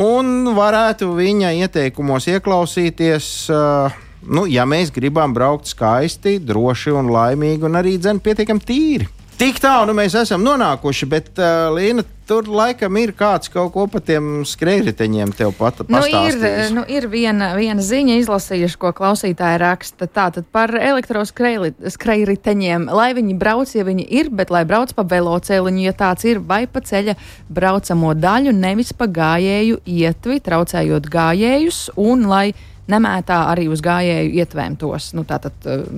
un 0.00 0.32
varētu 0.56 1.10
viņa 1.14 1.52
ieteikumos 1.60 2.30
ieklausīties. 2.32 3.28
Uh, 3.52 4.00
nu, 4.24 4.46
ja 4.48 4.64
mēs 4.64 4.92
gribam 4.94 5.36
braukt 5.36 5.68
skaisti, 5.68 6.38
droši 6.40 6.96
un 6.96 7.12
laimīgi, 7.12 7.68
un 7.68 7.76
arī 7.78 7.98
dzēn 8.00 8.24
pietiekami 8.24 8.64
tīri. 8.64 9.10
Tik 9.34 9.56
tālu 9.58 9.90
nu, 9.90 9.96
mēs 9.98 10.14
esam 10.14 10.44
nonākuši, 10.46 11.06
bet 11.10 11.34
uh, 11.42 11.66
Līna, 11.74 12.04
tur 12.28 12.46
laikam 12.48 12.96
ir 13.00 13.12
kāds 13.18 13.48
kaut 13.52 13.72
ko 13.74 13.86
par 13.90 14.00
tiem 14.06 14.44
skrējriteņiem 14.46 15.32
tev 15.36 15.52
pat 15.58 15.80
nu, 15.90 15.98
ir, 16.06 16.38
nu, 16.74 16.84
ir 16.88 17.08
viena, 17.10 17.54
viena 17.58 17.82
ziņa 17.84 18.16
izlasījuši, 18.22 18.78
ko 18.80 18.92
klausītāji 18.96 19.58
raksta. 19.60 20.06
Tātad 20.06 20.44
par 20.54 20.70
elektroskrējriteņiem, 20.78 22.88
lai 22.94 23.14
viņi 23.18 23.34
brauc, 23.40 23.74
ja 23.74 23.84
viņi 23.86 24.04
ir, 24.20 24.30
bet 24.30 24.50
lai 24.54 24.64
brauc 24.68 24.92
pa 24.94 25.02
velocēliņu, 25.10 25.80
ja 25.82 25.92
tāds 25.98 26.24
ir, 26.30 26.38
vai 26.38 26.66
pa 26.70 26.80
ceļa 26.84 27.14
braucamo 27.50 28.14
daļu, 28.14 28.52
nevis 28.54 28.92
pa 28.96 29.06
gājēju 29.10 29.76
ietvi, 29.82 30.40
traucējot 30.46 31.04
gājējus, 31.10 31.90
un 32.00 32.26
lai 32.30 32.54
nemētā 32.90 33.44
arī 33.50 33.68
uz 33.72 33.82
gājēju 33.84 34.34
ietvēm 34.42 34.78
tos, 34.80 35.12
nu, 35.16 35.24
uh, 35.24 35.52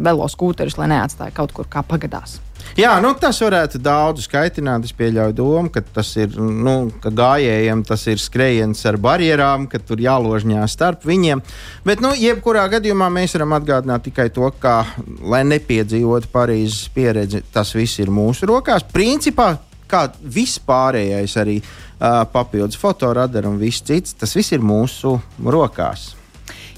veloskūterus, 0.09 0.79
lai 0.81 0.91
neatstāja 0.95 1.35
kaut 1.37 1.55
kur 1.57 1.71
kā 1.71 1.85
pagadās. 1.87 2.41
Jā, 2.77 2.97
nu, 3.01 3.13
tas 3.17 3.39
varētu 3.41 3.79
daudz 3.81 4.27
skaitināt. 4.27 4.85
Es 4.85 4.93
pieļauju 4.97 5.35
domu, 5.37 5.71
ka 5.73 5.81
tas 5.81 6.11
ir 6.19 6.35
nu, 6.37 6.91
ka 7.01 7.13
gājējiem, 7.15 7.85
tas 7.87 8.03
ir 8.11 8.21
skrējiens 8.21 8.83
ar 8.91 8.99
barjerām, 9.01 9.69
ka 9.71 9.81
tur 9.81 10.03
jāložņā 10.03 10.67
starp 10.69 11.07
viņiem. 11.09 11.41
Bet, 11.87 12.03
nu, 12.05 12.11
jebkurā 12.19 12.67
gadījumā 12.75 13.09
mēs 13.13 13.37
varam 13.39 13.57
atgādināt 13.57 14.05
tikai 14.09 14.29
to, 14.35 14.51
ka, 14.61 14.83
lai 15.25 15.45
nepiedzīvotu 15.49 16.29
Parīzes 16.33 16.91
pieredzi, 16.93 17.45
tas 17.55 17.73
viss 17.77 18.03
ir 18.03 18.13
mūsu 18.13 18.49
rokās. 18.51 18.85
Principā, 18.93 19.55
kā 19.89 20.07
viss 20.21 20.61
pārējais, 20.67 21.39
arī 21.41 21.61
uh, 21.63 22.27
papildus 22.33 22.81
fotoradara 22.81 23.49
un 23.49 23.61
viss 23.63 23.85
cits, 23.87 24.19
tas 24.21 24.37
viss 24.37 24.53
ir 24.53 24.65
mūsu 24.65 25.17
rokās. 25.47 26.11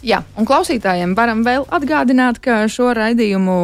Jā, 0.09 0.23
un 0.41 0.47
klausītājiem 0.49 1.11
varam 1.19 1.43
vēl 1.45 1.67
atgādināt, 1.75 2.39
ka 2.41 2.63
šo 2.73 2.95
raidījumu 2.97 3.57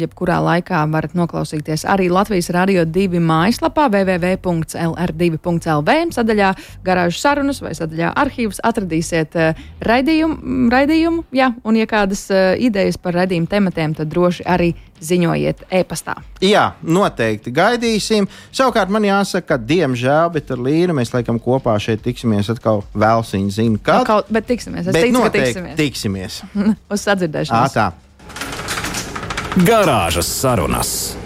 jebkurā 0.00 0.40
laikā 0.42 0.80
varat 0.90 1.12
noklausīties 1.14 1.84
arī 1.86 2.08
Latvijas 2.10 2.50
Rādio 2.50 2.82
2 2.90 3.20
mājaslapā 3.22 3.84
www.lr2.lv 3.92 5.94
sadaļā 6.16 6.48
garāžu 6.82 7.22
sarunas 7.22 7.62
vai 7.62 7.70
sadaļā 7.78 8.10
arhīvus 8.18 8.58
atradīsiet 8.66 9.38
uh, 9.38 9.54
raidījumu, 9.86 10.66
raidījumu, 10.74 11.22
jā, 11.38 11.54
un 11.62 11.78
ja 11.78 11.86
kādas 11.86 12.26
uh, 12.34 12.58
idejas 12.58 12.98
par 12.98 13.14
raidījumu 13.20 13.46
tematiem, 13.52 13.94
tad 14.00 14.10
droši 14.10 14.42
arī 14.42 14.74
ziņojiet 15.02 15.64
e-pastā. 15.80 16.16
Jā, 16.44 16.72
noteikti 16.82 17.52
gaidīsim. 17.54 18.28
Savukārt 18.54 18.92
man 18.92 19.06
jāsaka, 19.06 19.46
ka 19.52 19.58
diemžēl, 19.58 20.32
bet 20.36 20.50
ar 20.54 20.62
Līnu 20.62 20.96
mēs 20.98 21.12
laikam 21.14 21.40
kopā 21.42 21.74
šeit 21.82 22.04
tiksimies 22.04 22.50
atkal 22.52 22.84
vēl 22.94 23.24
viņa 23.32 23.56
zina, 23.58 23.78
kad. 23.82 24.06
Kaut, 24.08 24.30
bet 24.32 24.48
tiksimies, 24.50 24.86
es 24.86 24.94
bet 24.94 25.08
ticu, 25.08 25.24
ka 25.24 25.30
tiksimies. 25.34 25.76
tiksimies. 25.80 26.42
Uz 26.92 27.08
sadzirdēšanos. 27.08 27.72
Ā, 27.72 27.74
tā. 27.74 27.90
Garāžas 29.66 30.30
sarunas. 30.32 31.21